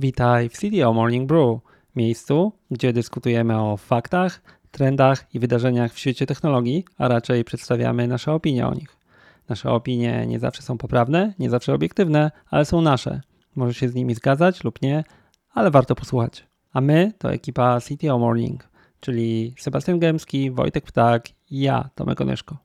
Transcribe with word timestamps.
Witaj 0.00 0.48
w 0.48 0.52
CDO 0.52 0.92
Morning 0.92 1.28
Brew, 1.28 1.60
miejscu, 1.96 2.52
gdzie 2.70 2.92
dyskutujemy 2.92 3.60
o 3.60 3.76
faktach, 3.76 4.42
trendach 4.70 5.34
i 5.34 5.38
wydarzeniach 5.38 5.92
w 5.92 5.98
świecie 5.98 6.26
technologii, 6.26 6.84
a 6.98 7.08
raczej 7.08 7.44
przedstawiamy 7.44 8.08
nasze 8.08 8.32
opinie 8.32 8.66
o 8.66 8.74
nich. 8.74 8.96
Nasze 9.48 9.70
opinie 9.70 10.26
nie 10.26 10.38
zawsze 10.38 10.62
są 10.62 10.78
poprawne, 10.78 11.34
nie 11.38 11.50
zawsze 11.50 11.74
obiektywne, 11.74 12.30
ale 12.50 12.64
są 12.64 12.80
nasze. 12.80 13.20
Możesz 13.56 13.76
się 13.76 13.88
z 13.88 13.94
nimi 13.94 14.14
zgadzać 14.14 14.64
lub 14.64 14.82
nie, 14.82 15.04
ale 15.54 15.70
warto 15.70 15.94
posłuchać. 15.94 16.46
A 16.72 16.80
my 16.80 17.12
to 17.18 17.32
ekipa 17.32 17.80
CTO 17.80 18.18
Morning, 18.18 18.68
czyli 19.00 19.54
Sebastian 19.58 19.98
Gębski, 19.98 20.50
Wojtek 20.50 20.84
Ptak 20.84 21.28
i 21.50 21.60
ja, 21.60 21.90
Tomek 21.94 22.20
Onyszko. 22.20 22.56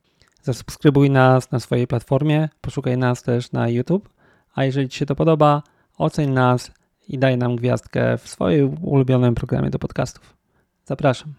Zasubskrybuj 0.41 1.09
nas 1.09 1.51
na 1.51 1.59
swojej 1.59 1.87
platformie, 1.87 2.49
poszukaj 2.61 2.97
nas 2.97 3.23
też 3.23 3.51
na 3.51 3.69
YouTube, 3.69 4.09
a 4.53 4.65
jeżeli 4.65 4.89
Ci 4.89 4.99
się 4.99 5.05
to 5.05 5.15
podoba, 5.15 5.63
oceń 5.97 6.29
nas 6.29 6.71
i 7.07 7.19
daj 7.19 7.37
nam 7.37 7.55
gwiazdkę 7.55 8.17
w 8.17 8.27
swoim 8.27 8.77
ulubionym 8.81 9.35
programie 9.35 9.69
do 9.69 9.79
podcastów. 9.79 10.35
Zapraszam. 10.85 11.33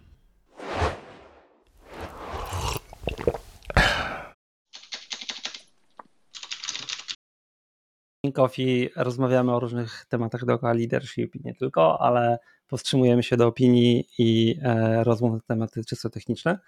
Coffee 8.34 8.90
rozmawiamy 8.96 9.54
o 9.54 9.60
różnych 9.60 10.06
tematach 10.08 10.44
dookoła 10.44 10.72
leadership 10.72 11.34
i 11.34 11.40
nie 11.44 11.54
tylko, 11.54 12.00
ale 12.00 12.38
powstrzymujemy 12.68 13.22
się 13.22 13.36
do 13.36 13.46
opinii 13.46 14.08
i 14.18 14.58
e, 14.62 15.04
rozmów 15.04 15.32
na 15.32 15.40
tematy 15.40 15.84
czysto 15.84 16.10
techniczne, 16.10 16.58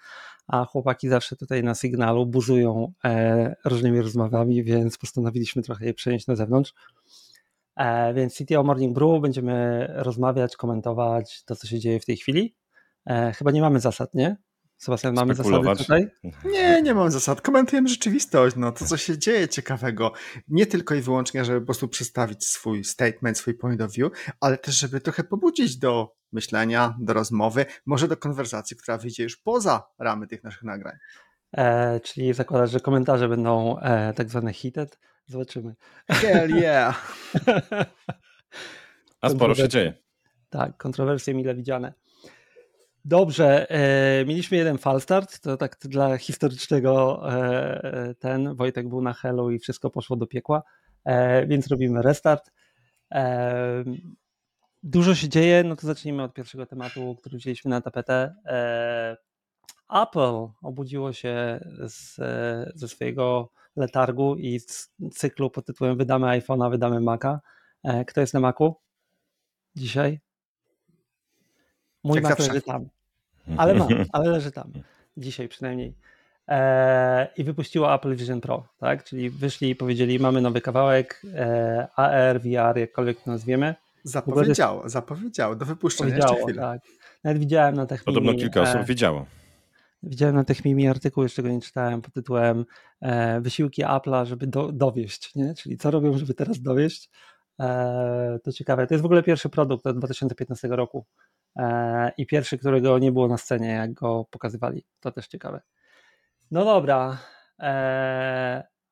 a 0.47 0.65
chłopaki 0.65 1.09
zawsze 1.09 1.35
tutaj 1.35 1.63
na 1.63 1.75
sygnalu 1.75 2.25
buzują 2.25 2.93
e, 3.03 3.55
różnymi 3.65 4.01
rozmowami, 4.01 4.63
więc 4.63 4.97
postanowiliśmy 4.97 5.61
trochę 5.61 5.85
je 5.85 5.93
przenieść 5.93 6.27
na 6.27 6.35
zewnątrz. 6.35 6.73
E, 7.79 8.13
więc 8.13 8.37
CTO 8.37 8.63
Morning 8.63 8.93
Brew 8.93 9.21
będziemy 9.21 9.87
rozmawiać, 9.95 10.57
komentować 10.57 11.43
to, 11.43 11.55
co 11.55 11.67
się 11.67 11.79
dzieje 11.79 11.99
w 11.99 12.05
tej 12.05 12.17
chwili. 12.17 12.55
E, 13.05 13.33
chyba 13.33 13.51
nie 13.51 13.61
mamy 13.61 13.79
zasad, 13.79 14.13
nie? 14.13 14.37
Sebastian, 14.77 15.13
mamy 15.13 15.35
zasady 15.35 15.75
tutaj? 15.77 16.07
Nie, 16.45 16.81
nie 16.81 16.93
mam 16.93 17.11
zasad. 17.11 17.41
Komentujemy 17.41 17.89
rzeczywistość, 17.89 18.55
no 18.55 18.71
to 18.71 18.85
co 18.85 18.97
się 18.97 19.17
dzieje 19.17 19.47
ciekawego. 19.47 20.11
Nie 20.47 20.65
tylko 20.65 20.95
i 20.95 21.01
wyłącznie, 21.01 21.45
żeby 21.45 21.59
po 21.59 21.65
prostu 21.65 21.87
przedstawić 21.87 22.45
swój 22.45 22.83
statement, 22.83 23.37
swój 23.37 23.53
point 23.53 23.81
of 23.81 23.91
view, 23.91 24.11
ale 24.39 24.57
też, 24.57 24.79
żeby 24.79 25.01
trochę 25.01 25.23
pobudzić 25.23 25.77
do 25.77 26.15
myślenia, 26.31 26.95
do 26.99 27.13
rozmowy, 27.13 27.65
może 27.85 28.07
do 28.07 28.17
konwersacji, 28.17 28.77
która 28.77 28.97
wyjdzie 28.97 29.23
już 29.23 29.37
poza 29.37 29.83
ramy 29.99 30.27
tych 30.27 30.43
naszych 30.43 30.63
nagrań. 30.63 30.95
E, 31.57 31.99
czyli 31.99 32.33
zakładasz, 32.33 32.71
że 32.71 32.79
komentarze 32.79 33.29
będą 33.29 33.79
e, 33.79 34.13
tak 34.13 34.29
zwane 34.29 34.53
heated? 34.53 34.99
Zobaczymy. 35.29 35.75
Hell 36.09 36.49
yeah! 36.49 37.15
A 39.21 39.29
sporo 39.29 39.55
się 39.55 39.67
dzieje. 39.67 39.93
Tak, 40.49 40.77
kontrowersje 40.77 41.33
mile 41.33 41.55
widziane. 41.55 41.93
Dobrze, 43.05 43.69
e, 43.69 44.25
mieliśmy 44.25 44.57
jeden 44.57 44.77
falstart, 44.77 45.39
to 45.39 45.57
tak 45.57 45.77
dla 45.81 46.17
historycznego 46.17 47.21
e, 47.33 48.15
ten, 48.19 48.55
Wojtek 48.55 48.89
był 48.89 49.01
na 49.01 49.13
Hello 49.13 49.49
i 49.49 49.59
wszystko 49.59 49.89
poszło 49.89 50.15
do 50.15 50.27
piekła, 50.27 50.63
e, 51.05 51.47
więc 51.47 51.67
robimy 51.67 52.01
restart. 52.01 52.51
E, 53.11 53.83
dużo 54.83 55.15
się 55.15 55.29
dzieje, 55.29 55.63
no 55.63 55.75
to 55.75 55.87
zacznijmy 55.87 56.23
od 56.23 56.33
pierwszego 56.33 56.65
tematu, 56.65 57.15
który 57.15 57.37
wzięliśmy 57.37 57.69
na 57.69 57.81
tapetę. 57.81 58.35
E, 58.45 59.17
Apple 59.89 60.47
obudziło 60.61 61.13
się 61.13 61.59
z, 61.79 62.15
ze 62.75 62.87
swojego 62.87 63.51
letargu 63.79 64.35
i 64.35 64.59
z 64.59 64.91
cyklu 65.11 65.49
pod 65.49 65.65
tytułem 65.65 65.97
wydamy 65.97 66.27
iPhone'a, 66.27 66.71
wydamy 66.71 66.99
Maca. 66.99 67.41
E, 67.83 68.05
kto 68.05 68.21
jest 68.21 68.33
na 68.33 68.39
Macu 68.39 68.75
dzisiaj? 69.75 70.19
Mój 72.03 72.21
Mac 72.21 72.39
leży 72.39 72.61
tam. 72.61 72.89
Ale 73.57 73.73
ma, 73.73 73.87
ale 74.13 74.29
leży 74.29 74.51
tam. 74.51 74.71
Dzisiaj 75.17 75.47
przynajmniej. 75.47 75.93
E, 76.47 77.27
I 77.37 77.43
wypuściło 77.43 77.95
Apple 77.95 78.15
Vision 78.15 78.41
Pro, 78.41 78.67
tak? 78.77 79.03
Czyli 79.03 79.29
wyszli 79.29 79.69
i 79.69 79.75
powiedzieli, 79.75 80.19
mamy 80.19 80.41
nowy 80.41 80.61
kawałek, 80.61 81.21
e, 81.35 81.87
AR, 81.95 82.41
VR, 82.41 82.77
jakkolwiek 82.77 83.21
to 83.21 83.31
nazwiemy. 83.31 83.75
Zapowiedziało, 84.03 84.89
zapowiedziało, 84.89 85.55
do 85.55 85.65
wypuszczenia 85.65 86.15
jeszcze 86.15 86.35
chwilę. 86.35 86.61
Tak. 86.61 86.81
Nawet 87.23 87.39
widziałem 87.39 87.75
na 87.75 87.85
technologii. 87.85 88.21
Podobno 88.21 88.41
kilka 88.41 88.61
osób 88.61 88.87
widziało. 88.87 89.25
Widziałem 90.03 90.35
na 90.35 90.43
Techmimi 90.43 90.87
artykuł, 90.87 91.23
jeszcze 91.23 91.43
go 91.43 91.49
nie 91.49 91.61
czytałem, 91.61 92.01
pod 92.01 92.13
tytułem 92.13 92.65
e, 93.01 93.41
Wysiłki 93.41 93.83
Apple'a, 93.83 94.25
żeby 94.25 94.47
do, 94.47 94.71
dowieść, 94.71 95.35
nie? 95.35 95.53
czyli 95.53 95.77
co 95.77 95.91
robią, 95.91 96.17
żeby 96.17 96.33
teraz 96.33 96.61
dowieść. 96.61 97.09
E, 97.59 98.39
to 98.43 98.51
ciekawe. 98.51 98.87
To 98.87 98.93
jest 98.93 99.01
w 99.01 99.05
ogóle 99.05 99.23
pierwszy 99.23 99.49
produkt 99.49 99.87
od 99.87 99.97
2015 99.97 100.67
roku 100.67 101.05
e, 101.55 102.11
i 102.17 102.27
pierwszy, 102.27 102.57
którego 102.57 102.99
nie 102.99 103.11
było 103.11 103.27
na 103.27 103.37
scenie, 103.37 103.67
jak 103.67 103.93
go 103.93 104.25
pokazywali. 104.31 104.85
To 104.99 105.11
też 105.11 105.27
ciekawe. 105.27 105.61
No 106.51 106.65
dobra. 106.65 107.17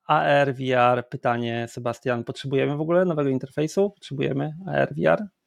AR, 0.06 0.54
VR, 0.54 1.08
pytanie, 1.08 1.66
Sebastian, 1.68 2.24
potrzebujemy 2.24 2.76
w 2.76 2.80
ogóle 2.80 3.04
nowego 3.04 3.30
interfejsu? 3.30 3.90
Potrzebujemy 3.90 4.52
AR, 4.66 4.94
VR? 4.94 5.37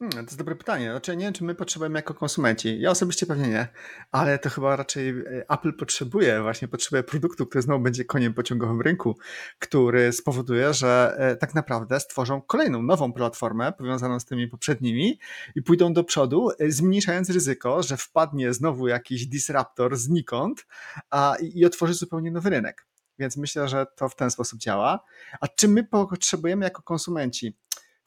Hmm, 0.00 0.12
to 0.12 0.20
jest 0.20 0.38
dobre 0.38 0.56
pytanie. 0.56 0.90
Znaczy, 0.90 1.16
nie 1.16 1.24
wiem, 1.24 1.32
czy 1.32 1.44
my 1.44 1.54
potrzebujemy 1.54 1.98
jako 1.98 2.14
konsumenci. 2.14 2.80
Ja 2.80 2.90
osobiście 2.90 3.26
pewnie 3.26 3.48
nie, 3.48 3.68
ale 4.12 4.38
to 4.38 4.50
chyba 4.50 4.76
raczej 4.76 5.08
e, 5.08 5.44
Apple 5.48 5.72
potrzebuje, 5.72 6.42
właśnie 6.42 6.68
potrzebuje 6.68 7.02
produktu, 7.02 7.46
który 7.46 7.62
znowu 7.62 7.82
będzie 7.82 8.04
koniem 8.04 8.34
pociągowym 8.34 8.80
rynku, 8.80 9.18
który 9.58 10.12
spowoduje, 10.12 10.74
że 10.74 11.14
e, 11.18 11.36
tak 11.36 11.54
naprawdę 11.54 12.00
stworzą 12.00 12.42
kolejną, 12.42 12.82
nową 12.82 13.12
platformę 13.12 13.72
powiązaną 13.72 14.20
z 14.20 14.24
tymi 14.24 14.48
poprzednimi 14.48 15.18
i 15.54 15.62
pójdą 15.62 15.92
do 15.92 16.04
przodu, 16.04 16.50
e, 16.58 16.70
zmniejszając 16.70 17.30
ryzyko, 17.30 17.82
że 17.82 17.96
wpadnie 17.96 18.54
znowu 18.54 18.88
jakiś 18.88 19.26
disruptor 19.26 19.96
znikąd 19.96 20.66
a, 21.10 21.36
i, 21.40 21.58
i 21.58 21.66
otworzy 21.66 21.94
zupełnie 21.94 22.30
nowy 22.30 22.50
rynek. 22.50 22.86
Więc 23.18 23.36
myślę, 23.36 23.68
że 23.68 23.86
to 23.96 24.08
w 24.08 24.16
ten 24.16 24.30
sposób 24.30 24.58
działa. 24.58 25.04
A 25.40 25.48
czy 25.48 25.68
my 25.68 25.84
potrzebujemy 25.84 26.64
jako 26.64 26.82
konsumenci? 26.82 27.56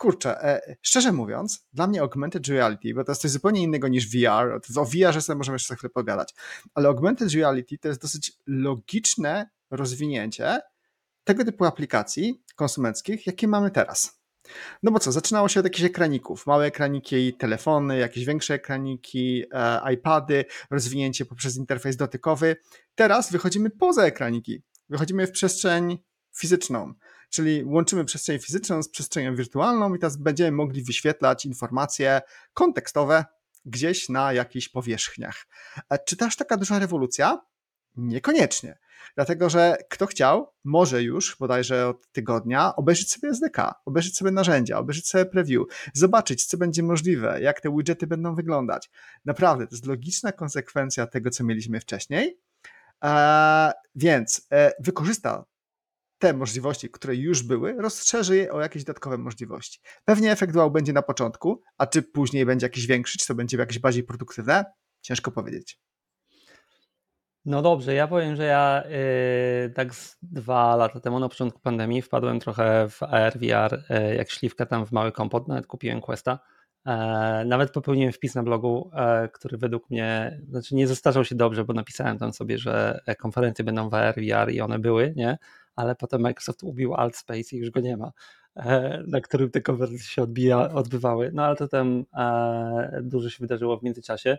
Kurczę, 0.04 0.44
e, 0.44 0.76
szczerze 0.82 1.12
mówiąc, 1.12 1.68
dla 1.74 1.88
mnie 1.88 2.02
augmented 2.02 2.48
reality, 2.48 2.94
bo 2.94 3.04
to 3.04 3.12
jest 3.12 3.22
coś 3.22 3.32
zupełnie 3.32 3.62
innego 3.62 3.88
niż 3.88 4.08
VR, 4.08 4.62
to 4.74 4.82
o 4.82 4.86
VR 4.86 5.22
sobie 5.22 5.38
możemy 5.38 5.56
jeszcze 5.56 5.76
chwilę 5.76 5.90
pogadać, 5.90 6.34
ale 6.74 6.88
augmented 6.88 7.34
reality 7.34 7.78
to 7.78 7.88
jest 7.88 8.02
dosyć 8.02 8.32
logiczne 8.48 9.50
rozwinięcie 9.72 10.60
tego 11.24 11.46
typu 11.46 11.66
aplikacji 11.66 12.44
konsumenckich, 12.56 13.28
jakie 13.28 13.48
mamy 13.48 13.72
teraz. 13.72 14.20
No 14.84 14.92
bo 14.92 15.00
co, 15.00 15.12
zaczynało 15.12 15.48
się 15.48 15.60
od 15.60 15.66
jakichś 15.66 15.84
ekraników, 15.84 16.48
małe 16.48 16.66
ekraniki, 16.66 17.34
telefony, 17.34 17.98
jakieś 17.98 18.26
większe 18.26 18.54
ekraniki, 18.54 19.44
e, 19.52 19.94
iPady, 19.94 20.46
rozwinięcie 20.72 21.26
poprzez 21.26 21.58
interfejs 21.58 21.96
dotykowy. 21.96 22.56
Teraz 22.96 23.32
wychodzimy 23.32 23.70
poza 23.70 24.04
ekraniki, 24.04 24.64
wychodzimy 24.90 25.28
w 25.28 25.32
przestrzeń 25.32 25.98
fizyczną 26.38 26.94
czyli 27.34 27.64
łączymy 27.66 28.06
przestrzeń 28.06 28.40
fizyczną 28.40 28.84
z 28.84 28.90
przestrzenią 28.90 29.36
wirtualną 29.36 29.96
i 29.96 30.00
teraz 30.00 30.18
będziemy 30.18 30.52
mogli 30.52 30.84
wyświetlać 30.84 31.46
informacje 31.46 32.22
kontekstowe 32.54 33.26
gdzieś 33.66 34.10
na 34.10 34.34
jakichś 34.34 34.70
powierzchniach. 34.70 35.48
Czy 36.06 36.18
też 36.18 36.36
taka 36.36 36.58
duża 36.58 36.80
rewolucja? 36.80 37.42
Niekoniecznie. 37.96 38.78
Dlatego, 39.16 39.50
że 39.50 39.78
kto 39.90 40.06
chciał, 40.06 40.54
może 40.64 41.04
już 41.04 41.38
bodajże 41.40 41.88
od 41.88 42.12
tygodnia 42.12 42.76
obejrzeć 42.76 43.12
sobie 43.12 43.30
SDK, 43.30 43.74
obejrzeć 43.86 44.18
sobie 44.18 44.32
narzędzia, 44.32 44.78
obejrzeć 44.78 45.10
sobie 45.10 45.26
preview, 45.26 45.64
zobaczyć, 45.94 46.46
co 46.46 46.58
będzie 46.58 46.84
możliwe, 46.84 47.42
jak 47.42 47.62
te 47.62 47.76
widgety 47.78 48.08
będą 48.08 48.36
wyglądać. 48.36 48.90
Naprawdę, 49.26 49.68
to 49.68 49.76
jest 49.76 49.86
logiczna 49.86 50.32
konsekwencja 50.32 51.08
tego, 51.08 51.30
co 51.30 51.44
mieliśmy 51.44 51.80
wcześniej. 51.80 52.40
Eee, 53.02 53.72
więc 53.96 54.48
e, 54.52 54.72
wykorzysta 54.80 55.46
te 56.24 56.34
możliwości, 56.34 56.90
które 56.90 57.16
już 57.16 57.44
były, 57.44 57.74
rozszerzy 57.74 58.38
je 58.38 58.52
o 58.52 58.62
jakieś 58.62 58.84
dodatkowe 58.84 59.18
możliwości. 59.18 59.80
Pewnie 60.06 60.32
efekt 60.32 60.56
wow 60.56 60.72
będzie 60.72 60.94
na 60.94 61.02
początku, 61.02 61.62
a 61.78 61.88
czy 61.88 62.02
później 62.02 62.46
będzie 62.46 62.66
jakiś 62.66 62.88
większy, 62.88 63.18
czy 63.18 63.28
to 63.28 63.36
będzie 63.36 63.58
jakieś 63.58 63.80
bardziej 63.80 64.04
produktywne, 64.04 64.66
ciężko 65.02 65.32
powiedzieć. 65.32 65.80
No 67.46 67.62
dobrze, 67.62 67.94
ja 67.94 68.08
powiem, 68.08 68.36
że 68.36 68.44
ja 68.44 68.84
yy, 69.64 69.70
tak 69.70 69.96
z 69.96 70.18
dwa 70.22 70.76
lata 70.76 71.00
temu 71.00 71.20
na 71.20 71.30
początku 71.30 71.60
pandemii 71.60 72.02
wpadłem 72.02 72.40
trochę 72.40 72.90
w 72.90 73.04
AR, 73.04 73.40
VR, 73.40 73.84
yy, 73.90 74.16
jak 74.16 74.30
śliwka 74.30 74.66
tam 74.66 74.86
w 74.86 74.92
mały 74.92 75.12
kompot, 75.12 75.48
nawet 75.48 75.68
kupiłem 75.68 76.02
Questa. 76.02 76.40
Yy, 76.86 76.94
nawet 77.46 77.72
popełniłem 77.72 78.14
wpis 78.14 78.36
na 78.36 78.44
blogu, 78.44 78.92
yy, 79.22 79.30
który 79.30 79.58
według 79.58 79.90
mnie, 79.90 80.42
znaczy 80.50 80.76
nie 80.76 80.88
zestarzał 80.88 81.26
się 81.26 81.36
dobrze, 81.36 81.66
bo 81.66 81.74
napisałem 81.74 82.18
tam 82.18 82.34
sobie, 82.34 82.58
że 82.58 83.00
konferencje 83.20 83.66
będą 83.66 83.90
w 83.90 83.94
AR, 83.94 84.16
VR 84.16 84.52
i 84.52 84.62
one 84.62 84.80
były, 84.80 85.14
nie? 85.16 85.38
Ale 85.76 85.96
potem 85.96 86.22
Microsoft 86.22 86.64
ubił 86.64 86.94
AltSpace 86.94 87.56
i 87.56 87.58
już 87.58 87.70
go 87.70 87.80
nie 87.80 87.98
ma, 87.98 88.12
e, 88.56 89.04
na 89.08 89.22
którym 89.22 89.52
te 89.52 89.62
konwersje 89.62 90.00
się 90.00 90.22
odbija, 90.22 90.72
odbywały. 90.72 91.32
No 91.34 91.44
ale 91.44 91.56
to 91.56 91.68
tam 91.68 92.06
e, 92.18 93.00
dużo 93.04 93.30
się 93.30 93.38
wydarzyło 93.40 93.78
w 93.78 93.84
międzyczasie. 93.84 94.38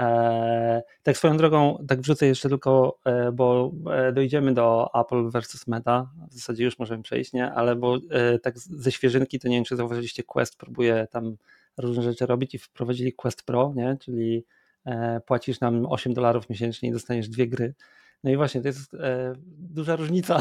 E, 0.00 0.82
tak 1.02 1.16
swoją 1.16 1.36
drogą, 1.36 1.84
tak 1.88 2.00
wrzucę 2.00 2.26
jeszcze 2.26 2.48
tylko, 2.48 2.98
bo 3.32 3.72
dojdziemy 4.12 4.54
do 4.54 4.90
Apple 4.94 5.30
versus 5.30 5.66
Meta, 5.66 6.10
w 6.30 6.34
zasadzie 6.34 6.64
już 6.64 6.78
możemy 6.78 7.02
przejść, 7.02 7.32
nie? 7.32 7.52
Ale 7.52 7.76
bo 7.76 7.98
tak 8.42 8.58
ze 8.58 8.92
świeżynki 8.92 9.38
to 9.38 9.48
nie 9.48 9.56
wiem, 9.56 9.64
czy 9.64 9.76
zauważyliście, 9.76 10.22
Quest 10.22 10.56
próbuje 10.56 11.06
tam 11.10 11.36
różne 11.76 12.02
rzeczy 12.02 12.26
robić 12.26 12.54
i 12.54 12.58
wprowadzili 12.58 13.12
Quest 13.12 13.42
Pro, 13.42 13.72
nie? 13.76 13.96
Czyli 14.00 14.44
płacisz 15.26 15.60
nam 15.60 15.86
8 15.86 16.14
dolarów 16.14 16.50
miesięcznie 16.50 16.88
i 16.88 16.92
dostaniesz 16.92 17.28
dwie 17.28 17.48
gry. 17.48 17.74
No 18.26 18.32
i 18.32 18.36
właśnie, 18.36 18.60
to 18.60 18.68
jest 18.68 18.94
e, 18.94 19.34
duża 19.58 19.96
różnica. 19.96 20.40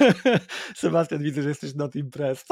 Sebastian, 0.76 1.22
widzę, 1.22 1.42
że 1.42 1.48
jesteś 1.48 1.74
not 1.74 1.96
impressed. 1.96 2.48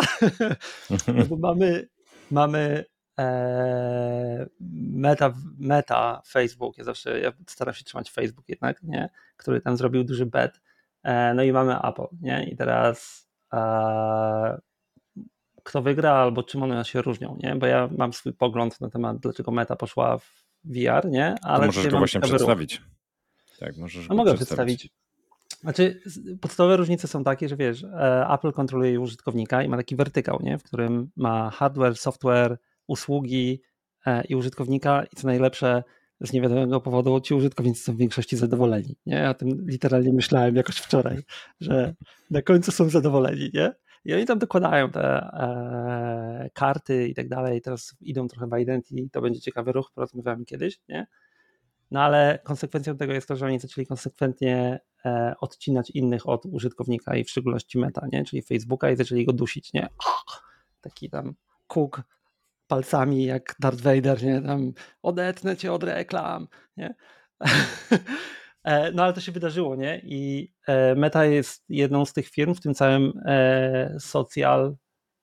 no 1.17 1.25
bo 1.25 1.37
mamy, 1.37 1.89
mamy 2.31 2.85
e, 3.19 4.47
meta, 4.93 5.35
meta 5.59 6.23
Facebook, 6.29 6.79
ja 6.79 6.85
zawsze 6.85 7.21
ja 7.21 7.33
staram 7.47 7.75
się 7.75 7.85
trzymać 7.85 8.11
Facebook 8.11 8.49
jednak, 8.49 8.83
nie? 8.83 9.09
który 9.37 9.61
tam 9.61 9.77
zrobił 9.77 10.05
duży 10.05 10.27
bet. 10.27 10.61
E, 11.03 11.35
no 11.35 11.43
i 11.43 11.53
mamy 11.53 11.83
Apple, 11.83 12.07
nie? 12.21 12.45
I 12.45 12.57
teraz 12.57 13.29
e, 13.53 14.61
kto 15.63 15.83
wygra 15.83 16.13
albo 16.13 16.43
czym 16.43 16.63
one 16.63 16.85
się 16.85 17.03
różnią, 17.03 17.39
nie? 17.43 17.57
Bo 17.57 17.67
ja 17.67 17.89
mam 17.99 18.13
swój 18.13 18.33
pogląd 18.33 18.81
na 18.81 18.91
temat, 18.91 19.19
dlaczego 19.19 19.51
meta 19.51 19.77
poszła 19.77 20.19
w 20.19 20.45
VR, 20.65 21.11
nie? 21.11 21.35
Ale 21.43 21.61
to 21.61 21.67
możesz 21.67 21.89
go 21.89 21.99
właśnie 21.99 22.21
przedstawić. 22.21 22.79
Ruch. 22.79 22.96
Tak, 23.61 23.77
możesz 23.77 24.09
no 24.09 24.15
mogę 24.15 24.35
przedstawić. 24.35 24.79
przedstawić. 24.79 25.07
Znaczy, 25.61 26.01
podstawowe 26.41 26.77
różnice 26.77 27.09
są 27.09 27.25
takie, 27.25 27.49
że 27.49 27.57
wiesz, 27.57 27.85
e, 27.85 28.27
Apple 28.31 28.53
kontroluje 28.53 29.01
użytkownika 29.01 29.63
i 29.63 29.69
ma 29.69 29.77
taki 29.77 29.97
wertykał, 29.97 30.41
nie? 30.43 30.59
w 30.59 30.63
którym 30.63 31.11
ma 31.17 31.51
hardware, 31.51 31.97
software, 31.97 32.59
usługi 32.87 33.63
e, 34.07 34.25
i 34.25 34.35
użytkownika 34.35 35.05
i 35.13 35.17
co 35.17 35.27
najlepsze, 35.27 35.83
z 36.21 36.33
niewiadomego 36.33 36.81
powodu 36.81 37.21
ci 37.21 37.35
użytkownicy 37.35 37.83
są 37.83 37.93
w 37.93 37.97
większości 37.97 38.37
zadowoleni. 38.37 38.97
Nie? 39.07 39.15
Ja 39.17 39.31
o 39.31 39.35
tym 39.35 39.67
literalnie 39.67 40.13
myślałem 40.13 40.57
jakoś 40.57 40.77
wczoraj, 40.77 41.23
że 41.61 41.95
na 42.31 42.43
końcu 42.43 42.73
są 42.73 42.89
zadowoleni, 42.89 43.51
nie? 43.55 43.73
I 44.05 44.15
oni 44.15 44.27
tam 44.27 44.39
dokładają 44.39 44.91
te 44.91 45.03
e, 45.03 46.51
karty 46.53 47.09
i 47.09 47.15
tak 47.15 47.29
dalej. 47.29 47.63
Teraz 47.63 47.97
idą 48.01 48.29
trochę 48.29 48.47
w 48.47 48.59
Identity, 48.59 49.09
to 49.13 49.21
będzie 49.21 49.41
ciekawy 49.41 49.73
ruch, 49.73 49.93
porozmawiamy 49.95 50.45
kiedyś, 50.45 50.81
nie? 50.89 51.07
No 51.91 52.03
ale 52.03 52.39
konsekwencją 52.45 52.97
tego 52.97 53.13
jest 53.13 53.29
to, 53.29 53.37
że 53.37 53.47
oni 53.47 53.61
zaczęli 53.61 53.87
konsekwentnie 53.87 54.81
e, 55.05 55.35
odcinać 55.41 55.91
innych 55.91 56.29
od 56.29 56.47
użytkownika 56.47 57.17
i 57.17 57.25
w 57.25 57.31
szczególności 57.31 57.79
meta, 57.79 58.07
nie? 58.13 58.25
czyli 58.25 58.43
Facebooka 58.43 58.91
i 58.91 58.97
zaczęli 58.97 59.25
go 59.25 59.33
dusić, 59.33 59.73
nie? 59.73 59.89
Taki 60.81 61.11
tam 61.11 61.35
kuk 61.67 62.03
palcami 62.67 63.25
jak 63.25 63.55
Darth 63.61 63.81
Vader, 63.81 64.23
nie? 64.23 64.43
Tam 64.43 64.73
odetnę 65.03 65.57
cię 65.57 65.73
od 65.73 65.83
reklam, 65.83 66.49
nie? 66.77 66.95
E, 68.67 68.93
no 68.93 69.05
ale 69.05 69.13
to 69.13 69.21
się 69.21 69.33
wydarzyło, 69.33 69.77
nie? 69.77 70.01
I 70.05 70.53
e, 70.67 70.95
Meta 70.95 71.25
jest 71.25 71.65
jedną 71.69 72.05
z 72.05 72.13
tych 72.13 72.29
firm 72.29 72.55
w 72.55 72.61
tym 72.61 72.75
całym 72.75 73.13
social 73.99 74.77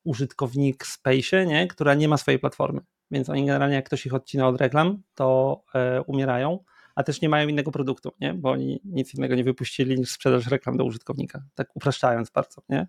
użytkownik 0.04 0.86
space, 0.86 1.46
nie? 1.46 1.68
która 1.68 1.94
nie 1.94 2.08
ma 2.08 2.18
swojej 2.18 2.40
platformy 2.40 2.82
więc 3.14 3.30
oni 3.30 3.46
generalnie 3.46 3.76
jak 3.76 3.86
ktoś 3.86 4.06
ich 4.06 4.14
odcina 4.14 4.48
od 4.48 4.62
reklam, 4.62 5.02
to 5.16 5.62
e, 5.76 6.02
umierają, 6.02 6.60
a 6.96 7.04
też 7.04 7.22
nie 7.22 7.30
mają 7.30 7.48
innego 7.48 7.72
produktu, 7.72 8.12
nie? 8.22 8.34
bo 8.34 8.52
oni 8.52 8.80
nic 8.86 9.14
innego 9.14 9.36
nie 9.36 9.44
wypuścili 9.44 10.00
niż 10.00 10.12
sprzedaż 10.12 10.48
reklam 10.48 10.78
do 10.78 10.86
użytkownika, 10.86 11.44
tak 11.56 11.76
upraszczając 11.76 12.30
bardzo, 12.30 12.62
nie? 12.70 12.88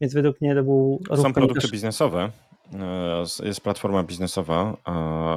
Więc 0.00 0.14
według 0.14 0.40
mnie 0.40 0.54
to 0.54 0.62
był... 0.62 1.00
Są 1.16 1.32
produkty 1.32 1.60
też... 1.60 1.70
biznesowe, 1.70 2.30
e, 2.72 3.46
jest 3.46 3.60
platforma 3.60 4.02
biznesowa, 4.02 4.76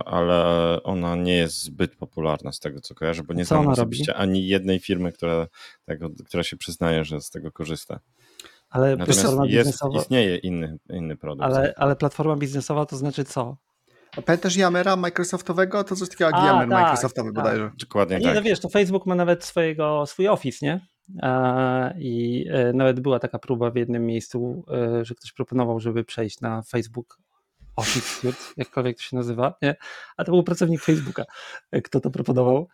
ale 0.06 0.44
ona 0.84 1.16
nie 1.16 1.36
jest 1.36 1.64
zbyt 1.64 1.96
popularna 1.96 2.52
z 2.52 2.60
tego, 2.60 2.82
co 2.82 2.96
kojarzę, 2.96 3.24
bo 3.24 3.34
nie 3.34 3.46
co 3.46 3.56
znam 3.56 3.68
osobiście 3.68 4.12
robi? 4.12 4.24
ani 4.24 4.48
jednej 4.48 4.80
firmy, 4.80 5.12
która, 5.12 5.48
tego, 5.86 6.10
która 6.26 6.44
się 6.44 6.58
przyznaje, 6.58 7.06
że 7.06 7.22
z 7.22 7.30
tego 7.30 7.52
korzysta. 7.52 8.00
Ale 8.70 8.96
Natomiast 8.96 9.22
platforma 9.22 9.46
jest, 9.46 9.58
biznesowa... 9.58 10.00
istnieje 10.00 10.38
inny, 10.38 10.78
inny 10.90 11.18
produkt. 11.18 11.46
Ale, 11.46 11.74
ale 11.78 11.96
platforma 11.96 12.36
biznesowa 12.36 12.86
to 12.86 12.98
znaczy 12.98 13.26
co? 13.26 13.58
Pamiętasz 14.26 14.56
Yamera 14.56 14.96
Microsoftowego? 14.96 15.84
To 15.84 15.96
coś 15.96 16.10
takiego 16.10 16.30
jak 16.30 16.40
Yammer 16.40 16.70
tak, 16.70 16.82
Microsoftowy 16.84 17.30
tak. 17.30 17.44
bodajże. 17.44 17.72
Dokładnie 17.80 18.18
nie, 18.18 18.26
tak. 18.26 18.36
No 18.36 18.42
wiesz, 18.42 18.60
to 18.60 18.70
Facebook 18.70 19.06
ma 19.06 19.16
nawet 19.16 19.44
swojego, 19.44 20.06
swój 20.06 20.28
Office, 20.28 20.66
nie? 20.66 20.88
I 22.00 22.46
e, 22.52 22.74
nawet 22.74 23.00
była 23.00 23.20
taka 23.20 23.40
próba 23.40 23.72
w 23.72 23.76
jednym 23.76 24.06
miejscu, 24.06 24.66
e, 24.72 25.06
że 25.06 25.16
ktoś 25.16 25.34
proponował, 25.34 25.80
żeby 25.80 26.04
przejść 26.04 26.42
na 26.42 26.62
Facebook 26.62 27.18
Office 27.76 28.08
Suite, 28.08 28.38
jakkolwiek 28.58 28.98
to 28.98 29.04
się 29.04 29.16
nazywa, 29.16 29.54
nie? 29.62 29.76
A 30.18 30.24
to 30.24 30.32
był 30.32 30.44
pracownik 30.44 30.82
Facebooka, 30.82 31.24
e, 31.72 31.82
kto 31.82 32.00
to 32.00 32.12
proponował 32.12 32.68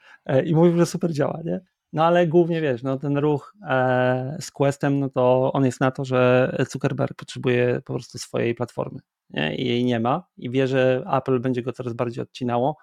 i 0.45 0.55
mówił, 0.55 0.77
że 0.77 0.85
super 0.85 1.11
działa, 1.11 1.39
nie? 1.45 1.61
No 1.93 2.05
ale 2.05 2.27
głównie 2.27 2.61
wiesz, 2.61 2.83
no 2.83 2.97
ten 2.97 3.17
ruch 3.17 3.53
e, 3.69 4.37
z 4.41 4.51
Questem, 4.51 4.99
no 4.99 5.09
to 5.09 5.51
on 5.53 5.65
jest 5.65 5.79
na 5.79 5.91
to, 5.91 6.05
że 6.05 6.51
Zuckerberg 6.69 7.17
potrzebuje 7.17 7.81
po 7.85 7.93
prostu 7.93 8.17
swojej 8.17 8.55
platformy 8.55 8.99
nie? 9.29 9.55
i 9.55 9.67
jej 9.67 9.85
nie 9.85 9.99
ma 9.99 10.23
i 10.37 10.49
wie, 10.49 10.67
że 10.67 11.03
Apple 11.13 11.39
będzie 11.39 11.61
go 11.61 11.73
coraz 11.73 11.93
bardziej 11.93 12.23
odcinało, 12.23 12.77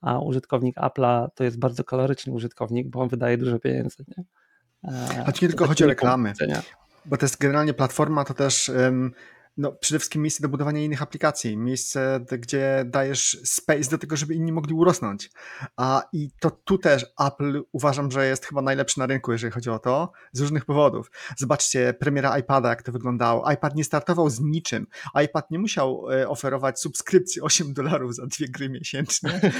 a 0.00 0.18
użytkownik 0.18 0.76
Apple'a 0.76 1.28
to 1.34 1.44
jest 1.44 1.58
bardzo 1.58 1.84
kaloryczny 1.84 2.32
użytkownik, 2.32 2.88
bo 2.88 3.00
on 3.00 3.08
wydaje 3.08 3.38
dużo 3.38 3.58
pieniędzy. 3.58 4.04
Nie? 4.16 4.24
E, 4.92 5.22
znaczy 5.24 5.44
nie 5.44 5.48
tylko 5.48 5.66
chodzi 5.66 5.84
o 5.84 5.86
reklamy, 5.86 6.32
bo 7.04 7.16
to 7.16 7.24
jest 7.24 7.38
generalnie 7.38 7.74
platforma, 7.74 8.24
to 8.24 8.34
też 8.34 8.68
um, 8.68 9.12
no, 9.58 9.72
przede 9.72 9.98
wszystkim 9.98 10.22
miejsce 10.22 10.42
do 10.42 10.48
budowania 10.48 10.80
innych 10.80 11.02
aplikacji, 11.02 11.56
miejsce, 11.56 12.20
gdzie 12.38 12.84
dajesz 12.86 13.40
space 13.44 13.90
do 13.90 13.98
tego, 13.98 14.16
żeby 14.16 14.34
inni 14.34 14.52
mogli 14.52 14.74
urosnąć. 14.74 15.30
A 15.76 16.02
i 16.12 16.30
to 16.40 16.50
tu 16.50 16.78
też 16.78 17.06
Apple 17.26 17.62
uważam, 17.72 18.10
że 18.10 18.26
jest 18.26 18.46
chyba 18.46 18.62
najlepszy 18.62 18.98
na 18.98 19.06
rynku, 19.06 19.32
jeżeli 19.32 19.52
chodzi 19.52 19.70
o 19.70 19.78
to, 19.78 20.12
z 20.32 20.40
różnych 20.40 20.64
powodów. 20.64 21.10
Zobaczcie 21.36 21.94
premiera 21.94 22.38
iPada, 22.38 22.68
jak 22.68 22.82
to 22.82 22.92
wyglądało. 22.92 23.52
iPad 23.52 23.74
nie 23.74 23.84
startował 23.84 24.30
z 24.30 24.40
niczym. 24.40 24.86
iPad 25.24 25.50
nie 25.50 25.58
musiał 25.58 26.12
e, 26.12 26.28
oferować 26.28 26.80
subskrypcji 26.80 27.42
8 27.42 27.72
dolarów 27.72 28.14
za 28.14 28.26
dwie 28.26 28.48
gry 28.48 28.68
miesięcznie. 28.68 29.40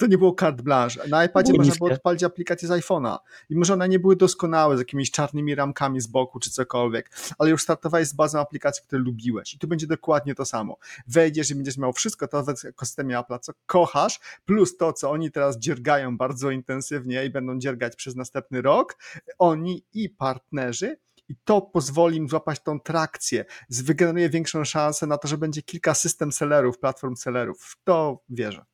To 0.00 0.06
nie 0.06 0.18
było 0.18 0.34
carte 0.40 0.62
blanche. 0.62 1.08
Na 1.08 1.24
iPadzie 1.24 1.52
można 1.52 1.74
było 1.74 1.90
odpalić 1.90 2.24
aplikację 2.24 2.68
z 2.68 2.70
iPhone'a. 2.70 3.18
I 3.50 3.56
może 3.56 3.72
one 3.72 3.88
nie 3.88 3.98
były 3.98 4.16
doskonałe, 4.16 4.76
z 4.76 4.78
jakimiś 4.78 5.10
czarnymi 5.10 5.54
ramkami 5.54 6.00
z 6.00 6.06
boku, 6.06 6.40
czy 6.40 6.50
cokolwiek, 6.50 7.10
ale 7.38 7.50
już 7.50 7.62
startowałeś 7.62 8.08
z 8.08 8.12
bazą 8.12 8.40
aplikacji, 8.40 8.82
które 8.86 9.02
lubiłeś 9.02 9.47
i 9.54 9.58
tu 9.58 9.68
będzie 9.68 9.86
dokładnie 9.86 10.34
to 10.34 10.44
samo. 10.44 10.76
Wejdziesz 11.06 11.50
i 11.50 11.54
będziesz 11.54 11.78
miał 11.78 11.92
wszystko 11.92 12.28
to 12.28 12.44
w 12.44 12.64
ekosystemie 12.64 13.18
Apple, 13.18 13.38
co 13.40 13.52
kochasz, 13.66 14.20
plus 14.44 14.76
to, 14.76 14.92
co 14.92 15.10
oni 15.10 15.30
teraz 15.30 15.58
dziergają 15.58 16.16
bardzo 16.16 16.50
intensywnie 16.50 17.24
i 17.24 17.30
będą 17.30 17.58
dziergać 17.58 17.96
przez 17.96 18.16
następny 18.16 18.62
rok, 18.62 18.96
oni 19.38 19.84
i 19.94 20.08
partnerzy, 20.08 20.96
i 21.28 21.34
to 21.44 21.60
pozwoli 21.60 22.16
im 22.16 22.28
złapać 22.28 22.60
tą 22.60 22.80
trakcję, 22.80 23.44
wygeneruje 23.70 24.30
większą 24.30 24.64
szansę 24.64 25.06
na 25.06 25.18
to, 25.18 25.28
że 25.28 25.38
będzie 25.38 25.62
kilka 25.62 25.94
system 25.94 26.32
sellerów, 26.32 26.78
platform 26.78 27.16
sellerów. 27.16 27.76
To 27.84 28.22
wierzę. 28.30 28.64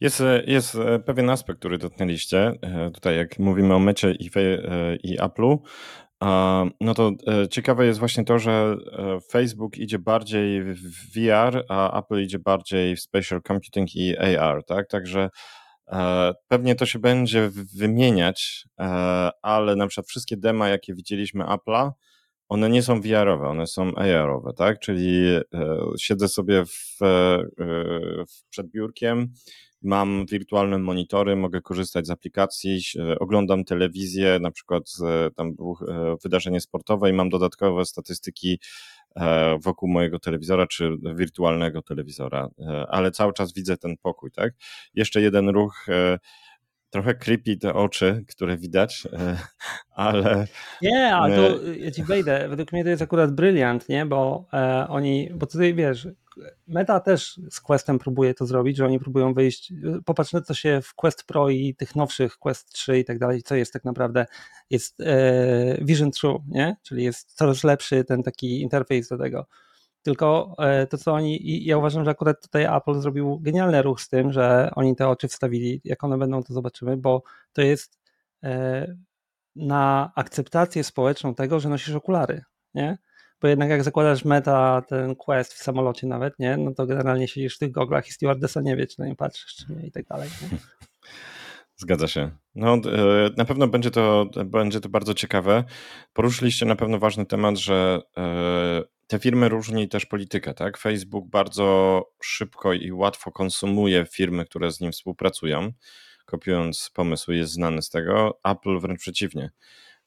Jest, 0.00 0.22
jest 0.46 0.78
pewien 1.06 1.30
aspekt, 1.30 1.58
który 1.58 1.78
dotknęliście. 1.78 2.52
E, 2.62 2.90
tutaj, 2.90 3.16
jak 3.16 3.38
mówimy 3.38 3.74
o 3.74 3.78
mecie 3.78 4.12
i, 4.12 4.30
e, 4.36 4.96
i 4.96 5.18
Apple'u, 5.18 5.58
no 6.80 6.94
to 6.94 7.12
e, 7.26 7.48
ciekawe 7.48 7.86
jest 7.86 7.98
właśnie 7.98 8.24
to, 8.24 8.38
że 8.38 8.76
e, 8.92 9.20
Facebook 9.30 9.78
idzie 9.78 9.98
bardziej 9.98 10.62
w 10.62 11.14
VR, 11.14 11.64
a 11.68 12.00
Apple 12.00 12.22
idzie 12.22 12.38
bardziej 12.38 12.96
w 12.96 13.00
spatial 13.00 13.42
computing 13.42 13.96
i 13.96 14.18
AR, 14.18 14.64
tak? 14.64 14.88
Także 14.88 15.30
e, 15.92 16.32
pewnie 16.48 16.74
to 16.74 16.86
się 16.86 16.98
będzie 16.98 17.50
wymieniać, 17.76 18.66
ale 19.42 19.76
na 19.76 19.86
przykład 19.86 20.06
wszystkie 20.06 20.36
dema, 20.36 20.68
jakie 20.68 20.94
widzieliśmy 20.94 21.44
Apple'a, 21.44 21.90
one 22.48 22.70
nie 22.70 22.82
są 22.82 23.00
VR-owe, 23.00 23.48
one 23.48 23.66
są 23.66 23.94
AR-owe, 23.94 24.52
tak? 24.56 24.78
Czyli 24.78 25.38
siedzę 25.98 26.28
sobie 26.28 26.64
w, 26.64 26.98
przed 28.50 28.70
biurkiem, 28.70 29.32
mam 29.82 30.26
wirtualne 30.26 30.78
monitory, 30.78 31.36
mogę 31.36 31.60
korzystać 31.60 32.06
z 32.06 32.10
aplikacji, 32.10 32.80
oglądam 33.20 33.64
telewizję, 33.64 34.38
na 34.40 34.50
przykład 34.50 34.82
tam 35.36 35.54
było 35.54 35.78
e, 35.88 36.16
wydarzenie 36.22 36.60
sportowe 36.60 37.10
i 37.10 37.12
mam 37.12 37.28
dodatkowe 37.28 37.84
statystyki 37.84 38.60
e, 39.16 39.58
wokół 39.58 39.88
mojego 39.88 40.18
telewizora 40.18 40.66
czy 40.66 40.96
wirtualnego 41.14 41.82
telewizora, 41.82 42.48
e, 42.58 42.86
ale 42.88 43.10
cały 43.10 43.32
czas 43.32 43.52
widzę 43.54 43.76
ten 43.76 43.96
pokój, 44.02 44.30
tak? 44.30 44.52
Jeszcze 44.94 45.20
jeden 45.20 45.48
ruch 45.48 45.86
trochę 46.90 47.14
creepy 47.14 47.56
te 47.56 47.74
oczy, 47.74 48.24
które 48.28 48.56
widać, 48.56 49.08
ale... 49.90 50.46
Nie, 50.82 51.14
ale 51.14 51.36
to 51.36 51.72
ja 51.72 51.90
ci 51.90 52.04
wejdę, 52.04 52.48
według 52.48 52.72
mnie 52.72 52.84
to 52.84 52.90
jest 52.90 53.02
akurat 53.02 53.34
bryliant, 53.34 53.88
nie, 53.88 54.06
bo 54.06 54.48
e, 54.52 54.86
oni, 54.88 55.30
bo 55.34 55.46
tutaj 55.46 55.74
wiesz, 55.74 56.08
Meta 56.66 57.00
też 57.00 57.40
z 57.50 57.60
Questem 57.60 57.98
próbuje 57.98 58.34
to 58.34 58.46
zrobić, 58.46 58.76
że 58.76 58.84
oni 58.84 59.00
próbują 59.00 59.34
wyjść, 59.34 59.72
popatrz 60.04 60.32
na 60.32 60.40
co 60.40 60.54
się 60.54 60.80
w 60.82 60.94
Quest 60.94 61.24
Pro 61.24 61.48
i 61.48 61.74
tych 61.74 61.96
nowszych 61.96 62.38
Quest 62.38 62.72
3 62.72 62.98
i 62.98 63.04
tak 63.04 63.18
dalej, 63.18 63.42
co 63.42 63.54
jest 63.54 63.72
tak 63.72 63.84
naprawdę, 63.84 64.26
jest 64.70 65.00
e, 65.00 65.78
Vision 65.84 66.10
True, 66.10 66.44
nie? 66.48 66.76
czyli 66.82 67.04
jest 67.04 67.32
coraz 67.32 67.64
lepszy 67.64 68.04
ten 68.04 68.22
taki 68.22 68.60
interfejs 68.60 69.08
do 69.08 69.18
tego. 69.18 69.46
Tylko 70.02 70.54
e, 70.58 70.86
to, 70.86 70.98
co 70.98 71.12
oni, 71.12 71.50
i 71.50 71.64
ja 71.64 71.78
uważam, 71.78 72.04
że 72.04 72.10
akurat 72.10 72.42
tutaj 72.42 72.64
Apple 72.76 73.00
zrobił 73.00 73.40
genialny 73.40 73.82
ruch 73.82 74.00
z 74.00 74.08
tym, 74.08 74.32
że 74.32 74.70
oni 74.74 74.96
te 74.96 75.08
oczy 75.08 75.28
wstawili, 75.28 75.80
jak 75.84 76.04
one 76.04 76.18
będą, 76.18 76.42
to 76.42 76.54
zobaczymy, 76.54 76.96
bo 76.96 77.22
to 77.52 77.62
jest 77.62 77.98
e, 78.42 78.96
na 79.56 80.12
akceptację 80.16 80.84
społeczną 80.84 81.34
tego, 81.34 81.60
że 81.60 81.68
nosisz 81.68 81.94
okulary, 81.94 82.44
nie? 82.74 82.98
Bo 83.40 83.48
jednak 83.48 83.70
jak 83.70 83.82
zakładasz 83.82 84.24
meta, 84.24 84.82
ten 84.88 85.16
quest 85.16 85.54
w 85.54 85.62
samolocie 85.62 86.06
nawet, 86.06 86.38
nie? 86.38 86.56
No 86.56 86.74
to 86.74 86.86
generalnie 86.86 87.28
siedzisz 87.28 87.56
w 87.56 87.58
tych 87.58 87.70
goglach 87.70 88.08
i 88.08 88.12
stewardessa 88.12 88.60
nie 88.60 88.76
wie, 88.76 88.86
czy 88.86 89.00
na 89.00 89.06
nie 89.06 89.16
patrzysz, 89.16 89.54
czy 89.54 89.72
nie 89.72 89.86
i 89.86 89.92
tak 89.92 90.06
dalej. 90.06 90.28
Nie? 90.42 90.58
Zgadza 91.76 92.08
się. 92.08 92.30
No, 92.54 92.74
e, 92.74 93.30
na 93.36 93.44
pewno 93.44 93.68
będzie 93.68 93.90
to, 93.90 94.26
będzie 94.46 94.80
to 94.80 94.88
bardzo 94.88 95.14
ciekawe. 95.14 95.64
Poruszyliście 96.12 96.66
na 96.66 96.76
pewno 96.76 96.98
ważny 96.98 97.26
temat, 97.26 97.58
że 97.58 98.00
e, 98.16 98.82
te 99.06 99.18
firmy 99.18 99.48
różni 99.48 99.88
też 99.88 100.06
politykę, 100.06 100.54
tak? 100.54 100.78
Facebook 100.78 101.28
bardzo 101.28 102.04
szybko 102.22 102.72
i 102.72 102.92
łatwo 102.92 103.32
konsumuje 103.32 104.06
firmy, 104.06 104.44
które 104.44 104.72
z 104.72 104.80
nim 104.80 104.92
współpracują, 104.92 105.72
kopiując 106.26 106.90
pomysły, 106.94 107.36
jest 107.36 107.52
znany 107.52 107.82
z 107.82 107.90
tego. 107.90 108.40
Apple 108.44 108.78
wręcz 108.78 109.00
przeciwnie. 109.00 109.50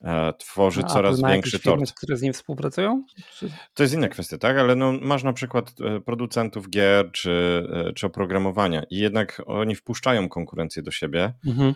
E, 0.03 0.33
tworzy 0.33 0.81
A 0.83 0.87
coraz 0.87 1.19
Apple 1.19 1.27
większy 1.27 1.59
firmy, 1.59 1.77
tort. 1.77 1.93
które 1.93 2.17
z 2.17 2.21
nim 2.21 2.33
współpracują? 2.33 3.03
Czy... 3.37 3.51
To 3.73 3.83
jest 3.83 3.95
inna 3.95 4.07
kwestia, 4.07 4.37
tak? 4.37 4.57
Ale 4.57 4.75
no, 4.75 4.93
masz 5.01 5.23
na 5.23 5.33
przykład 5.33 5.73
producentów 6.05 6.69
gier 6.69 7.11
czy, 7.11 7.67
czy 7.95 8.07
oprogramowania 8.07 8.83
i 8.89 8.97
jednak 8.97 9.41
oni 9.45 9.75
wpuszczają 9.75 10.29
konkurencję 10.29 10.83
do 10.83 10.91
siebie. 10.91 11.33
Mhm 11.45 11.73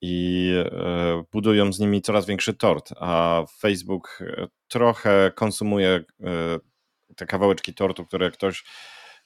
i 0.00 0.54
e, 0.56 1.24
budują 1.32 1.72
z 1.72 1.78
nimi 1.78 2.02
coraz 2.02 2.26
większy 2.26 2.54
tort, 2.54 2.92
a 3.00 3.42
Facebook 3.58 4.18
e, 4.20 4.46
trochę 4.68 5.32
konsumuje 5.34 5.88
e, 5.88 6.04
te 7.16 7.26
kawałeczki 7.26 7.74
tortu, 7.74 8.06
które 8.06 8.30
ktoś 8.30 8.64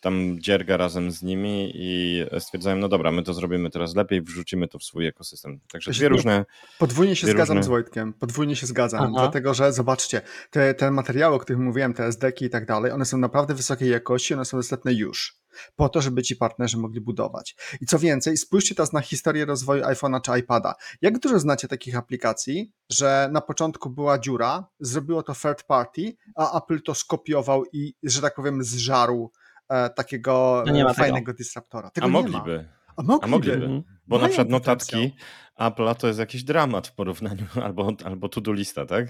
tam 0.00 0.41
dzierga 0.41 0.76
razem 0.76 1.11
z 1.11 1.23
nimi 1.23 1.73
i 1.75 2.23
stwierdzają, 2.38 2.76
no 2.76 2.88
dobra, 2.88 3.12
my 3.12 3.23
to 3.23 3.35
zrobimy 3.35 3.71
teraz 3.71 3.95
lepiej, 3.95 4.23
wrzucimy 4.23 4.69
to 4.69 4.79
w 4.79 4.85
swój 4.85 5.07
ekosystem. 5.07 5.61
Także 5.73 5.91
dwie 5.91 6.09
różne... 6.09 6.45
Podwójnie 6.79 7.17
się 7.17 7.26
zgadzam 7.26 7.57
różne... 7.57 7.62
z 7.62 7.69
Wojtkiem, 7.69 8.12
podwójnie 8.12 8.57
się 8.57 8.67
zgadzam, 8.67 9.00
Aha. 9.03 9.12
dlatego 9.15 9.55
że 9.55 9.73
zobaczcie, 9.73 10.21
te, 10.50 10.75
te 10.75 10.91
materiały, 10.91 11.37
o 11.37 11.38
których 11.38 11.62
mówiłem, 11.62 11.95
te 11.95 12.07
SDK 12.07 12.43
i 12.43 12.50
tak 12.50 12.67
dalej, 12.67 12.93
one 12.93 13.05
są 13.05 13.19
naprawdę 13.19 13.55
wysokiej 13.55 13.91
jakości, 13.91 14.35
one 14.35 14.45
są 14.45 14.57
dostępne 14.57 14.93
już 14.93 15.47
po 15.76 15.88
to, 15.88 16.00
żeby 16.00 16.23
ci 16.23 16.37
partnerzy 16.37 16.76
mogli 16.76 17.00
budować. 17.00 17.57
I 17.81 17.87
co 17.87 17.99
więcej, 17.99 18.37
spójrzcie 18.37 18.75
teraz 18.75 18.93
na 18.93 19.00
historię 19.00 19.45
rozwoju 19.45 19.85
iPhone'a 19.85 20.21
czy 20.21 20.38
iPada. 20.38 20.75
Jak 21.03 21.19
dużo 21.19 21.38
znacie 21.38 21.69
takich 21.69 21.97
aplikacji, 21.97 22.73
że 22.91 23.29
na 23.33 23.41
początku 23.41 23.91
była 23.91 24.19
dziura, 24.19 24.67
zrobiło 24.81 25.23
to 25.23 25.35
third 25.35 25.62
party, 25.62 26.17
a 26.37 26.59
Apple 26.59 26.83
to 26.83 26.95
skopiował 26.95 27.65
i, 27.73 27.95
że 28.03 28.21
tak 28.21 28.35
powiem, 28.35 28.65
zżarł 28.65 29.33
takiego 29.96 30.64
no 30.66 30.94
fajnego 30.94 31.26
tego. 31.26 31.32
disruptora. 31.32 31.90
Tego 31.90 32.06
a 32.06 32.11
mogliby. 32.11 32.68
A 32.96 33.02
mogliby. 33.02 33.25
A 33.25 33.26
mogliby. 33.26 33.64
Mhm. 33.64 33.82
Bo 34.06 34.18
na 34.18 34.28
przykład 34.28 34.49
notatki 34.49 35.12
Apple'a 35.61 35.94
to 35.94 36.06
jest 36.06 36.18
jakiś 36.18 36.44
dramat 36.44 36.87
w 36.87 36.94
porównaniu, 36.94 37.46
albo, 37.64 37.92
albo 38.04 38.28
to-do 38.28 38.52
lista, 38.52 38.87
tak? 38.87 39.06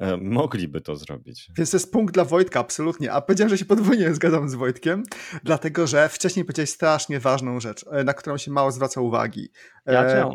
E, 0.00 0.16
mogliby 0.16 0.80
to 0.80 0.96
zrobić. 0.96 1.50
Więc 1.56 1.70
to 1.70 1.76
jest 1.76 1.92
punkt 1.92 2.14
dla 2.14 2.24
Wojtka, 2.24 2.60
absolutnie. 2.60 3.12
A 3.12 3.20
powiedziałem, 3.20 3.48
że 3.48 3.58
się 3.58 3.64
podwójnie 3.64 4.14
zgadzam 4.14 4.48
z 4.48 4.54
Wojtkiem, 4.54 5.02
dlatego 5.44 5.86
że 5.86 6.08
wcześniej 6.08 6.44
powiedziałeś 6.44 6.70
strasznie 6.70 7.20
ważną 7.20 7.60
rzecz, 7.60 7.84
e, 7.92 8.04
na 8.04 8.14
którą 8.14 8.36
się 8.36 8.50
mało 8.50 8.72
zwraca 8.72 9.00
uwagi. 9.00 9.48
Ja 9.86 10.04
e, 10.04 10.30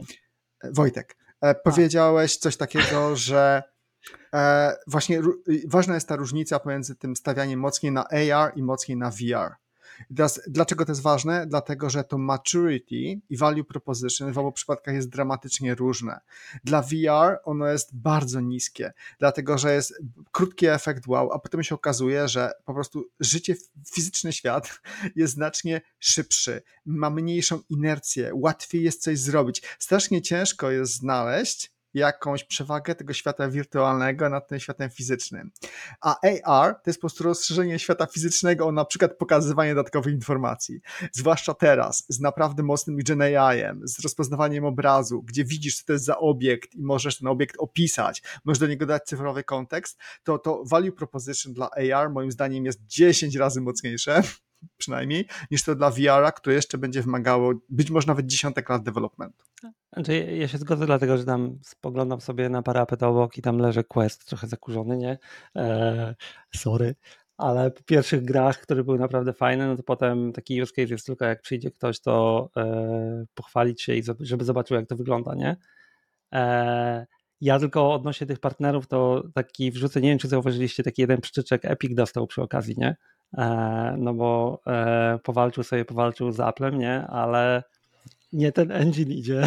Wojtek, 0.72 1.18
e, 1.42 1.56
powiedziałeś 1.56 2.38
coś 2.38 2.58
takiego, 2.58 3.16
że 3.16 3.64
e, 4.34 4.76
właśnie 4.88 5.22
ważna 5.68 5.94
jest 5.94 6.08
ta 6.08 6.16
różnica 6.16 6.60
pomiędzy 6.60 6.96
tym 6.96 7.16
stawianiem 7.16 7.60
mocniej 7.60 7.92
na 7.92 8.08
AR 8.10 8.52
i 8.56 8.64
mocniej 8.64 8.98
na 8.98 9.12
VR. 9.12 9.56
Teraz, 10.16 10.42
dlaczego 10.48 10.86
to 10.86 10.92
jest 10.92 11.02
ważne? 11.02 11.46
Dlatego, 11.48 11.90
że 11.90 12.04
to 12.04 12.18
maturity 12.18 13.22
i 13.30 13.38
value 13.38 13.64
proposition 13.64 14.34
w 14.34 14.38
obu 14.38 14.52
przypadkach 14.52 14.96
jest 14.96 15.10
dramatycznie 15.10 15.76
różne. 15.76 16.20
Dla 16.64 16.82
VR 16.82 17.40
ono 17.44 17.68
jest 17.68 17.96
bardzo 17.96 18.42
niskie, 18.42 18.94
dlatego, 19.20 19.58
że 19.58 19.74
jest 19.74 19.94
krótki 20.32 20.68
efekt 20.68 21.08
wow, 21.08 21.32
a 21.32 21.40
potem 21.40 21.64
się 21.64 21.76
okazuje, 21.76 22.28
że 22.28 22.52
po 22.66 22.74
prostu 22.74 23.06
życie, 23.20 23.56
fizyczny 23.94 24.34
świat 24.34 24.82
jest 25.16 25.34
znacznie 25.34 25.82
szybszy, 26.00 26.62
ma 26.86 27.10
mniejszą 27.10 27.60
inercję, 27.70 28.32
łatwiej 28.34 28.84
jest 28.84 29.02
coś 29.02 29.20
zrobić. 29.20 29.62
Strasznie 29.80 30.22
ciężko 30.22 30.72
jest 30.72 30.94
znaleźć 30.94 31.75
jakąś 31.96 32.44
przewagę 32.44 32.96
tego 32.96 33.14
świata 33.14 33.50
wirtualnego 33.50 34.30
nad 34.30 34.48
tym 34.48 34.60
światem 34.60 34.90
fizycznym. 34.90 35.52
A 36.02 36.16
AR 36.44 36.76
to 36.76 36.90
jest 36.90 37.00
po 37.00 37.02
prostu 37.02 37.24
rozszerzenie 37.24 37.80
świata 37.80 38.06
fizycznego 38.06 38.68
o 38.68 38.72
na 38.72 38.86
przykład 38.86 39.18
pokazywanie 39.18 39.76
dodatkowych 39.76 40.14
informacji. 40.14 40.80
Zwłaszcza 41.12 41.54
teraz, 41.54 42.06
z 42.10 42.20
naprawdę 42.20 42.64
mocnym 42.64 42.98
Gen 42.98 43.22
AI-em, 43.22 43.82
z 43.88 44.00
rozpoznawaniem 44.00 44.66
obrazu, 44.66 45.24
gdzie 45.24 45.46
widzisz, 45.46 45.78
co 45.78 45.86
to 45.86 45.94
jest 45.94 46.06
za 46.06 46.18
obiekt 46.18 46.76
i 46.76 46.84
możesz 46.84 47.18
ten 47.18 47.28
obiekt 47.28 47.56
opisać, 47.60 48.24
możesz 48.46 48.60
do 48.60 48.68
niego 48.68 48.86
dać 48.86 49.04
cyfrowy 49.04 49.44
kontekst, 49.44 50.00
to 50.24 50.38
to 50.38 50.64
value 50.66 50.92
proposition 50.92 51.54
dla 51.54 51.70
AR 51.72 52.10
moim 52.10 52.32
zdaniem 52.32 52.66
jest 52.66 52.86
10 52.86 53.36
razy 53.36 53.62
mocniejsze 53.62 54.22
przynajmniej, 54.78 55.28
niż 55.52 55.64
to 55.64 55.76
dla 55.76 55.92
VR-a, 55.92 56.32
które 56.32 56.56
jeszcze 56.56 56.78
będzie 56.78 57.02
wymagało 57.02 57.54
być 57.70 57.92
może 57.92 58.08
nawet 58.08 58.26
dziesiątek 58.26 58.70
lat 58.70 58.84
developmentu. 58.84 59.44
Znaczy, 59.94 60.14
ja 60.40 60.48
się 60.48 60.58
zgodzę, 60.58 60.86
dlatego 60.86 61.18
że 61.18 61.26
tam 61.26 61.60
spoglądam 61.64 62.22
sobie 62.22 62.50
na 62.50 62.62
parapet 62.62 63.04
obok 63.04 63.38
i 63.38 63.42
tam 63.42 63.58
leży 63.58 63.84
Quest, 63.84 64.26
trochę 64.26 64.48
zakurzony, 64.48 64.98
nie? 64.98 65.18
Eee, 65.56 66.14
sorry. 66.56 66.96
Ale 67.38 67.72
po 67.72 67.84
pierwszych 67.84 68.26
grach, 68.26 68.62
które 68.62 68.84
były 68.84 69.00
naprawdę 69.00 69.34
fajne, 69.34 69.68
no 69.68 69.78
to 69.78 69.84
potem 69.84 70.34
taki 70.34 70.62
use 70.62 70.74
case 70.74 70.94
jest 70.94 71.06
tylko 71.06 71.26
jak 71.26 71.42
przyjdzie 71.42 71.72
ktoś, 71.72 72.00
to 72.00 72.50
e, 72.58 73.26
pochwalić 73.34 73.82
się 73.82 73.96
i 73.96 74.04
żeby 74.20 74.46
zobaczył, 74.46 74.78
jak 74.78 74.88
to 74.88 74.96
wygląda, 74.96 75.36
nie? 75.36 75.58
E, 76.34 77.06
ja 77.42 77.60
tylko 77.60 77.94
odnośnie 77.94 78.28
tych 78.28 78.40
partnerów, 78.40 78.88
to 78.88 79.24
taki 79.34 79.72
wrzucę, 79.72 80.02
nie 80.02 80.10
wiem, 80.10 80.18
czy 80.20 80.28
zauważyliście, 80.28 80.84
taki 80.84 81.02
jeden 81.02 81.22
przyczyczek 81.22 81.66
Epic 81.66 81.96
dostał 81.96 82.28
przy 82.28 82.42
okazji, 82.42 82.76
nie? 82.78 82.96
E, 83.34 83.96
no 83.98 84.14
bo 84.14 84.62
e, 84.68 85.20
powalczył 85.24 85.64
sobie, 85.64 85.86
powalczył 85.86 86.32
z 86.32 86.40
Applem, 86.40 86.80
nie? 86.80 87.08
Ale 87.08 87.64
nie 88.36 88.52
ten 88.52 88.72
engine 88.72 89.12
idzie 89.12 89.44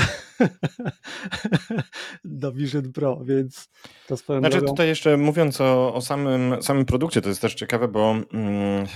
do 2.24 2.52
Vision 2.52 2.92
Pro, 2.92 3.20
więc 3.24 3.68
to 4.06 4.16
swoją 4.16 4.40
Znaczy 4.40 4.56
drogą... 4.56 4.72
tutaj 4.72 4.88
jeszcze 4.88 5.16
mówiąc 5.16 5.60
o, 5.60 5.94
o, 5.94 6.00
samym, 6.00 6.62
samym 6.62 6.84
produkcie, 6.84 7.20
to 7.20 7.28
jest 7.28 7.40
też 7.40 7.54
ciekawe, 7.54 7.88
bo 7.88 8.16
mm, 8.32 8.86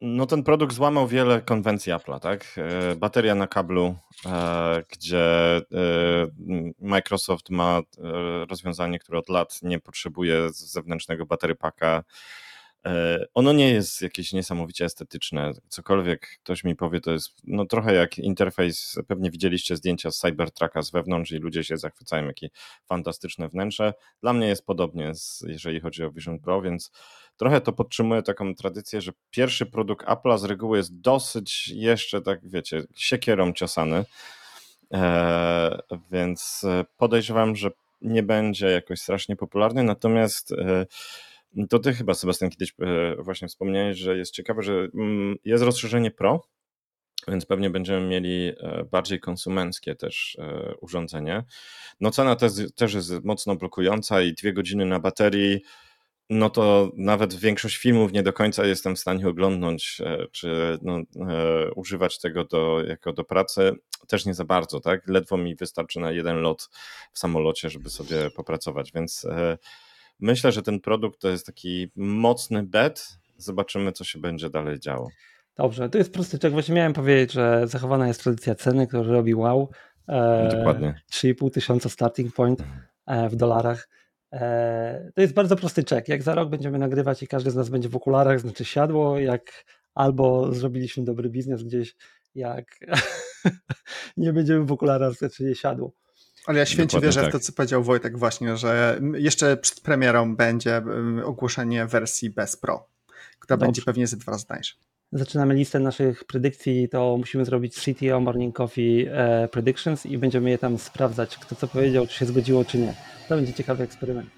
no 0.00 0.26
ten 0.26 0.42
produkt 0.42 0.74
złamał 0.74 1.08
wiele 1.08 1.40
konwencji 1.40 1.92
Apple'a, 1.92 2.20
tak? 2.20 2.54
E, 2.56 2.96
bateria 2.96 3.34
na 3.34 3.46
kablu, 3.46 3.94
e, 4.26 4.82
gdzie 4.88 5.56
e, 5.56 5.62
Microsoft 6.80 7.50
ma 7.50 7.80
rozwiązanie, 8.48 8.98
które 8.98 9.18
od 9.18 9.28
lat 9.28 9.62
nie 9.62 9.78
potrzebuje 9.78 10.48
zewnętrznego 10.52 11.26
batery 11.26 11.54
paka, 11.54 12.04
ono 13.34 13.52
nie 13.52 13.70
jest 13.70 14.02
jakieś 14.02 14.32
niesamowicie 14.32 14.84
estetyczne. 14.84 15.52
Cokolwiek 15.68 16.38
ktoś 16.42 16.64
mi 16.64 16.76
powie, 16.76 17.00
to 17.00 17.12
jest 17.12 17.30
no, 17.44 17.66
trochę 17.66 17.94
jak 17.94 18.18
interfejs. 18.18 18.98
Pewnie 19.08 19.30
widzieliście 19.30 19.76
zdjęcia 19.76 20.10
z 20.10 20.18
Cybertrucka 20.18 20.82
z 20.82 20.90
wewnątrz 20.90 21.32
i 21.32 21.36
ludzie 21.36 21.64
się 21.64 21.76
zachwycają, 21.76 22.26
jakie 22.26 22.48
fantastyczne 22.86 23.48
wnętrze. 23.48 23.94
Dla 24.20 24.32
mnie 24.32 24.48
jest 24.48 24.66
podobnie, 24.66 25.12
jeżeli 25.46 25.80
chodzi 25.80 26.04
o 26.04 26.10
Vision 26.10 26.38
Pro, 26.38 26.62
więc 26.62 26.90
trochę 27.36 27.60
to 27.60 27.72
podtrzymuje 27.72 28.22
taką 28.22 28.54
tradycję, 28.54 29.00
że 29.00 29.12
pierwszy 29.30 29.66
produkt 29.66 30.06
Apple'a 30.06 30.38
z 30.38 30.44
reguły 30.44 30.76
jest 30.78 31.00
dosyć 31.00 31.68
jeszcze, 31.68 32.22
tak 32.22 32.48
wiecie, 32.48 32.82
siekierą 32.94 33.52
ciosany. 33.52 34.04
Eee, 34.90 35.78
więc 36.10 36.62
podejrzewam, 36.96 37.56
że 37.56 37.70
nie 38.02 38.22
będzie 38.22 38.66
jakoś 38.66 39.00
strasznie 39.00 39.36
popularny, 39.36 39.82
natomiast 39.82 40.52
e, 40.52 40.86
to 41.70 41.78
ty 41.78 41.94
chyba, 41.94 42.14
Sebastian, 42.14 42.50
kiedyś 42.50 42.74
e, 42.80 43.16
właśnie 43.18 43.48
wspomniałeś, 43.48 43.98
że 43.98 44.16
jest 44.16 44.32
ciekawe, 44.32 44.62
że 44.62 44.88
mm, 44.94 45.36
jest 45.44 45.64
rozszerzenie 45.64 46.10
Pro, 46.10 46.42
więc 47.28 47.46
pewnie 47.46 47.70
będziemy 47.70 48.06
mieli 48.06 48.52
e, 48.60 48.84
bardziej 48.90 49.20
konsumenckie 49.20 49.94
też 49.94 50.36
e, 50.40 50.74
urządzenie. 50.80 51.44
No 52.00 52.10
cena 52.10 52.36
też, 52.36 52.52
też 52.74 52.94
jest 52.94 53.24
mocno 53.24 53.56
blokująca 53.56 54.22
i 54.22 54.32
dwie 54.32 54.52
godziny 54.52 54.86
na 54.86 55.00
baterii, 55.00 55.60
no 56.30 56.50
to 56.50 56.92
nawet 56.96 57.34
większość 57.34 57.76
filmów 57.76 58.12
nie 58.12 58.22
do 58.22 58.32
końca 58.32 58.66
jestem 58.66 58.96
w 58.96 58.98
stanie 58.98 59.28
oglądnąć, 59.28 60.02
czy 60.32 60.78
no, 60.82 60.98
używać 61.76 62.20
tego 62.20 62.44
do, 62.44 62.82
jako 62.86 63.12
do 63.12 63.24
pracy. 63.24 63.72
Też 64.08 64.26
nie 64.26 64.34
za 64.34 64.44
bardzo, 64.44 64.80
tak? 64.80 65.08
Ledwo 65.08 65.36
mi 65.36 65.54
wystarczy 65.54 66.00
na 66.00 66.10
jeden 66.10 66.40
lot 66.40 66.70
w 67.12 67.18
samolocie, 67.18 67.70
żeby 67.70 67.90
sobie 67.90 68.30
popracować, 68.30 68.92
więc 68.92 69.26
Myślę, 70.22 70.52
że 70.52 70.62
ten 70.62 70.80
produkt 70.80 71.20
to 71.20 71.28
jest 71.28 71.46
taki 71.46 71.90
mocny 71.96 72.62
bet. 72.62 73.18
Zobaczymy, 73.36 73.92
co 73.92 74.04
się 74.04 74.20
będzie 74.20 74.50
dalej 74.50 74.80
działo. 74.80 75.08
Dobrze, 75.56 75.88
to 75.88 75.98
jest 75.98 76.12
prosty 76.12 76.38
czek. 76.38 76.52
Właśnie 76.52 76.74
miałem 76.74 76.92
powiedzieć, 76.92 77.32
że 77.32 77.62
zachowana 77.66 78.08
jest 78.08 78.22
tradycja 78.22 78.54
ceny, 78.54 78.86
która 78.86 79.02
robi 79.02 79.34
wow. 79.34 79.70
E, 80.08 80.48
Dokładnie. 80.56 81.00
3,5 81.12 81.50
tysiąca 81.50 81.88
starting 81.88 82.34
point 82.34 82.64
e, 83.06 83.28
w 83.28 83.36
dolarach. 83.36 83.88
to 85.14 85.20
jest 85.20 85.34
bardzo 85.34 85.56
prosty 85.56 85.84
czek. 85.84 86.08
Jak 86.08 86.22
za 86.22 86.34
rok 86.34 86.50
będziemy 86.50 86.78
nagrywać 86.78 87.22
i 87.22 87.26
każdy 87.26 87.50
z 87.50 87.54
nas 87.54 87.68
będzie 87.68 87.88
w 87.88 87.96
okularach, 87.96 88.40
znaczy 88.40 88.64
siadło, 88.64 89.18
jak 89.18 89.64
albo 89.94 90.54
zrobiliśmy 90.54 91.04
dobry 91.04 91.30
biznes 91.30 91.62
gdzieś, 91.62 91.94
jak 92.34 92.78
nie 94.16 94.32
będziemy 94.32 94.64
w 94.64 94.72
okularach, 94.72 95.14
znaczy 95.14 95.44
nie 95.44 95.54
siadło. 95.54 95.92
Ale 96.46 96.58
ja 96.58 96.66
święcie 96.66 96.86
Dokładnie 96.86 97.06
wierzę 97.06 97.20
tak. 97.20 97.30
w 97.30 97.32
to, 97.32 97.40
co 97.40 97.52
powiedział 97.52 97.82
Wojtek 97.82 98.18
właśnie, 98.18 98.56
że 98.56 99.00
jeszcze 99.14 99.56
przed 99.56 99.80
premierą 99.80 100.36
będzie 100.36 100.82
ogłoszenie 101.24 101.86
wersji 101.86 102.30
bez 102.30 102.56
Pro, 102.56 102.88
która 103.38 103.56
Dobrze. 103.56 103.66
będzie 103.66 103.82
pewnie 103.82 104.06
ze 104.06 104.16
dwa 104.16 104.32
razy 104.32 104.46
tańsza. 104.46 104.74
Zaczynamy 105.12 105.54
listę 105.54 105.78
naszych 105.78 106.24
predykcji, 106.24 106.88
to 106.88 107.16
musimy 107.18 107.44
zrobić 107.44 107.74
CTO 107.74 108.20
Morning 108.20 108.56
Coffee 108.56 109.06
e, 109.10 109.48
Predictions 109.48 110.06
i 110.06 110.18
będziemy 110.18 110.50
je 110.50 110.58
tam 110.58 110.78
sprawdzać, 110.78 111.38
kto 111.38 111.54
co 111.54 111.68
powiedział, 111.68 112.06
czy 112.06 112.14
się 112.18 112.26
zgodziło, 112.26 112.64
czy 112.64 112.78
nie. 112.78 112.94
To 113.28 113.36
będzie 113.36 113.52
ciekawy 113.52 113.84
eksperyment. 113.84 114.30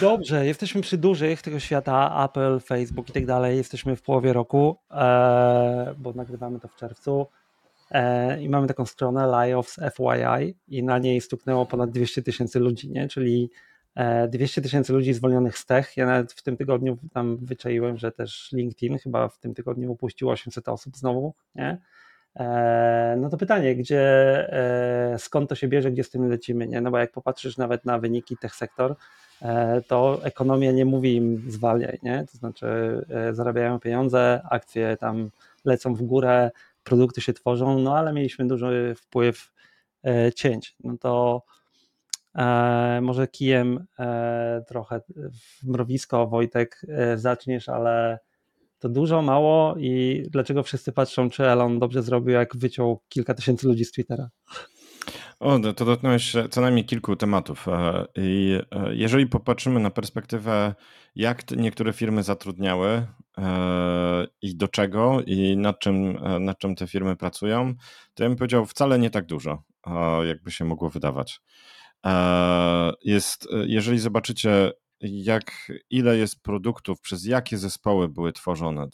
Dobrze, 0.00 0.46
jesteśmy 0.46 0.80
przy 0.80 0.98
dużych 0.98 1.42
tego 1.42 1.60
świata, 1.60 2.24
Apple, 2.24 2.60
Facebook 2.60 3.08
i 3.08 3.12
tak 3.12 3.26
dalej. 3.26 3.56
Jesteśmy 3.56 3.96
w 3.96 4.02
połowie 4.02 4.32
roku, 4.32 4.76
e, 4.90 5.94
bo 5.98 6.12
nagrywamy 6.12 6.60
to 6.60 6.68
w 6.68 6.76
czerwcu. 6.76 7.26
E, 7.92 8.42
I 8.42 8.48
mamy 8.48 8.66
taką 8.66 8.86
stronę 8.86 9.26
Layoffs 9.26 9.76
FYI 9.76 10.56
i 10.68 10.82
na 10.82 10.98
niej 10.98 11.20
stuknęło 11.20 11.66
ponad 11.66 11.90
200 11.90 12.22
tysięcy 12.22 12.60
ludzi, 12.60 12.90
nie? 12.90 13.08
czyli 13.08 13.50
200 14.28 14.60
e, 14.60 14.64
tysięcy 14.64 14.92
ludzi 14.92 15.14
zwolnionych 15.14 15.58
z 15.58 15.66
tech. 15.66 15.96
Ja 15.96 16.06
nawet 16.06 16.32
w 16.32 16.42
tym 16.42 16.56
tygodniu 16.56 16.98
tam 17.12 17.36
wyczaiłem, 17.36 17.98
że 17.98 18.12
też 18.12 18.52
LinkedIn 18.52 18.98
chyba 18.98 19.28
w 19.28 19.38
tym 19.38 19.54
tygodniu 19.54 19.92
upuścił 19.92 20.30
800 20.30 20.68
osób 20.68 20.96
znowu. 20.96 21.34
Nie? 21.54 21.78
No 23.16 23.30
to 23.30 23.36
pytanie, 23.36 23.76
gdzie, 23.76 24.02
skąd 25.18 25.48
to 25.48 25.54
się 25.54 25.68
bierze, 25.68 25.90
gdzie 25.90 26.04
z 26.04 26.10
tym 26.10 26.28
lecimy, 26.28 26.66
nie? 26.66 26.80
No 26.80 26.90
bo 26.90 26.98
jak 26.98 27.12
popatrzysz 27.12 27.56
nawet 27.56 27.84
na 27.84 27.98
wyniki 27.98 28.36
tech 28.36 28.54
sektor, 28.54 28.96
E, 29.42 29.82
to 29.88 30.20
ekonomia 30.22 30.72
nie 30.72 30.84
mówi 30.84 31.16
im 31.16 31.42
zwalniaj, 31.48 31.98
nie? 32.02 32.24
To 32.32 32.38
znaczy 32.38 32.66
e, 33.10 33.34
zarabiają 33.34 33.80
pieniądze, 33.80 34.40
akcje 34.50 34.96
tam 34.96 35.30
lecą 35.64 35.94
w 35.94 36.02
górę, 36.02 36.50
produkty 36.84 37.20
się 37.20 37.32
tworzą, 37.32 37.78
no 37.78 37.96
ale 37.96 38.12
mieliśmy 38.12 38.46
duży 38.46 38.94
wpływ 38.98 39.52
e, 40.06 40.32
cięć. 40.32 40.76
No 40.84 40.98
to 40.98 41.42
może 43.02 43.28
kijem 43.28 43.86
trochę 44.68 45.00
w 45.10 45.66
mrowisko, 45.66 46.26
Wojtek, 46.26 46.86
zaczniesz, 47.16 47.68
ale 47.68 48.18
to 48.78 48.88
dużo, 48.88 49.22
mało 49.22 49.74
i 49.78 50.22
dlaczego 50.30 50.62
wszyscy 50.62 50.92
patrzą, 50.92 51.30
czy 51.30 51.44
Elon 51.44 51.78
dobrze 51.78 52.02
zrobił, 52.02 52.34
jak 52.34 52.56
wyciął 52.56 53.00
kilka 53.08 53.34
tysięcy 53.34 53.68
ludzi 53.68 53.84
z 53.84 53.92
Twittera? 53.92 54.28
O, 55.40 55.58
no 55.58 55.72
to 55.72 55.84
dotknąłeś 55.84 56.36
co 56.50 56.60
najmniej 56.60 56.84
kilku 56.84 57.16
tematów. 57.16 57.68
E, 57.68 58.06
I 58.16 58.58
e, 58.70 58.94
jeżeli 58.94 59.26
popatrzymy 59.26 59.80
na 59.80 59.90
perspektywę, 59.90 60.74
jak 61.14 61.50
niektóre 61.50 61.92
firmy 61.92 62.22
zatrudniały 62.22 62.88
e, 62.88 63.06
i 64.42 64.56
do 64.56 64.68
czego 64.68 65.22
i 65.26 65.56
nad 65.56 65.78
czym, 65.78 66.18
nad 66.40 66.58
czym 66.58 66.74
te 66.74 66.86
firmy 66.86 67.16
pracują, 67.16 67.74
to 68.14 68.22
ja 68.22 68.28
bym 68.28 68.38
powiedział 68.38 68.66
wcale 68.66 68.98
nie 68.98 69.10
tak 69.10 69.26
dużo, 69.26 69.62
jakby 70.26 70.50
się 70.50 70.64
mogło 70.64 70.90
wydawać. 70.90 71.40
Jest, 73.04 73.48
jeżeli 73.66 73.98
zobaczycie, 73.98 74.72
jak 75.00 75.72
ile 75.90 76.16
jest 76.16 76.42
produktów, 76.42 77.00
przez 77.00 77.26
jakie 77.26 77.58
zespoły 77.58 78.08
były 78.08 78.32
tworzone, 78.32 78.88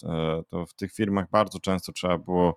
to 0.50 0.66
w 0.66 0.74
tych 0.74 0.92
firmach 0.92 1.30
bardzo 1.30 1.58
często 1.60 1.92
trzeba 1.92 2.18
było 2.18 2.56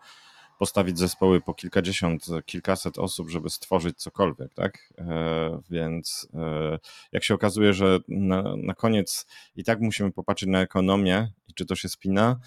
postawić 0.61 0.99
zespoły 0.99 1.41
po 1.41 1.53
kilkadziesiąt, 1.53 2.25
kilkaset 2.45 2.99
osób, 2.99 3.29
żeby 3.29 3.49
stworzyć 3.49 3.97
cokolwiek, 3.97 4.53
tak? 4.53 4.93
E, 4.97 5.61
więc 5.69 6.27
e, 6.33 6.79
jak 7.11 7.23
się 7.23 7.33
okazuje, 7.33 7.73
że 7.73 7.99
na, 8.07 8.55
na 8.57 8.73
koniec 8.73 9.25
i 9.55 9.63
tak 9.63 9.79
musimy 9.79 10.11
popatrzeć 10.11 10.49
na 10.49 10.61
ekonomię 10.61 11.31
i 11.47 11.53
czy 11.53 11.65
to 11.65 11.75
się 11.75 11.89
spina, 11.89 12.39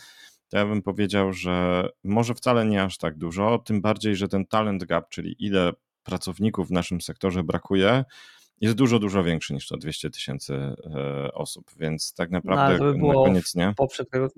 to 0.49 0.59
ja 0.59 0.66
bym 0.66 0.83
powiedział, 0.83 1.33
że 1.33 1.88
może 2.04 2.35
wcale 2.35 2.66
nie 2.66 2.83
aż 2.83 2.99
tak 2.99 3.18
dużo, 3.18 3.59
tym 3.59 3.80
bardziej, 3.80 4.16
że 4.16 4.28
ten 4.28 4.47
talent 4.47 4.85
gap, 4.85 5.09
czyli 5.09 5.37
ile 5.38 5.73
pracowników 6.04 6.68
w 6.68 6.73
naszym 6.73 7.00
sektorze 7.00 7.42
brakuje, 7.42 8.04
jest 8.61 8.76
dużo, 8.76 8.99
dużo 8.99 9.25
większy 9.25 9.54
niż 9.54 9.68
to 9.68 9.76
200 9.76 10.11
tysięcy 10.11 10.54
e, 10.54 11.33
osób, 11.33 11.71
więc 11.76 12.14
tak 12.14 12.30
no, 12.30 12.40
naprawdę 12.44 12.85
no, 12.85 12.92
by 12.92 12.99
na 12.99 13.14
koniec 13.14 13.54
nie. 13.54 13.73
W 13.73 13.75
poprzek, 13.75 14.11
tego, 14.11 14.28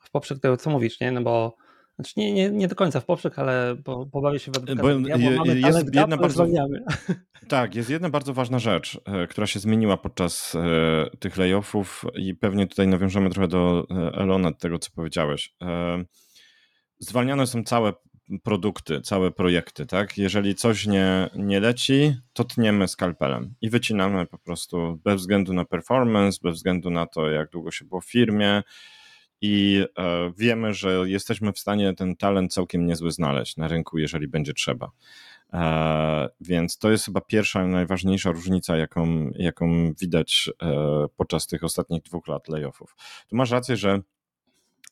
w 0.00 0.10
poprzek 0.10 0.40
tego, 0.40 0.56
co 0.56 0.70
mówisz, 0.70 1.00
nie? 1.00 1.12
No 1.12 1.22
bo 1.22 1.63
znaczy 1.96 2.12
nie, 2.16 2.32
nie, 2.32 2.50
nie 2.50 2.68
do 2.68 2.74
końca 2.74 3.00
w 3.00 3.04
poprzek, 3.04 3.38
ale 3.38 3.76
po, 3.84 4.06
pobawię 4.06 4.38
się 4.38 4.52
w 4.52 4.56
adwokata 4.56 4.82
bo, 4.82 5.18
bo 5.18 5.30
mamy 5.30 5.60
jest 5.60 5.94
jedna 5.94 6.16
gap, 6.16 6.20
bardzo, 6.20 6.46
Tak, 7.48 7.74
jest 7.74 7.90
jedna 7.90 8.10
bardzo 8.10 8.34
ważna 8.34 8.58
rzecz, 8.58 9.00
e, 9.04 9.26
która 9.26 9.46
się 9.46 9.60
zmieniła 9.60 9.96
podczas 9.96 10.54
e, 10.54 11.16
tych 11.18 11.36
layoffów 11.36 12.04
i 12.14 12.34
pewnie 12.34 12.66
tutaj 12.66 12.88
nawiążemy 12.88 13.30
trochę 13.30 13.48
do 13.48 13.86
e, 13.90 13.94
Elona, 13.94 14.52
tego 14.52 14.78
co 14.78 14.90
powiedziałeś. 14.94 15.54
Zwalniane 16.98 17.46
są 17.46 17.64
całe 17.64 17.92
produkty, 18.42 19.00
całe 19.00 19.30
projekty, 19.30 19.86
tak? 19.86 20.18
Jeżeli 20.18 20.54
coś 20.54 20.86
nie, 20.86 21.30
nie 21.36 21.60
leci, 21.60 22.16
to 22.32 22.44
tniemy 22.44 22.88
skalpelem 22.88 23.54
i 23.60 23.70
wycinamy 23.70 24.26
po 24.26 24.38
prostu 24.38 25.00
bez 25.04 25.20
względu 25.20 25.52
na 25.52 25.64
performance, 25.64 26.38
bez 26.42 26.54
względu 26.54 26.90
na 26.90 27.06
to, 27.06 27.30
jak 27.30 27.50
długo 27.50 27.70
się 27.70 27.84
było 27.84 28.00
w 28.00 28.10
firmie, 28.10 28.62
i 29.40 29.84
e, 29.98 30.32
wiemy, 30.36 30.74
że 30.74 31.10
jesteśmy 31.10 31.52
w 31.52 31.58
stanie 31.58 31.94
ten 31.94 32.16
talent 32.16 32.52
całkiem 32.52 32.86
niezły 32.86 33.10
znaleźć 33.10 33.56
na 33.56 33.68
rynku, 33.68 33.98
jeżeli 33.98 34.28
będzie 34.28 34.52
trzeba. 34.52 34.90
E, 35.52 36.28
więc 36.40 36.78
to 36.78 36.90
jest 36.90 37.04
chyba 37.04 37.20
pierwsza, 37.20 37.66
najważniejsza 37.66 38.30
różnica, 38.30 38.76
jaką, 38.76 39.30
jaką 39.34 39.92
widać 40.00 40.50
e, 40.62 41.06
podczas 41.16 41.46
tych 41.46 41.64
ostatnich 41.64 42.02
dwóch 42.02 42.28
lat 42.28 42.48
layoffów. 42.48 42.96
Tu 43.28 43.36
masz 43.36 43.50
rację, 43.50 43.76
że 43.76 44.00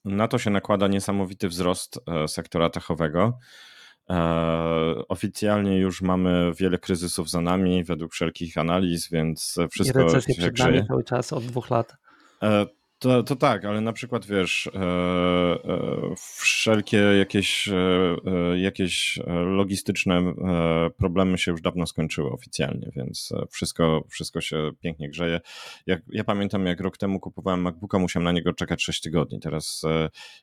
na 0.05 0.28
to 0.28 0.38
się 0.38 0.50
nakłada 0.50 0.88
niesamowity 0.88 1.48
wzrost 1.48 2.00
sektora 2.26 2.70
techowego. 2.70 3.38
Oficjalnie 5.09 5.78
już 5.78 6.02
mamy 6.02 6.52
wiele 6.59 6.78
kryzysów 6.78 7.31
za 7.31 7.40
nami 7.40 7.85
według 7.85 8.12
wszelkich 8.12 8.59
analiz, 8.59 9.11
więc 9.11 9.59
wszystko 9.70 10.07
I 10.07 10.22
się 10.22 10.33
przed 10.35 10.59
nami 10.59 10.87
cały 10.87 11.05
czas 11.05 11.33
od 11.33 11.44
dwóch 11.44 11.70
lat. 11.70 11.96
To, 13.03 13.23
to 13.23 13.37
tak, 13.37 13.65
ale 13.65 13.81
na 13.81 13.93
przykład 13.93 14.27
wiesz, 14.27 14.67
e, 14.67 14.81
e, 14.81 16.15
wszelkie 16.17 16.97
jakieś, 16.97 17.69
e, 17.69 18.59
jakieś 18.59 19.19
logistyczne 19.47 20.35
problemy 20.97 21.38
się 21.38 21.51
już 21.51 21.62
dawno 21.62 21.87
skończyły 21.87 22.31
oficjalnie, 22.31 22.91
więc 22.97 23.33
wszystko, 23.51 24.05
wszystko 24.09 24.41
się 24.41 24.71
pięknie 24.81 25.11
grzeje. 25.11 25.41
Jak, 25.87 26.03
ja 26.09 26.25
pamiętam, 26.25 26.67
jak 26.67 26.81
rok 26.81 26.99
temu 26.99 27.21
kupowałem 27.21 27.61
MacBooka, 27.61 27.99
musiałem 27.99 28.25
na 28.25 28.33
niego 28.33 28.53
czekać 28.53 28.83
6 28.83 29.01
tygodni. 29.01 29.41
Teraz 29.41 29.83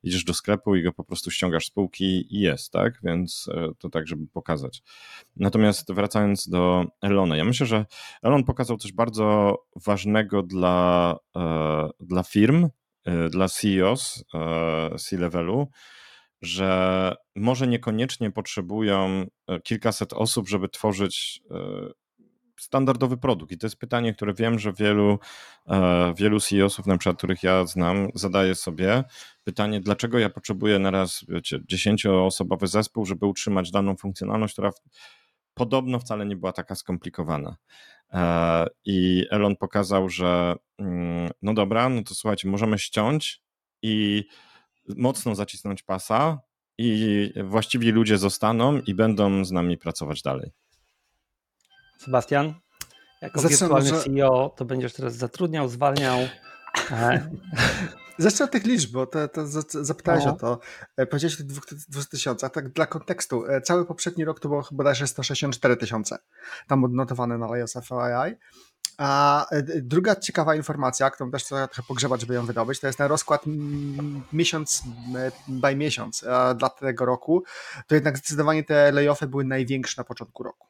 idziesz 0.04 0.24
do 0.24 0.34
sklepu 0.34 0.76
i 0.76 0.84
go 0.84 0.93
po 0.93 1.04
prostu 1.04 1.32
ściągasz 1.32 1.65
z 1.65 1.69
półki 1.69 2.36
i 2.36 2.39
jest, 2.39 2.72
tak? 2.72 3.00
Więc 3.04 3.50
to 3.80 3.89
tak, 3.89 4.08
żeby 4.08 4.28
pokazać. 4.28 4.82
Natomiast 5.36 5.93
wracając 5.93 6.50
do 6.50 6.86
Elona, 7.02 7.38
ja 7.38 7.45
myślę, 7.45 7.65
że 7.65 7.86
Elon 8.24 8.43
pokazał 8.43 8.78
coś 8.78 8.91
bardzo 8.91 9.58
ważnego 9.76 10.43
dla, 10.43 11.15
dla 11.99 12.23
firm, 12.23 12.69
y, 13.08 13.30
dla 13.30 13.47
CEOs 13.49 14.23
y, 14.95 14.99
C-levelu, 14.99 15.69
że 16.41 17.15
może 17.36 17.67
niekoniecznie 17.67 18.32
potrzebują 18.32 19.25
kilkaset 19.63 20.13
osób, 20.13 20.49
żeby 20.49 20.69
tworzyć 20.69 21.41
standardowy 22.60 23.17
produkt. 23.17 23.52
I 23.52 23.58
to 23.58 23.65
jest 23.65 23.78
pytanie, 23.78 24.13
które 24.13 24.34
wiem, 24.34 24.60
że 24.60 24.73
wielu, 24.73 25.19
wielu 26.15 26.39
CEO-sów, 26.39 26.86
na 26.86 26.97
przykład, 26.97 27.17
których 27.17 27.43
ja 27.43 27.65
znam, 27.65 28.08
zadaje 28.15 28.56
sobie 28.56 29.04
pytanie, 29.43 29.82
dlaczego 29.82 30.19
ja 30.19 30.30
potrzebuję 30.30 30.80
na 30.80 30.91
raz, 30.91 31.25
wiecie, 31.28 31.60
dziesięcioosobowy 31.69 32.67
zespół, 32.67 33.06
żeby 33.06 33.25
utrzymać 33.25 33.71
daną 33.71 33.95
funkcjonalność, 33.95 34.54
która 34.54 34.71
podobno 35.54 35.99
wcale 35.99 36.25
nie 36.25 36.36
była 36.36 36.52
taka 36.52 36.75
skomplikowana. 36.75 37.56
E, 38.13 38.65
I 38.86 39.25
Elon 39.30 39.56
pokazał, 39.56 40.10
że 40.10 40.56
no 41.42 41.54
dobra, 41.54 41.89
no 41.89 42.04
to 42.04 42.15
słuchajcie, 42.15 42.50
możemy 42.50 42.80
ściąć 42.80 43.44
i 43.82 44.24
mocno 44.98 45.36
zacisnąć 45.36 45.84
pasa, 45.84 46.39
i 46.82 47.34
właściwi 47.44 47.92
ludzie 47.92 48.18
zostaną 48.18 48.80
i 48.80 48.96
będą 48.96 49.46
z 49.46 49.52
nami 49.52 49.78
pracować 49.78 50.22
dalej. 50.22 50.52
Sebastian, 51.98 52.54
jako 53.22 53.42
Zacznę 53.42 53.58
wirtualny 53.58 53.92
może... 53.92 54.04
CEO, 54.04 54.54
to 54.58 54.65
będziesz 54.65 54.94
teraz 54.94 55.15
zatrudniał, 55.15 55.70
zwalniał. 55.70 56.20
E, 56.92 57.30
Zacznę 58.18 58.46
od 58.46 58.52
tych 58.52 58.65
liczb, 58.65 58.92
bo 58.92 59.08
to, 59.08 59.28
to 59.28 59.48
zapytałeś 59.84 60.26
no. 60.26 60.32
o 60.32 60.36
to. 60.36 60.60
E, 60.98 61.06
powiedziałeś 61.06 61.34
o 61.34 61.38
tych 61.38 61.48
200 61.89 62.12
tysiącach. 62.12 62.52
Tak 62.52 62.70
dla 62.70 62.86
kontekstu, 62.86 63.46
e, 63.46 63.62
cały 63.62 63.86
poprzedni 63.86 64.26
rok 64.26 64.39
to 64.39 64.50
było 64.50 64.62
chyba 64.62 64.78
bodajże 64.78 65.08
164 65.08 65.78
tysiące 65.78 66.18
tam 66.68 66.84
odnotowane 66.84 67.38
na 67.38 67.48
Laios 67.48 67.74
FYI. 67.74 68.36
A 68.99 69.45
e, 69.51 69.62
druga 69.81 70.15
ciekawa 70.15 70.55
informacja, 70.55 71.09
którą 71.09 71.31
też 71.31 71.43
trzeba 71.43 71.67
trochę 71.67 71.88
pogrzebać, 71.88 72.21
żeby 72.21 72.33
ją 72.33 72.45
wydobyć, 72.45 72.79
to 72.79 72.88
jest 72.88 72.97
ten 72.97 73.07
rozkład 73.07 73.43
miesiąc 74.33 74.83
by 75.47 75.75
miesiąc 75.75 76.25
dla 76.55 76.69
tego 76.69 77.05
roku. 77.05 77.43
To 77.88 77.95
jednak 77.95 78.17
zdecydowanie 78.17 78.63
te 78.63 78.91
layoffy 78.91 79.27
były 79.27 79.45
największe 79.45 79.93
na 79.97 80.03
początku 80.03 80.43
roku. 80.43 80.68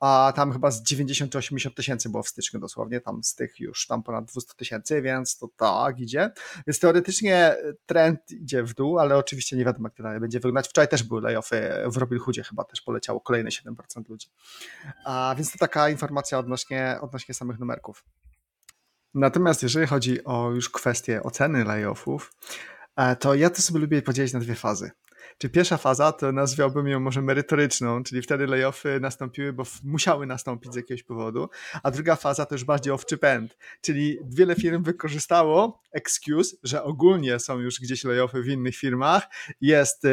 A 0.00 0.32
tam 0.36 0.52
chyba 0.52 0.70
z 0.70 0.82
90 0.82 1.32
czy 1.32 1.38
80 1.38 1.76
tysięcy 1.76 2.08
było 2.08 2.22
w 2.22 2.28
styczniu 2.28 2.60
dosłownie, 2.60 3.00
tam 3.00 3.24
z 3.24 3.34
tych 3.34 3.60
już 3.60 3.86
tam 3.86 4.02
ponad 4.02 4.24
200 4.24 4.54
tysięcy, 4.56 5.02
więc 5.02 5.38
to 5.38 5.48
tak 5.56 6.00
idzie. 6.00 6.30
Więc 6.66 6.78
teoretycznie 6.78 7.56
trend 7.86 8.30
idzie 8.30 8.62
w 8.62 8.74
dół, 8.74 8.98
ale 8.98 9.16
oczywiście 9.16 9.56
nie 9.56 9.64
wiadomo 9.64 9.86
jak 9.86 9.94
to 9.94 10.02
dalej 10.02 10.20
będzie 10.20 10.40
wyglądać. 10.40 10.68
Wczoraj 10.68 10.88
też 10.88 11.02
były 11.02 11.20
layoffy 11.20 11.70
w 11.86 11.96
Robinhoodzie, 11.96 12.42
chyba 12.42 12.64
też 12.64 12.80
poleciało 12.80 13.20
kolejne 13.20 13.50
7% 13.50 14.08
ludzi. 14.08 14.28
A, 15.04 15.34
więc 15.36 15.52
to 15.52 15.58
taka 15.58 15.88
informacja 15.88 16.38
odnośnie, 16.38 16.98
odnośnie 17.00 17.34
samych 17.34 17.58
numerków. 17.58 18.04
Natomiast 19.14 19.62
jeżeli 19.62 19.86
chodzi 19.86 20.24
o 20.24 20.50
już 20.50 20.70
kwestię 20.70 21.22
oceny 21.22 21.64
layoffów, 21.64 22.32
e, 22.32 22.73
to 23.20 23.34
ja 23.34 23.50
to 23.50 23.62
sobie 23.62 23.80
lubię 23.80 24.02
podzielić 24.02 24.32
na 24.32 24.40
dwie 24.40 24.54
fazy. 24.54 24.90
Czy 25.38 25.50
pierwsza 25.50 25.76
faza 25.76 26.12
to 26.12 26.32
nazwałbym 26.32 26.88
ją 26.88 27.00
może 27.00 27.22
merytoryczną, 27.22 28.02
czyli 28.02 28.22
wtedy 28.22 28.46
layoffy 28.46 29.00
nastąpiły, 29.00 29.52
bo 29.52 29.64
musiały 29.84 30.26
nastąpić 30.26 30.72
z 30.72 30.76
jakiegoś 30.76 31.02
powodu, 31.02 31.48
a 31.82 31.90
druga 31.90 32.16
faza 32.16 32.46
to 32.46 32.54
już 32.54 32.64
bardziej 32.64 32.92
off 32.92 33.04
pęd, 33.20 33.56
czyli 33.80 34.18
wiele 34.24 34.54
firm 34.54 34.82
wykorzystało 34.82 35.82
excuse, 35.92 36.56
że 36.62 36.82
ogólnie 36.82 37.38
są 37.38 37.58
już 37.58 37.80
gdzieś 37.80 38.04
layoffy 38.04 38.42
w 38.42 38.48
innych 38.48 38.76
firmach, 38.76 39.26
jest 39.60 40.04
e, 40.04 40.10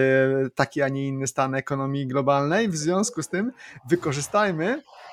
taki, 0.56 0.82
a 0.82 0.90
nie 0.90 1.08
inny 1.08 1.28
stan 1.28 1.56
ekonomii 1.56 2.08
globalnej, 2.08 2.70
w 2.70 2.78
związku 2.78 3.24
z 3.24 3.30
tym 3.30 3.52
wykorzystajmy 3.90 4.82
E, 4.82 5.11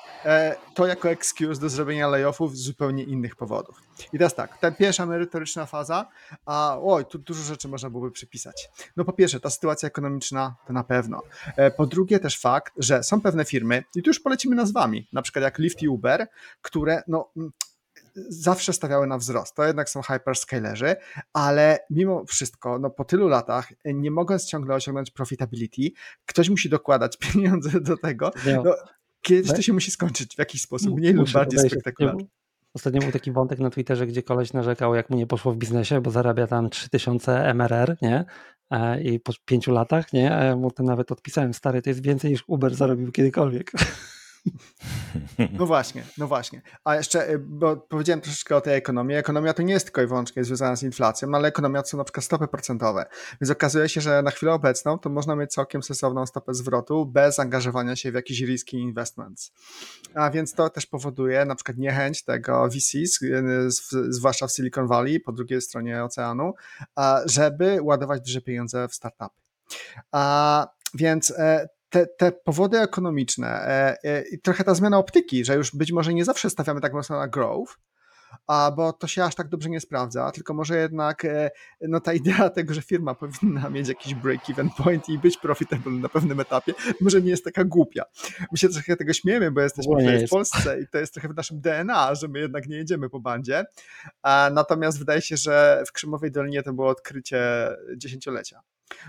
to 0.75 0.87
jako 0.87 1.09
excuse 1.09 1.61
do 1.61 1.69
zrobienia 1.69 2.07
layoffów 2.07 2.57
z 2.57 2.61
zupełnie 2.61 3.03
innych 3.03 3.35
powodów. 3.35 3.81
I 4.13 4.17
teraz 4.17 4.35
tak, 4.35 4.57
ta 4.57 4.71
pierwsza 4.71 5.05
merytoryczna 5.05 5.65
faza, 5.65 6.07
a 6.45 6.77
oj, 6.81 7.05
tu 7.05 7.17
dużo 7.17 7.43
rzeczy 7.43 7.67
można 7.67 7.89
byłoby 7.89 8.11
przypisać. 8.11 8.69
No 8.97 9.05
po 9.05 9.13
pierwsze, 9.13 9.39
ta 9.39 9.49
sytuacja 9.49 9.87
ekonomiczna 9.87 10.55
to 10.67 10.73
na 10.73 10.83
pewno. 10.83 11.21
E, 11.57 11.71
po 11.71 11.85
drugie 11.85 12.19
też 12.19 12.39
fakt, 12.39 12.73
że 12.77 13.03
są 13.03 13.21
pewne 13.21 13.45
firmy, 13.45 13.83
i 13.95 14.03
tu 14.03 14.09
już 14.09 14.19
polecimy 14.19 14.55
nazwami, 14.55 15.07
na 15.13 15.21
przykład 15.21 15.43
jak 15.43 15.59
Lyft 15.59 15.81
i 15.81 15.87
Uber, 15.87 16.27
które 16.61 17.03
no 17.07 17.31
zawsze 18.29 18.73
stawiały 18.73 19.07
na 19.07 19.17
wzrost. 19.17 19.55
To 19.55 19.63
jednak 19.63 19.89
są 19.89 20.01
hyperscalerzy, 20.01 20.95
ale 21.33 21.79
mimo 21.89 22.25
wszystko, 22.25 22.79
no 22.79 22.89
po 22.89 23.05
tylu 23.05 23.27
latach, 23.27 23.73
nie 23.85 24.11
mogąc 24.11 24.45
ciągle 24.45 24.75
osiągnąć 24.75 25.11
profitability, 25.11 25.91
ktoś 26.25 26.49
musi 26.49 26.69
dokładać 26.69 27.17
pieniądze 27.33 27.81
do 27.81 27.97
tego. 27.97 28.31
No, 28.63 28.75
Kiedyś 29.21 29.51
to 29.51 29.61
się 29.61 29.73
musi 29.73 29.91
skończyć 29.91 30.35
w 30.35 30.39
jakiś 30.39 30.61
sposób, 30.61 30.97
mniej 30.97 31.13
lub 31.13 31.31
bardziej 31.31 31.59
spektakularnie. 31.59 32.25
Ostatnio 32.73 33.01
był 33.01 33.11
taki 33.11 33.31
wątek 33.31 33.59
na 33.59 33.69
Twitterze, 33.69 34.07
gdzie 34.07 34.23
koleś 34.23 34.53
narzekał, 34.53 34.95
jak 34.95 35.09
mu 35.09 35.17
nie 35.17 35.27
poszło 35.27 35.51
w 35.53 35.57
biznesie, 35.57 36.01
bo 36.01 36.11
zarabia 36.11 36.47
tam 36.47 36.69
3000 36.69 37.53
MRR, 37.53 37.97
nie? 38.01 38.25
E, 38.71 39.01
I 39.01 39.19
po 39.19 39.33
pięciu 39.45 39.71
latach, 39.71 40.13
nie? 40.13 40.35
A 40.35 40.43
ja 40.43 40.55
mu 40.55 40.71
to 40.71 40.83
nawet 40.83 41.11
odpisałem, 41.11 41.53
stary, 41.53 41.81
to 41.81 41.89
jest 41.89 42.03
więcej 42.03 42.31
niż 42.31 42.43
Uber 42.47 42.75
zarobił 42.75 43.11
kiedykolwiek. 43.11 43.71
No 45.59 45.65
właśnie, 45.65 46.03
no 46.17 46.27
właśnie. 46.27 46.61
A 46.83 46.95
jeszcze, 46.95 47.29
y, 47.29 47.39
bo 47.39 47.77
powiedziałem 47.77 48.21
troszeczkę 48.21 48.55
o 48.55 48.61
tej 48.61 48.75
ekonomii. 48.75 49.17
Ekonomia 49.17 49.53
to 49.53 49.63
nie 49.63 49.73
jest 49.73 49.85
tylko 49.85 50.01
i 50.01 50.07
wyłącznie 50.07 50.43
związana 50.43 50.75
z 50.75 50.83
inflacją, 50.83 51.29
no 51.29 51.37
ale 51.37 51.47
ekonomia 51.47 51.81
to 51.81 51.89
są 51.89 51.97
na 51.97 52.03
przykład 52.03 52.25
stopy 52.25 52.47
procentowe. 52.47 53.05
Więc 53.41 53.51
okazuje 53.51 53.89
się, 53.89 54.01
że 54.01 54.21
na 54.21 54.31
chwilę 54.31 54.53
obecną 54.53 54.99
to 54.99 55.09
można 55.09 55.35
mieć 55.35 55.51
całkiem 55.51 55.83
sensowną 55.83 56.25
stopę 56.25 56.53
zwrotu 56.53 57.05
bez 57.05 57.39
angażowania 57.39 57.95
się 57.95 58.11
w 58.11 58.15
jakiś 58.15 58.41
risky 58.41 58.77
investments. 58.77 59.51
A 60.13 60.29
więc 60.29 60.53
to 60.53 60.69
też 60.69 60.85
powoduje 60.85 61.45
na 61.45 61.55
przykład 61.55 61.77
niechęć 61.77 62.23
tego 62.23 62.67
VCs, 62.69 63.21
y, 63.21 63.69
zwłaszcza 64.09 64.47
w 64.47 64.51
Silicon 64.51 64.87
Valley, 64.87 65.19
po 65.19 65.31
drugiej 65.31 65.61
stronie 65.61 66.03
oceanu, 66.03 66.53
żeby 67.25 67.79
ładować 67.81 68.21
duże 68.21 68.41
pieniądze 68.41 68.87
w 68.87 68.93
startupy. 68.93 69.35
A 70.11 70.67
więc 70.93 71.31
e, 71.31 71.69
te, 71.89 72.07
te 72.07 72.31
powody 72.31 72.79
ekonomiczne 72.79 73.47
e, 73.47 73.97
e, 74.03 74.23
i 74.31 74.39
trochę 74.39 74.63
ta 74.63 74.73
zmiana 74.73 74.97
optyki, 74.97 75.45
że 75.45 75.55
już 75.55 75.75
być 75.75 75.91
może 75.91 76.13
nie 76.13 76.25
zawsze 76.25 76.49
stawiamy 76.49 76.81
tak 76.81 76.93
mocno 76.93 77.17
na 77.17 77.27
growth, 77.27 77.77
a 78.47 78.71
bo 78.75 78.93
to 78.93 79.07
się 79.07 79.23
aż 79.23 79.35
tak 79.35 79.47
dobrze 79.47 79.69
nie 79.69 79.79
sprawdza, 79.79 80.31
tylko 80.31 80.53
może 80.53 80.77
jednak 80.77 81.25
e, 81.25 81.51
no 81.81 81.99
ta 81.99 82.13
idea 82.13 82.49
tego, 82.59 82.73
że 82.73 82.81
firma 82.81 83.15
powinna 83.15 83.69
mieć 83.69 83.87
jakiś 83.87 84.15
break-even 84.15 84.69
point 84.77 85.09
i 85.09 85.17
być 85.17 85.37
profitable 85.37 85.91
na 85.91 86.09
pewnym 86.09 86.39
etapie, 86.39 86.73
może 87.01 87.21
nie 87.21 87.29
jest 87.29 87.43
taka 87.43 87.63
głupia. 87.63 88.03
My 88.51 88.57
się 88.57 88.69
trochę 88.69 88.95
tego 88.95 89.13
śmiemy, 89.13 89.51
bo 89.51 89.61
jesteśmy 89.61 90.27
w 90.27 90.29
Polsce 90.29 90.81
i 90.81 90.87
to 90.87 90.97
jest 90.97 91.13
trochę 91.13 91.29
w 91.29 91.35
naszym 91.35 91.61
DNA, 91.61 92.15
że 92.15 92.27
my 92.27 92.39
jednak 92.39 92.67
nie 92.67 92.77
jedziemy 92.77 93.09
po 93.09 93.19
bandzie, 93.19 93.65
natomiast 94.51 94.99
wydaje 94.99 95.21
się, 95.21 95.37
że 95.37 95.83
w 95.87 95.91
Krzymowej 95.91 96.31
Dolinie 96.31 96.63
to 96.63 96.73
było 96.73 96.87
odkrycie 96.87 97.69
dziesięciolecia. 97.97 98.61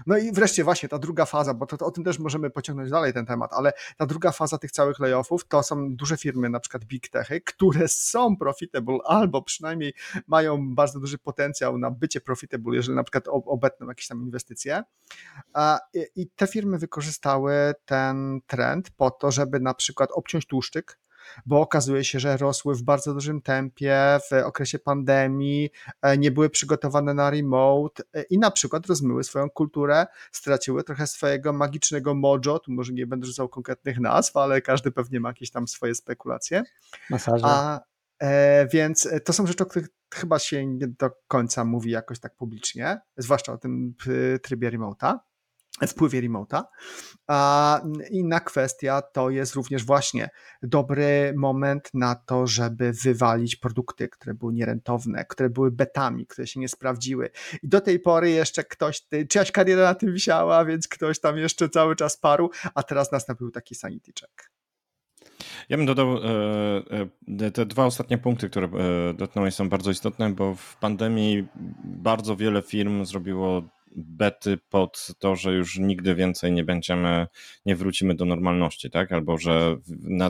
No 0.06 0.18
i 0.18 0.32
wreszcie 0.32 0.64
właśnie 0.64 0.88
ta 0.88 0.98
druga 0.98 1.24
faza, 1.24 1.54
bo 1.54 1.66
to, 1.66 1.76
to, 1.76 1.86
o 1.86 1.90
tym 1.90 2.04
też 2.04 2.18
możemy 2.18 2.50
pociągnąć 2.50 2.90
dalej 2.90 3.12
ten 3.12 3.26
temat, 3.26 3.52
ale 3.52 3.72
ta 3.96 4.06
druga 4.06 4.32
faza 4.32 4.58
tych 4.58 4.70
całych 4.70 4.98
layoffów 4.98 5.48
to 5.48 5.62
są 5.62 5.96
duże 5.96 6.16
firmy, 6.16 6.50
na 6.50 6.60
przykład 6.60 6.84
big 6.84 7.08
techy, 7.08 7.40
które 7.40 7.88
są 7.88 8.36
profitable 8.36 8.98
albo 9.04 9.42
przynajmniej 9.42 9.94
mają 10.26 10.74
bardzo 10.74 11.00
duży 11.00 11.18
potencjał 11.18 11.78
na 11.78 11.90
bycie 11.90 12.20
profitable, 12.20 12.76
jeżeli 12.76 12.96
na 12.96 13.04
przykład 13.04 13.24
obetną 13.28 13.88
jakieś 13.88 14.06
tam 14.06 14.22
inwestycje. 14.22 14.82
I 16.16 16.28
te 16.28 16.46
firmy 16.46 16.78
wykorzystały 16.78 17.52
ten 17.84 18.40
trend 18.46 18.90
po 18.90 19.10
to, 19.10 19.30
żeby 19.30 19.60
na 19.60 19.74
przykład 19.74 20.10
obciąć 20.12 20.46
tłuszczyk, 20.46 20.98
bo 21.46 21.60
okazuje 21.60 22.04
się, 22.04 22.20
że 22.20 22.36
rosły 22.36 22.74
w 22.74 22.82
bardzo 22.82 23.14
dużym 23.14 23.42
tempie 23.42 24.18
w 24.30 24.46
okresie 24.46 24.78
pandemii, 24.78 25.70
e, 26.02 26.18
nie 26.18 26.30
były 26.30 26.50
przygotowane 26.50 27.14
na 27.14 27.30
remote 27.30 28.02
e, 28.14 28.22
i 28.22 28.38
na 28.38 28.50
przykład 28.50 28.86
rozmyły 28.86 29.24
swoją 29.24 29.50
kulturę, 29.50 30.06
straciły 30.32 30.84
trochę 30.84 31.06
swojego 31.06 31.52
magicznego 31.52 32.14
mojo, 32.14 32.58
tu 32.58 32.72
może 32.72 32.92
nie 32.92 33.06
będę 33.06 33.26
rzucał 33.26 33.48
konkretnych 33.48 34.00
nazw, 34.00 34.36
ale 34.36 34.62
każdy 34.62 34.90
pewnie 34.90 35.20
ma 35.20 35.28
jakieś 35.28 35.50
tam 35.50 35.68
swoje 35.68 35.94
spekulacje. 35.94 36.62
Masaże. 37.10 37.46
A, 37.46 37.80
e, 38.18 38.66
więc 38.66 39.08
to 39.24 39.32
są 39.32 39.46
rzeczy, 39.46 39.64
o 39.64 39.66
których 39.66 39.88
chyba 40.14 40.38
się 40.38 40.66
nie 40.66 40.88
do 40.88 41.10
końca 41.28 41.64
mówi 41.64 41.90
jakoś 41.90 42.20
tak 42.20 42.36
publicznie, 42.36 43.00
zwłaszcza 43.16 43.52
o 43.52 43.58
tym 43.58 43.94
trybie 44.42 44.70
remote'a 44.70 45.18
wpływie 45.88 46.20
remota. 46.20 46.64
A 47.26 47.80
inna 48.10 48.40
kwestia 48.40 49.02
to 49.02 49.30
jest 49.30 49.54
również 49.54 49.84
właśnie 49.84 50.30
dobry 50.62 51.34
moment 51.36 51.90
na 51.94 52.14
to, 52.14 52.46
żeby 52.46 52.92
wywalić 52.92 53.56
produkty, 53.56 54.08
które 54.08 54.34
były 54.34 54.52
nierentowne, 54.52 55.24
które 55.24 55.50
były 55.50 55.70
betami, 55.70 56.26
które 56.26 56.46
się 56.46 56.60
nie 56.60 56.68
sprawdziły. 56.68 57.30
I 57.62 57.68
do 57.68 57.80
tej 57.80 58.00
pory 58.00 58.30
jeszcze 58.30 58.64
ktoś, 58.64 59.02
czyjaś 59.28 59.52
kariera 59.52 59.82
na 59.82 59.94
tym 59.94 60.12
wisiała, 60.12 60.64
więc 60.64 60.88
ktoś 60.88 61.20
tam 61.20 61.38
jeszcze 61.38 61.68
cały 61.68 61.96
czas 61.96 62.16
parł, 62.16 62.50
a 62.74 62.82
teraz 62.82 63.12
nastąpił 63.12 63.50
taki 63.50 63.74
sanity 63.74 64.12
check. 64.20 64.59
Ja 65.68 65.76
bym 65.76 65.86
dodał 65.86 66.16
e, 66.16 66.20
e, 67.40 67.50
te 67.50 67.66
dwa 67.66 67.86
ostatnie 67.86 68.18
punkty, 68.18 68.50
które 68.50 68.66
e, 68.66 69.14
dotknąłeś 69.14 69.54
są 69.54 69.68
bardzo 69.68 69.90
istotne, 69.90 70.30
bo 70.30 70.54
w 70.54 70.76
pandemii 70.76 71.46
bardzo 71.84 72.36
wiele 72.36 72.62
firm 72.62 73.04
zrobiło 73.04 73.62
bety 73.96 74.58
pod 74.70 75.08
to, 75.18 75.36
że 75.36 75.52
już 75.52 75.78
nigdy 75.78 76.14
więcej 76.14 76.52
nie 76.52 76.64
będziemy, 76.64 77.26
nie 77.66 77.76
wrócimy 77.76 78.14
do 78.14 78.24
normalności, 78.24 78.90
tak? 78.90 79.12
Albo 79.12 79.38
że 79.38 79.76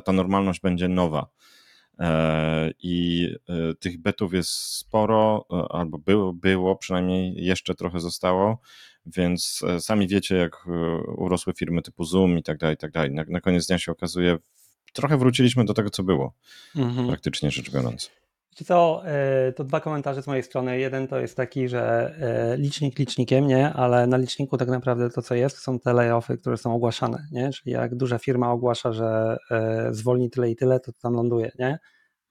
ta 0.04 0.12
normalność 0.12 0.60
będzie 0.60 0.88
nowa. 0.88 1.26
I 2.82 3.28
tych 3.80 3.98
betów 3.98 4.34
jest 4.34 4.50
sporo, 4.50 5.46
albo 5.70 5.98
było, 5.98 6.32
było, 6.32 6.76
przynajmniej 6.76 7.44
jeszcze 7.44 7.74
trochę 7.74 8.00
zostało, 8.00 8.58
więc 9.06 9.62
sami 9.78 10.08
wiecie, 10.08 10.36
jak 10.36 10.66
urosły 11.16 11.52
firmy 11.52 11.82
typu 11.82 12.04
Zoom 12.04 12.38
i 12.38 12.42
tak 12.42 12.58
dalej, 12.58 12.74
i 12.74 12.78
tak 12.78 12.90
dalej. 12.90 13.10
Na, 13.10 13.24
na 13.28 13.40
koniec 13.40 13.66
dnia 13.66 13.78
się 13.78 13.92
okazuje, 13.92 14.38
trochę 14.92 15.16
wróciliśmy 15.16 15.64
do 15.64 15.74
tego, 15.74 15.90
co 15.90 16.02
było, 16.02 16.32
mhm. 16.76 17.08
praktycznie 17.08 17.50
rzecz 17.50 17.70
biorąc. 17.70 18.10
Co, 18.64 19.02
e, 19.06 19.52
to 19.52 19.64
dwa 19.64 19.80
komentarze 19.80 20.22
z 20.22 20.26
mojej 20.26 20.42
strony. 20.42 20.78
Jeden 20.78 21.08
to 21.08 21.20
jest 21.20 21.36
taki, 21.36 21.68
że 21.68 22.14
e, 22.20 22.56
licznik 22.56 22.98
licznikiem, 22.98 23.46
nie, 23.46 23.72
ale 23.72 24.06
na 24.06 24.16
liczniku 24.16 24.56
tak 24.56 24.68
naprawdę 24.68 25.10
to, 25.10 25.22
co 25.22 25.34
jest, 25.34 25.58
są 25.58 25.78
te 25.78 25.92
layoffy, 25.92 26.38
które 26.38 26.56
są 26.56 26.74
ogłaszane, 26.74 27.26
nie? 27.32 27.50
Czyli 27.52 27.72
jak 27.72 27.94
duża 27.94 28.18
firma 28.18 28.52
ogłasza, 28.52 28.92
że 28.92 29.36
e, 29.50 29.88
zwolni 29.90 30.30
tyle 30.30 30.50
i 30.50 30.56
tyle, 30.56 30.80
to 30.80 30.92
tam 30.92 31.14
ląduje, 31.14 31.52
nie? 31.58 31.78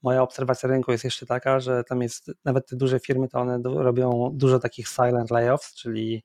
Moja 0.02 0.22
obserwacja 0.22 0.68
rynku 0.68 0.92
jest 0.92 1.04
jeszcze 1.04 1.26
taka, 1.26 1.60
że 1.60 1.84
tam 1.84 2.02
jest, 2.02 2.30
nawet 2.44 2.68
te 2.68 2.76
duże 2.76 3.00
firmy, 3.00 3.28
to 3.28 3.40
one 3.40 3.60
robią 3.64 4.30
dużo 4.34 4.58
takich 4.58 4.88
silent 4.88 5.30
layoffs, 5.30 5.74
czyli 5.74 6.24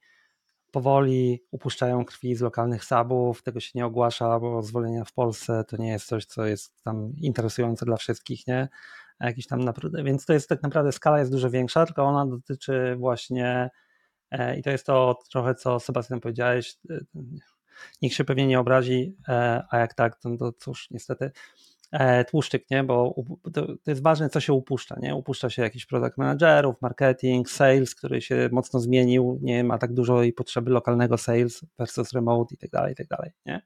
powoli 0.75 1.43
upuszczają 1.51 2.05
krwi 2.05 2.35
z 2.35 2.41
lokalnych 2.41 2.85
subów, 2.85 3.43
tego 3.43 3.59
się 3.59 3.71
nie 3.75 3.85
ogłasza, 3.85 4.39
bo 4.39 4.61
zwolnienia 4.61 5.05
w 5.05 5.13
Polsce 5.13 5.63
to 5.67 5.77
nie 5.77 5.89
jest 5.89 6.07
coś, 6.07 6.25
co 6.25 6.45
jest 6.45 6.83
tam 6.83 7.13
interesujące 7.17 7.85
dla 7.85 7.97
wszystkich, 7.97 8.47
nie? 8.47 8.67
jakiś 9.19 9.47
tam 9.47 9.63
naprawdę, 9.63 10.03
więc 10.03 10.25
to 10.25 10.33
jest 10.33 10.49
tak 10.49 10.63
naprawdę 10.63 10.91
skala 10.91 11.19
jest 11.19 11.31
dużo 11.31 11.49
większa, 11.49 11.85
tylko 11.85 12.03
ona 12.03 12.25
dotyczy 12.25 12.95
właśnie 12.99 13.69
e, 14.31 14.57
i 14.59 14.63
to 14.63 14.69
jest 14.69 14.85
to 14.85 15.19
trochę, 15.31 15.55
co 15.55 15.79
Sebastian 15.79 16.19
powiedziałeś, 16.19 16.77
e, 16.89 16.99
nikt 18.01 18.15
się 18.15 18.23
pewnie 18.23 18.47
nie 18.47 18.59
obrazi, 18.59 19.15
e, 19.27 19.63
a 19.69 19.77
jak 19.77 19.93
tak, 19.93 20.15
to, 20.15 20.37
to 20.37 20.51
cóż, 20.51 20.87
niestety 20.91 21.31
tłuszczyk, 22.27 22.69
nie, 22.71 22.83
bo 22.83 23.15
to, 23.53 23.67
jest 23.87 24.03
ważne, 24.03 24.29
co 24.29 24.39
się 24.39 24.53
upuszcza, 24.53 24.95
nie, 24.99 25.15
upuszcza 25.15 25.49
się 25.49 25.61
jakiś 25.61 25.85
product 25.85 26.17
managerów, 26.17 26.81
marketing, 26.81 27.49
sales, 27.49 27.95
który 27.95 28.21
się 28.21 28.49
mocno 28.51 28.79
zmienił, 28.79 29.39
nie 29.41 29.63
ma 29.63 29.77
tak 29.77 29.93
dużo 29.93 30.23
i 30.23 30.33
potrzeby 30.33 30.71
lokalnego 30.71 31.17
sales 31.17 31.65
versus 31.79 32.13
remote 32.13 32.55
i 32.55 32.57
tak 32.57 32.69
dalej, 32.69 32.93
i 32.93 32.95
tak 32.95 33.07
dalej, 33.07 33.31
nie. 33.45 33.61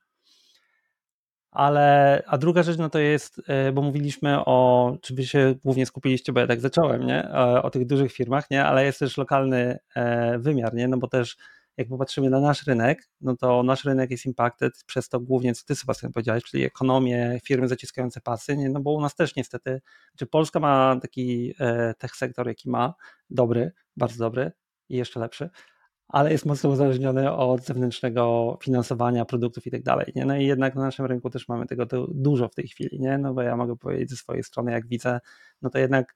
ale, 1.51 2.23
a 2.27 2.37
druga 2.37 2.63
rzecz, 2.63 2.77
no 2.77 2.89
to 2.89 2.99
jest, 2.99 3.41
e, 3.47 3.71
bo 3.71 3.81
mówiliśmy 3.81 4.45
o, 4.45 4.97
czy 5.01 5.15
wy 5.15 5.23
się 5.23 5.55
głównie 5.63 5.85
skupiliście, 5.85 6.33
bo 6.33 6.39
ja 6.39 6.47
tak 6.47 6.61
zacząłem, 6.61 7.05
nie, 7.07 7.29
o, 7.33 7.63
o 7.63 7.69
tych 7.69 7.85
dużych 7.85 8.11
firmach, 8.11 8.51
nie, 8.51 8.65
ale 8.65 8.85
jest 8.85 8.99
też 8.99 9.17
lokalny 9.17 9.79
e, 9.95 10.39
wymiar, 10.39 10.73
nie, 10.73 10.87
no 10.87 10.97
bo 10.97 11.07
też 11.07 11.37
jak 11.79 11.87
popatrzymy 11.87 12.29
na 12.29 12.39
nasz 12.39 12.67
rynek, 12.67 13.09
no 13.21 13.35
to 13.37 13.63
nasz 13.63 13.85
rynek 13.85 14.11
jest 14.11 14.25
impacted 14.25 14.83
przez 14.85 15.09
to 15.09 15.19
głównie, 15.19 15.53
co 15.53 15.65
ty 15.65 15.75
Sebastian 15.75 16.11
powiedziałeś, 16.11 16.43
czyli 16.43 16.63
ekonomię, 16.63 17.39
firmy 17.43 17.67
zaciskające 17.67 18.21
pasy, 18.21 18.57
nie? 18.57 18.69
no 18.69 18.79
bo 18.79 18.93
u 18.93 19.01
nas 19.01 19.15
też 19.15 19.35
niestety, 19.35 19.81
czy 20.17 20.25
Polska 20.27 20.59
ma 20.59 20.99
taki 21.01 21.53
e, 21.59 21.93
tech 21.93 22.15
sektor, 22.15 22.47
jaki 22.47 22.69
ma, 22.69 22.93
dobry, 23.29 23.71
bardzo 23.97 24.17
dobry 24.17 24.51
i 24.89 24.97
jeszcze 24.97 25.19
lepszy, 25.19 25.49
ale 26.07 26.31
jest 26.31 26.45
mocno 26.45 26.69
uzależniony 26.69 27.31
od 27.31 27.65
zewnętrznego 27.65 28.57
finansowania 28.63 29.25
produktów 29.25 29.67
i 29.67 29.71
tak 29.71 29.83
dalej. 29.83 30.13
No 30.15 30.37
i 30.37 30.45
jednak 30.45 30.75
na 30.75 30.81
naszym 30.81 31.05
rynku 31.05 31.29
też 31.29 31.47
mamy 31.47 31.65
tego 31.65 31.85
dużo 32.07 32.47
w 32.47 32.55
tej 32.55 32.67
chwili, 32.67 32.99
nie? 32.99 33.17
no 33.17 33.33
bo 33.33 33.41
ja 33.41 33.57
mogę 33.57 33.77
powiedzieć 33.77 34.09
ze 34.09 34.15
swojej 34.15 34.43
strony, 34.43 34.71
jak 34.71 34.87
widzę, 34.87 35.19
no 35.61 35.69
to 35.69 35.79
jednak 35.79 36.13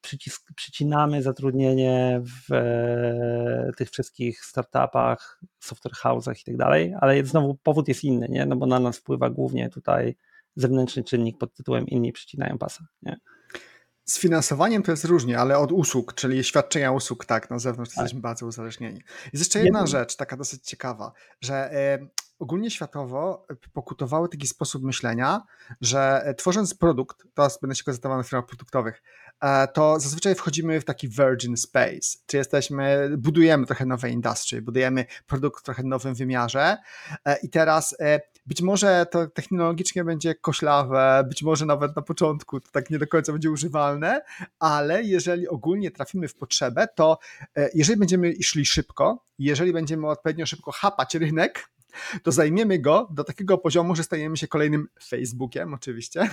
przycisk, 0.00 0.52
przycinamy 0.56 1.22
zatrudnienie 1.22 2.22
w 2.24 2.52
e, 2.52 3.70
tych 3.76 3.90
wszystkich 3.90 4.44
startupach, 4.44 5.40
software 5.60 5.94
house'ach 5.94 6.40
i 6.40 6.44
tak 6.44 6.56
dalej, 6.56 6.94
ale 7.00 7.24
znowu 7.24 7.54
powód 7.54 7.88
jest 7.88 8.04
inny, 8.04 8.26
nie? 8.30 8.46
no 8.46 8.56
bo 8.56 8.66
na 8.66 8.80
nas 8.80 8.98
wpływa 8.98 9.30
głównie 9.30 9.70
tutaj 9.70 10.16
zewnętrzny 10.56 11.04
czynnik 11.04 11.38
pod 11.38 11.54
tytułem 11.54 11.86
inni 11.86 12.12
przycinają 12.12 12.58
pasa. 12.58 12.86
Nie? 13.02 13.16
Z 14.04 14.18
finansowaniem 14.18 14.82
to 14.82 14.90
jest 14.90 15.04
różnie, 15.04 15.38
ale 15.38 15.58
od 15.58 15.72
usług, 15.72 16.14
czyli 16.14 16.44
świadczenia 16.44 16.92
usług, 16.92 17.24
tak, 17.24 17.50
na 17.50 17.58
zewnątrz 17.58 17.94
tak. 17.94 18.02
jesteśmy 18.02 18.20
bardzo 18.20 18.46
uzależnieni. 18.46 19.02
Jest 19.24 19.44
jeszcze 19.44 19.64
jedna 19.64 19.86
rzecz, 19.86 20.16
taka 20.16 20.36
dosyć 20.36 20.64
ciekawa, 20.64 21.12
że 21.40 21.72
y, 22.02 22.08
ogólnie 22.38 22.70
światowo 22.70 23.46
pokutowały 23.72 24.28
taki 24.28 24.46
sposób 24.46 24.82
myślenia, 24.82 25.42
że 25.80 26.22
e, 26.24 26.34
tworząc 26.34 26.74
produkt, 26.74 27.24
teraz 27.34 27.60
będę 27.60 27.76
się 27.76 27.84
koncentrował 27.84 28.18
na 28.18 28.24
firmach 28.24 28.46
produktowych, 28.46 29.02
to 29.74 30.00
zazwyczaj 30.00 30.34
wchodzimy 30.34 30.80
w 30.80 30.84
taki 30.84 31.08
virgin 31.08 31.56
space, 31.56 32.18
czy 32.26 32.36
jesteśmy, 32.36 33.10
budujemy 33.18 33.66
trochę 33.66 33.86
nowe 33.86 34.10
industry, 34.10 34.62
budujemy 34.62 35.06
produkt 35.26 35.60
w 35.60 35.62
trochę 35.62 35.82
nowym 35.82 36.14
wymiarze. 36.14 36.76
E, 37.24 37.38
i 37.42 37.48
teraz 37.48 37.96
e, 38.00 38.20
być 38.46 38.62
może 38.62 39.06
to 39.10 39.26
technologicznie 39.26 40.04
będzie 40.04 40.34
koślawe, 40.34 41.24
być 41.28 41.42
może 41.42 41.66
nawet 41.66 41.96
na 41.96 42.02
początku 42.02 42.60
to 42.60 42.70
tak 42.70 42.90
nie 42.90 42.98
do 42.98 43.06
końca 43.06 43.32
będzie 43.32 43.50
używalne, 43.50 44.22
ale 44.58 45.02
jeżeli 45.02 45.48
ogólnie 45.48 45.90
trafimy 45.90 46.28
w 46.28 46.34
potrzebę, 46.34 46.88
to 46.94 47.18
jeżeli 47.74 47.98
będziemy 47.98 48.34
szli 48.42 48.66
szybko, 48.66 49.24
jeżeli 49.38 49.72
będziemy 49.72 50.08
odpowiednio 50.08 50.46
szybko 50.46 50.72
chapać 50.72 51.14
rynek, 51.14 51.68
to 52.22 52.32
zajmiemy 52.32 52.78
go 52.78 53.08
do 53.10 53.24
takiego 53.24 53.58
poziomu, 53.58 53.96
że 53.96 54.02
stajemy 54.02 54.36
się 54.36 54.48
kolejnym 54.48 54.88
Facebookiem 55.08 55.74
oczywiście 55.74 56.30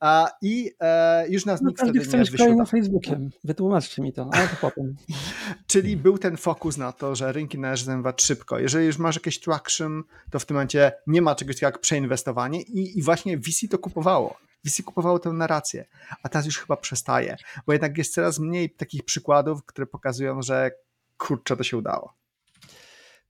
a, 0.00 0.30
i 0.42 0.72
e, 0.80 1.28
już 1.28 1.46
nas 1.46 1.60
no, 1.62 1.68
nikt 1.68 1.82
wtedy 1.82 1.98
nie 1.98 2.04
wyświetla. 2.18 2.64
Facebookiem, 2.64 3.30
wytłumaczcie 3.44 4.02
mi 4.02 4.12
to, 4.12 4.30
ale 4.32 4.48
to 4.48 4.56
potem. 4.60 4.96
Czyli 5.66 5.96
był 5.96 6.18
ten 6.18 6.36
fokus 6.36 6.76
na 6.76 6.92
to, 6.92 7.14
że 7.14 7.32
rynki 7.32 7.58
należy 7.58 7.84
zajmować 7.84 8.22
szybko. 8.22 8.58
Jeżeli 8.58 8.86
już 8.86 8.98
masz 8.98 9.16
jakieś 9.16 9.40
traction, 9.40 10.02
to 10.30 10.38
w 10.38 10.46
tym 10.46 10.54
momencie 10.54 10.92
nie 11.06 11.22
ma 11.22 11.34
czegoś 11.34 11.54
takiego 11.54 11.66
jak 11.68 11.80
przeinwestowanie 11.80 12.62
i, 12.62 12.98
i 12.98 13.02
właśnie 13.02 13.38
VC 13.38 13.68
to 13.70 13.78
kupowało. 13.78 14.36
VC 14.64 14.82
kupowało 14.82 15.18
tę 15.18 15.32
narrację, 15.32 15.84
a 16.22 16.28
teraz 16.28 16.46
już 16.46 16.58
chyba 16.58 16.76
przestaje, 16.76 17.36
bo 17.66 17.72
jednak 17.72 17.98
jest 17.98 18.14
coraz 18.14 18.38
mniej 18.38 18.70
takich 18.70 19.04
przykładów, 19.04 19.64
które 19.64 19.86
pokazują, 19.86 20.42
że 20.42 20.70
kurczę, 21.18 21.56
to 21.56 21.62
się 21.62 21.76
udało. 21.76 22.17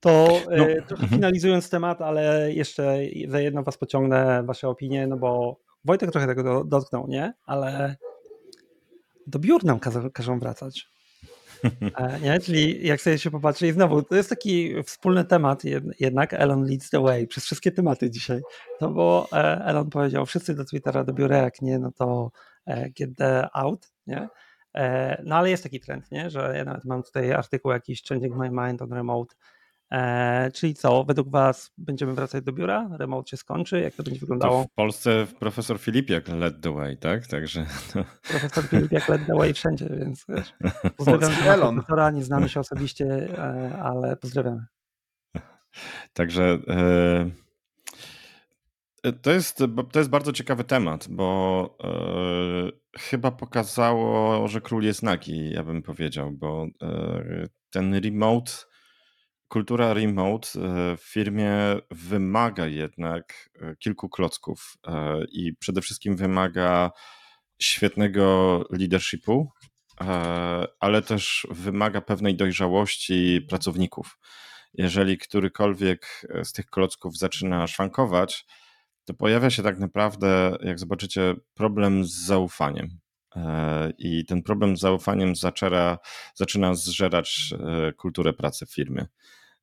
To 0.01 0.41
no. 0.51 0.69
E, 0.69 0.83
trochę 0.83 1.03
mhm. 1.03 1.09
finalizując 1.09 1.71
temat, 1.71 2.03
ale 2.03 2.53
jeszcze 2.53 2.97
za 3.29 3.41
jedno 3.41 3.63
was 3.63 3.79
pociągnę 3.79 4.43
wasze 4.43 4.69
opinie, 4.69 5.07
no 5.07 5.17
bo 5.17 5.61
Wojtek 5.85 6.13
trochę 6.13 6.27
tego 6.27 6.65
dotknął, 6.65 7.07
nie? 7.09 7.33
Ale 7.47 7.97
do 9.27 9.39
biur 9.39 9.65
nam 9.65 9.81
każą, 9.81 10.11
każą 10.11 10.39
wracać. 10.39 10.87
E, 11.97 12.21
nie? 12.21 12.41
Czyli 12.41 12.87
jak 12.87 13.01
sobie 13.01 13.19
się 13.19 13.31
popatrzy 13.31 13.67
i 13.67 13.73
znowu, 13.73 14.03
to 14.03 14.15
jest 14.15 14.29
taki 14.29 14.83
wspólny 14.83 15.25
temat 15.25 15.63
jednak, 16.01 16.35
Elon 16.35 16.65
leads 16.65 16.91
the 16.91 17.01
way 17.01 17.27
przez 17.27 17.45
wszystkie 17.45 17.73
tematy 17.73 18.11
dzisiaj, 18.11 18.41
no 18.81 18.91
bo 18.91 19.29
e, 19.33 19.65
Elon 19.65 19.91
powiedział, 19.91 20.27
wszyscy 20.27 20.55
do 20.55 20.65
Twittera 20.65 21.05
do 21.05 21.13
biura, 21.13 21.37
jak 21.37 21.63
nie, 21.63 21.79
no 21.79 21.93
to 21.93 22.31
get 22.99 23.17
the 23.17 23.49
out, 23.53 23.87
nie? 24.07 24.29
No 25.25 25.37
ale 25.37 25.51
jest 25.51 25.63
taki 25.63 25.81
trend, 25.81 26.11
nie? 26.11 26.31
Że 26.31 26.55
ja 26.57 26.65
nawet 26.65 26.85
mam 26.85 27.03
tutaj 27.03 27.33
artykuł 27.33 27.73
jakiś 27.73 28.03
Changing 28.09 28.37
My 28.37 28.51
Mind 28.51 28.83
on 28.83 28.93
Remote, 28.93 29.35
E, 29.93 30.51
czyli 30.51 30.75
co, 30.75 31.05
według 31.05 31.31
Was 31.31 31.73
będziemy 31.79 32.15
wracać 32.15 32.45
do 32.45 32.53
biura? 32.53 32.89
Remote 32.99 33.29
się 33.29 33.37
skończy? 33.37 33.81
Jak 33.81 33.95
to 33.95 34.03
będzie 34.03 34.21
wyglądało? 34.21 34.63
To 34.63 34.69
w 34.69 34.75
Polsce 34.75 35.27
profesor 35.39 35.79
Filipiak 35.79 36.29
led 36.29 36.61
the 36.61 36.75
way, 36.75 36.97
tak? 36.97 37.27
Także. 37.27 37.67
No. 37.95 38.05
Profesor 38.29 38.65
Filipiak 38.65 39.09
led 39.09 39.27
the 39.27 39.35
way 39.35 39.55
wszędzie, 39.55 39.89
więc 39.99 40.25
wiesz, 40.29 40.53
pozdrawiam 40.97 41.75
profesora, 41.75 42.11
nie 42.11 42.25
znamy 42.25 42.49
się 42.49 42.61
osobiście, 42.61 43.29
e, 43.39 43.79
ale 43.83 44.17
pozdrawiamy. 44.17 44.67
Także 46.13 46.59
e, 46.69 47.31
to 49.23 49.31
jest, 49.31 49.59
to 49.93 49.99
jest 49.99 50.11
bardzo 50.11 50.33
ciekawy 50.33 50.65
temat, 50.65 51.07
bo 51.11 51.79
chyba 52.99 53.31
pokazało, 53.31 54.49
że 54.49 54.61
król 54.61 54.83
jest 54.83 55.03
nagi, 55.03 55.51
ja 55.51 55.65
bym 55.65 55.83
powiedział, 55.83 56.33
bo 56.33 56.67
ten 57.71 57.95
remote 57.95 58.53
kultura 59.49 59.95
remote 59.95 60.49
e, 60.49 60.97
w 60.97 61.03
firmie 61.03 61.53
wymaga 61.91 62.67
jednak 62.67 63.51
e, 63.61 63.77
kilku 63.77 64.09
klocków 64.09 64.75
e, 64.87 65.25
i 65.33 65.55
przede 65.55 65.81
wszystkim 65.81 66.17
wymaga 66.17 66.91
świetnego 67.63 68.65
leadershipu, 68.71 69.53
ale 70.81 71.03
też 71.03 71.47
wymaga 71.51 72.01
pewnej 72.01 72.37
dojrzałości 72.37 73.47
pracowników. 73.49 74.19
Jeżeli 74.75 75.19
którykolwiek 75.19 76.27
z 76.45 76.53
tych 76.53 76.67
klocków 76.67 77.19
zaczyna 77.19 77.67
szwankować, 77.67 78.47
to 79.05 79.15
pojawia 79.15 79.51
się 79.51 79.63
tak 79.63 79.79
naprawdę, 79.79 80.57
jak 80.61 80.79
zobaczycie, 80.79 81.35
problem 81.55 82.05
z 82.05 82.13
zaufaniem. 82.13 82.89
I 83.99 84.25
ten 84.25 84.43
problem 84.43 84.77
z 84.77 84.81
zaufaniem 84.81 85.37
zaczera, 85.37 85.99
zaczyna 86.35 86.75
zżerać 86.75 87.55
kulturę 87.97 88.33
pracy 88.33 88.67
w 88.67 88.75
firmie. 88.75 89.07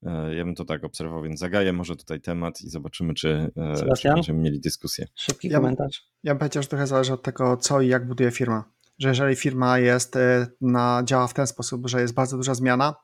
E, 0.05 0.35
ja 0.35 0.45
bym 0.45 0.55
to 0.55 0.65
tak 0.65 0.83
obserwował, 0.83 1.23
więc 1.23 1.39
zagaję 1.39 1.73
może 1.73 1.95
tutaj 1.95 2.21
temat 2.21 2.61
i 2.61 2.69
zobaczymy, 2.69 3.13
czy, 3.13 3.51
e, 3.57 3.95
czy 3.97 4.09
będziemy 4.09 4.41
mieli 4.41 4.59
dyskusję. 4.59 5.07
Szybki 5.15 5.47
ja, 5.49 5.57
komentarz. 5.57 6.07
Ja 6.23 6.33
bym 6.33 6.39
powiedział, 6.39 6.63
że 6.63 6.69
trochę 6.69 6.87
zależy 6.87 7.13
od 7.13 7.23
tego, 7.23 7.57
co 7.57 7.81
i 7.81 7.87
jak 7.87 8.07
buduje 8.07 8.31
firma. 8.31 8.71
Że 8.99 9.09
jeżeli 9.09 9.35
firma 9.35 9.79
jest 9.79 10.15
e, 10.15 10.47
na, 10.61 11.01
działa 11.05 11.27
w 11.27 11.33
ten 11.33 11.47
sposób, 11.47 11.87
że 11.87 12.01
jest 12.01 12.13
bardzo 12.13 12.37
duża 12.37 12.53
zmiana, 12.53 12.95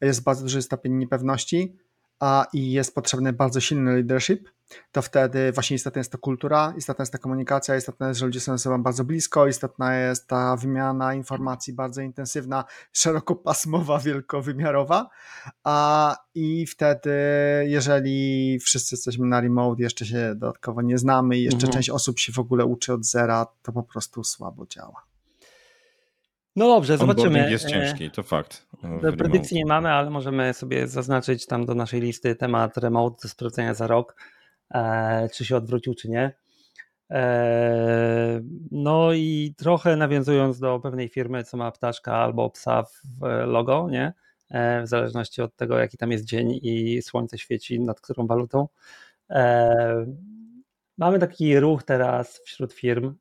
jest 0.00 0.22
bardzo 0.22 0.42
duży 0.42 0.62
stopień 0.62 0.94
niepewności, 0.94 1.76
a 2.20 2.46
i 2.52 2.72
jest 2.72 2.94
potrzebny 2.94 3.32
bardzo 3.32 3.60
silny 3.60 3.92
leadership, 3.92 4.48
to 4.92 5.02
wtedy 5.02 5.52
właśnie 5.52 5.74
istotna 5.74 5.98
jest 5.98 6.12
to 6.12 6.18
kultura, 6.18 6.74
istotna 6.76 7.02
jest 7.02 7.12
ta 7.12 7.18
komunikacja, 7.18 7.76
istotna 7.76 8.08
jest, 8.08 8.20
że 8.20 8.26
ludzie 8.26 8.40
są 8.40 8.52
ze 8.52 8.62
sobą 8.62 8.82
bardzo 8.82 9.04
blisko, 9.04 9.46
istotna 9.46 9.96
jest 9.96 10.26
ta 10.26 10.56
wymiana 10.56 11.14
informacji 11.14 11.72
bardzo 11.72 12.00
intensywna, 12.00 12.64
szerokopasmowa, 12.92 13.98
wielkowymiarowa, 13.98 15.08
a 15.64 16.16
i 16.34 16.66
wtedy, 16.66 17.10
jeżeli 17.66 18.58
wszyscy 18.60 18.94
jesteśmy 18.94 19.26
na 19.26 19.40
remote, 19.40 19.82
jeszcze 19.82 20.06
się 20.06 20.34
dodatkowo 20.36 20.82
nie 20.82 20.98
znamy 20.98 21.38
i 21.38 21.42
jeszcze 21.42 21.66
mhm. 21.66 21.72
część 21.72 21.90
osób 21.90 22.18
się 22.18 22.32
w 22.32 22.38
ogóle 22.38 22.64
uczy 22.64 22.92
od 22.92 23.04
zera, 23.04 23.46
to 23.62 23.72
po 23.72 23.82
prostu 23.82 24.24
słabo 24.24 24.66
działa. 24.66 25.07
No 26.58 26.68
dobrze, 26.68 26.98
zobaczymy. 26.98 27.50
jest 27.50 27.66
e, 27.66 27.68
ciężki, 27.68 28.10
to 28.10 28.22
fakt. 28.22 28.66
Predykcji 29.18 29.56
nie 29.56 29.66
mamy, 29.66 29.88
ale 29.88 30.10
możemy 30.10 30.54
sobie 30.54 30.88
zaznaczyć 30.88 31.46
tam 31.46 31.66
do 31.66 31.74
naszej 31.74 32.00
listy 32.00 32.34
temat 32.34 32.76
remote 32.76 33.16
do 33.22 33.28
sprawdzenia 33.28 33.74
za 33.74 33.86
rok, 33.86 34.16
e, 34.74 35.28
czy 35.34 35.44
się 35.44 35.56
odwrócił, 35.56 35.94
czy 35.94 36.08
nie. 36.08 36.32
E, 37.10 38.40
no 38.70 39.12
i 39.12 39.54
trochę 39.56 39.96
nawiązując 39.96 40.58
do 40.58 40.80
pewnej 40.80 41.08
firmy, 41.08 41.44
co 41.44 41.56
ma 41.56 41.70
ptaszka 41.70 42.16
albo 42.16 42.50
psa 42.50 42.82
w 42.82 43.20
logo, 43.46 43.88
nie? 43.90 44.12
w 44.84 44.88
zależności 44.88 45.42
od 45.42 45.56
tego, 45.56 45.78
jaki 45.78 45.96
tam 45.96 46.12
jest 46.12 46.24
dzień 46.24 46.60
i 46.62 47.02
słońce 47.02 47.38
świeci 47.38 47.80
nad 47.80 48.00
którą 48.00 48.26
walutą. 48.26 48.68
Mamy 50.98 51.18
taki 51.18 51.60
ruch 51.60 51.82
teraz 51.82 52.40
wśród 52.44 52.72
firm, 52.72 53.14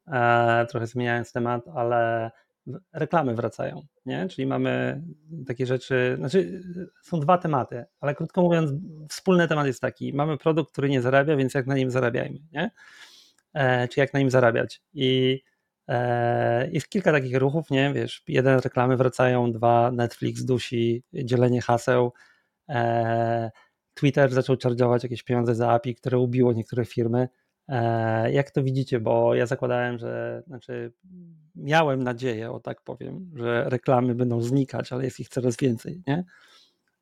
trochę 0.70 0.88
zmieniając 0.88 1.32
temat, 1.32 1.68
ale 1.76 2.32
reklamy 2.94 3.36
wracają, 3.36 3.82
nie? 4.06 4.28
Czyli 4.28 4.48
mamy 4.48 5.02
takie 5.48 5.66
rzeczy, 5.66 6.16
znaczy 6.18 6.62
są 7.04 7.20
dwa 7.20 7.38
tematy, 7.38 7.86
ale 8.00 8.16
krótko 8.16 8.42
mówiąc, 8.42 8.72
wspólny 9.10 9.48
temat 9.48 9.68
jest 9.68 9.82
taki, 9.82 10.14
mamy 10.14 10.38
produkt, 10.38 10.72
który 10.72 10.90
nie 10.90 11.02
zarabia, 11.02 11.36
więc 11.36 11.54
jak 11.54 11.68
na 11.68 11.76
nim 11.76 11.92
zarabiajmy, 11.92 12.40
nie? 12.52 12.72
E, 13.54 13.88
czy 13.88 14.00
jak 14.00 14.14
na 14.14 14.20
nim 14.20 14.30
zarabiać 14.30 14.82
i 14.94 15.42
e, 15.88 16.70
jest 16.72 16.90
kilka 16.90 17.12
takich 17.12 17.38
ruchów, 17.38 17.70
nie? 17.70 17.94
Wiesz, 17.94 18.24
jeden 18.28 18.60
reklamy 18.60 18.98
wracają, 18.98 19.52
dwa 19.52 19.92
Netflix 19.92 20.46
dusi, 20.46 21.04
dzielenie 21.14 21.62
haseł, 21.62 22.14
e, 22.70 23.52
Twitter 23.94 24.34
zaczął 24.34 24.56
charge'ować 24.56 25.04
jakieś 25.04 25.24
pieniądze 25.24 25.56
za 25.56 25.72
API, 25.72 25.96
które 25.96 26.20
ubiło 26.20 26.54
niektóre 26.54 26.86
firmy, 26.86 27.30
jak 28.32 28.52
to 28.52 28.64
widzicie? 28.64 29.00
Bo 29.00 29.36
ja 29.36 29.46
zakładałem, 29.46 29.98
że 29.98 30.44
znaczy 30.48 30.94
miałem 31.56 32.04
nadzieję, 32.04 32.52
o 32.52 32.60
tak 32.60 32.82
powiem, 32.82 33.32
że 33.36 33.66
reklamy 33.70 34.16
będą 34.16 34.42
znikać, 34.42 34.94
ale 34.94 35.04
jest 35.04 35.20
ich 35.20 35.30
coraz 35.30 35.58
więcej, 35.58 36.04
nie? 36.08 36.26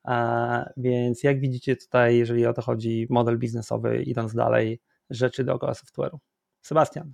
A, 0.03 0.69
więc 0.77 1.23
jak 1.23 1.39
widzicie 1.39 1.75
tutaj, 1.75 2.17
jeżeli 2.17 2.45
o 2.45 2.53
to 2.53 2.61
chodzi, 2.61 3.07
model 3.09 3.37
biznesowy, 3.37 4.03
idąc 4.03 4.33
dalej, 4.33 4.81
rzeczy 5.09 5.43
dookoła 5.43 5.73
software'u? 5.73 6.17
Sebastian. 6.61 7.13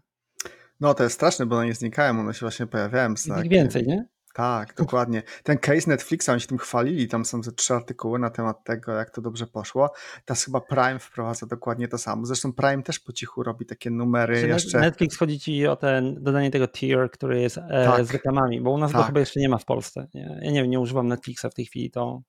No 0.80 0.94
to 0.94 1.04
jest 1.04 1.16
straszne, 1.16 1.46
bo 1.46 1.56
one 1.56 1.66
nie 1.66 1.74
znikają, 1.74 2.20
one 2.20 2.34
się 2.34 2.40
właśnie 2.40 2.68
pojawiają. 2.68 3.10
Jest 3.10 3.28
ich 3.28 3.50
więcej, 3.50 3.88
nie? 3.88 4.06
Tak, 4.34 4.74
dokładnie. 4.76 5.24
Ten 5.44 5.58
case 5.58 5.90
Netflixa, 5.90 6.30
oni 6.30 6.42
się 6.42 6.48
tym 6.48 6.58
chwalili, 6.58 7.08
tam 7.08 7.26
są 7.26 7.44
ze 7.44 7.52
trzy 7.52 7.74
artykuły 7.74 8.20
na 8.20 8.30
temat 8.30 8.64
tego, 8.64 8.92
jak 8.92 9.10
to 9.10 9.22
dobrze 9.22 9.48
poszło. 9.48 9.92
Teraz 10.26 10.46
chyba 10.46 10.62
Prime 10.62 11.00
wprowadza 11.00 11.46
dokładnie 11.46 11.88
to 11.88 11.98
samo. 11.98 12.26
Zresztą 12.26 12.54
Prime 12.54 12.84
też 12.84 13.00
po 13.00 13.14
cichu 13.14 13.44
robi 13.44 13.66
takie 13.66 13.90
numery 13.90 14.42
Czy 14.42 14.48
jeszcze. 14.48 14.80
Netflix 14.80 15.18
chodzi 15.18 15.40
ci 15.40 15.68
o 15.68 15.76
ten, 15.76 16.24
dodanie 16.24 16.52
tego 16.52 16.68
tier, 16.68 17.12
który 17.12 17.42
jest 17.42 17.58
e, 17.58 17.86
Tak. 17.86 18.06
z 18.06 18.12
reklamami, 18.12 18.62
bo 18.62 18.72
u 18.72 18.78
nas 18.78 18.92
Tak. 18.92 19.02
go 19.02 19.08
chyba 19.08 19.20
jeszcze 19.20 19.40
nie 19.40 19.50
ma 19.50 19.58
w 19.58 19.66
Polsce. 19.66 20.08
Nie? 20.14 20.40
Ja 20.42 20.52
nie 20.52 20.62
wiem, 20.62 20.70
nie 20.72 20.80
używam 20.80 21.08
Netflixa 21.08 21.46
w 21.52 21.54
tej 21.54 21.66
chwili, 21.66 21.92
to 21.92 22.22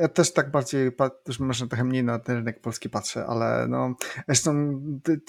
Ja 0.00 0.08
też 0.08 0.32
tak 0.32 0.50
bardziej, 0.50 0.90
już 1.28 1.40
może 1.40 1.68
trochę 1.68 1.84
mniej 1.84 2.04
na 2.04 2.18
ten 2.18 2.36
rynek 2.36 2.60
polski 2.60 2.90
patrzę, 2.90 3.26
ale 3.26 3.66
no, 3.68 3.94
zresztą 4.28 4.80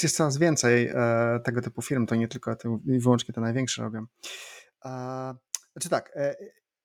jest 0.03 0.17
coraz 0.17 0.37
więcej 0.37 0.87
e, 0.87 1.39
tego 1.43 1.61
typu 1.61 1.81
firm, 1.81 2.05
to 2.05 2.15
nie 2.15 2.27
tylko 2.27 2.55
te, 2.55 2.77
wyłącznie 2.85 3.33
te 3.33 3.41
największe 3.41 3.83
robią. 3.83 4.05
E, 4.85 5.33
znaczy 5.73 5.89
tak, 5.89 6.11
e, 6.15 6.35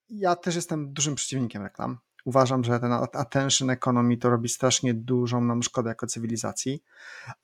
ja 0.09 0.37
też 0.37 0.55
jestem 0.55 0.93
dużym 0.93 1.15
przeciwnikiem 1.15 1.63
reklam. 1.63 1.99
Uważam, 2.25 2.65
że 2.65 2.81
ten 2.81 2.93
attention 2.93 3.71
economy 3.71 4.17
to 4.17 4.31
robi 4.31 4.49
strasznie 4.49 4.95
dużą 4.95 5.41
nam 5.41 5.63
szkodę 5.63 5.89
jako 5.89 6.07
cywilizacji. 6.07 6.83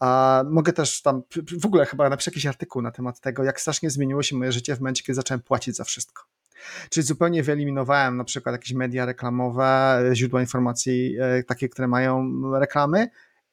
A 0.00 0.42
mogę 0.50 0.72
też 0.72 1.02
tam, 1.02 1.22
w 1.60 1.66
ogóle 1.66 1.86
chyba 1.86 2.08
napisać 2.08 2.26
jakiś 2.26 2.46
artykuł 2.46 2.82
na 2.82 2.90
temat 2.90 3.20
tego, 3.20 3.44
jak 3.44 3.60
strasznie 3.60 3.90
zmieniło 3.90 4.22
się 4.22 4.36
moje 4.36 4.52
życie 4.52 4.76
w 4.76 4.80
momencie, 4.80 5.02
kiedy 5.02 5.14
zacząłem 5.14 5.40
płacić 5.40 5.76
za 5.76 5.84
wszystko. 5.84 6.22
Czyli 6.90 7.06
zupełnie 7.06 7.42
wyeliminowałem 7.42 8.16
na 8.16 8.24
przykład 8.24 8.52
jakieś 8.52 8.72
media 8.72 9.06
reklamowe, 9.06 10.02
źródła 10.12 10.40
informacji 10.40 11.16
e, 11.20 11.42
takie, 11.42 11.68
które 11.68 11.88
mają 11.88 12.42
reklamy 12.58 13.08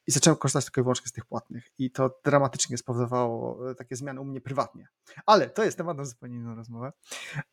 i 0.09 0.11
zacząłem 0.11 0.37
korzystać 0.37 0.65
tylko 0.65 0.81
i 0.81 0.83
wyłącznie 0.83 1.07
z 1.07 1.11
tych 1.11 1.25
płatnych. 1.25 1.71
I 1.77 1.91
to 1.91 2.19
dramatycznie 2.25 2.77
spowodowało 2.77 3.69
e, 3.71 3.75
takie 3.75 3.95
zmiany 3.95 4.21
u 4.21 4.25
mnie 4.25 4.41
prywatnie. 4.41 4.87
Ale 5.25 5.49
to 5.49 5.63
jest 5.63 5.77
temat 5.77 5.97
na 5.97 6.05
zupełnie 6.05 6.35
inną 6.35 6.55
rozmowę. 6.55 6.91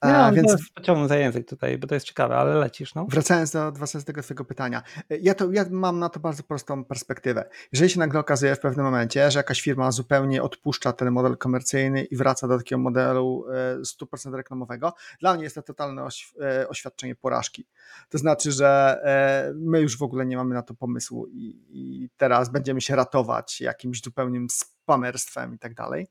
E, 0.01 0.13
no, 0.13 0.33
więc 0.33 0.71
pociągnę 0.75 1.09
za 1.09 1.17
język 1.17 1.49
tutaj, 1.49 1.79
bo 1.79 1.87
to 1.87 1.95
jest 1.95 2.07
ciekawe, 2.07 2.37
ale 2.37 2.55
lecisz, 2.55 2.95
no. 2.95 3.07
Wracając 3.09 3.51
do, 3.51 3.73
wracając 3.73 4.05
do 4.05 4.07
tego 4.07 4.23
twojego 4.23 4.45
pytania, 4.45 4.83
ja, 5.21 5.35
to, 5.35 5.53
ja 5.53 5.65
mam 5.71 5.99
na 5.99 6.09
to 6.09 6.21
bardzo 6.21 6.43
prostą 6.43 6.85
perspektywę. 6.85 7.49
Jeżeli 7.73 7.91
się 7.91 7.99
nagle 7.99 8.21
okazuje 8.21 8.57
w 8.57 8.61
pewnym 8.61 8.85
momencie, 8.85 9.31
że 9.31 9.39
jakaś 9.39 9.61
firma 9.61 9.93
zupełnie 9.93 10.43
odpuszcza 10.43 10.93
ten 10.93 11.11
model 11.11 11.37
komercyjny 11.37 12.05
i 12.05 12.17
wraca 12.17 12.49
do 12.49 12.59
takiego 12.59 12.79
modelu 12.79 13.45
e, 13.51 13.79
100% 13.79 14.35
reklamowego, 14.35 14.95
dla 15.21 15.35
mnie 15.35 15.45
jest 15.45 15.57
to 15.57 15.63
totalne 15.63 16.05
oś, 16.05 16.35
e, 16.41 16.69
oświadczenie 16.69 17.15
porażki. 17.15 17.67
To 18.09 18.19
znaczy, 18.19 18.53
że 18.53 19.01
e, 19.05 19.53
my 19.55 19.81
już 19.81 19.99
w 19.99 20.03
ogóle 20.03 20.27
nie 20.27 20.37
mamy 20.37 20.55
na 20.55 20.63
to 20.63 20.75
pomysłu 20.75 21.27
i, 21.27 21.67
i 21.69 22.11
teraz 22.17 22.46
będziemy 22.51 22.81
się 22.81 22.97
ratować 22.97 23.61
jakimś 23.61 24.03
zupełnym 24.03 24.47
spamerstwem 24.51 25.55
i 25.55 25.59
tak 25.59 25.75
dalej. 25.75 26.07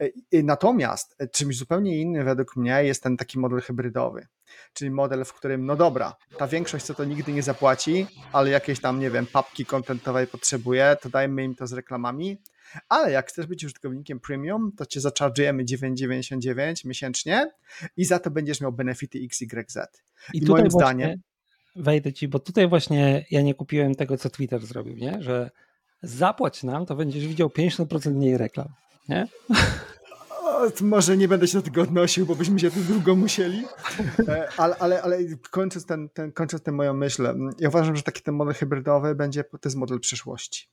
E, 0.00 0.42
Natomiast 0.42 1.14
e, 1.18 1.28
czymś 1.28 1.56
zupełnie 1.56 2.00
innym 2.00 2.24
według 2.24 2.56
mnie 2.56 2.84
jest 2.84 3.02
ten 3.02 3.16
taki 3.16 3.38
model 3.38 3.60
hybrydowy 3.60 4.26
czyli 4.72 4.90
model, 4.90 5.24
w 5.24 5.32
którym, 5.32 5.66
no 5.66 5.76
dobra, 5.76 6.16
ta 6.38 6.48
większość 6.48 6.84
co 6.84 6.94
to 6.94 7.04
nigdy 7.04 7.32
nie 7.32 7.42
zapłaci, 7.42 8.06
ale 8.32 8.50
jakieś 8.50 8.80
tam, 8.80 9.00
nie 9.00 9.10
wiem, 9.10 9.26
papki 9.26 9.66
kontentowej 9.66 10.26
potrzebuje, 10.26 10.96
to 11.02 11.08
dajmy 11.08 11.44
im 11.44 11.54
to 11.54 11.66
z 11.66 11.72
reklamami, 11.72 12.38
ale 12.88 13.10
jak 13.12 13.28
chcesz 13.28 13.46
być 13.46 13.64
użytkownikiem 13.64 14.20
premium, 14.20 14.72
to 14.76 14.86
cię 14.86 15.00
zacharge'ujemy 15.00 15.64
9,99 15.64 16.86
miesięcznie 16.86 17.50
i 17.96 18.04
za 18.04 18.18
to 18.18 18.30
będziesz 18.30 18.60
miał 18.60 18.72
benefity 18.72 19.18
XYZ. 19.18 19.76
I, 20.34 20.38
I 20.38 20.46
moim 20.46 20.70
zdaniem- 20.70 21.16
wejdę 21.76 22.12
ci, 22.12 22.28
bo 22.28 22.38
tutaj 22.38 22.68
właśnie 22.68 23.24
ja 23.30 23.42
nie 23.42 23.54
kupiłem 23.54 23.94
tego, 23.94 24.16
co 24.18 24.30
Twitter 24.30 24.66
zrobił, 24.66 24.96
nie? 24.96 25.22
Że 25.22 25.50
zapłać 26.02 26.62
nam, 26.62 26.86
to 26.86 26.94
będziesz 26.94 27.26
widział 27.26 27.48
50% 27.48 28.10
mniej 28.10 28.38
reklam, 28.38 28.68
nie? 29.08 29.26
Może 30.80 31.16
nie 31.16 31.28
będę 31.28 31.46
się 31.48 31.58
do 31.58 31.62
tego 31.62 31.82
odnosił, 31.82 32.26
bo 32.26 32.34
byśmy 32.34 32.60
się 32.60 32.70
tu 32.70 32.80
długo 32.80 33.16
musieli. 33.16 33.64
E, 34.28 34.48
Ale, 34.56 34.76
ale, 34.78 35.02
ale 35.02 35.18
kończąc, 35.50 35.86
ten, 35.86 36.08
ten, 36.08 36.32
kończąc 36.32 36.62
tę 36.62 36.72
moją 36.72 36.94
myśl, 36.94 37.26
mm, 37.26 37.54
ja 37.58 37.68
uważam, 37.68 37.96
że 37.96 38.02
taki 38.02 38.22
ten 38.22 38.34
model 38.34 38.54
hybrydowy 38.54 39.14
będzie, 39.14 39.44
to 39.44 39.58
jest 39.64 39.76
model 39.76 40.00
przyszłości. 40.00 40.68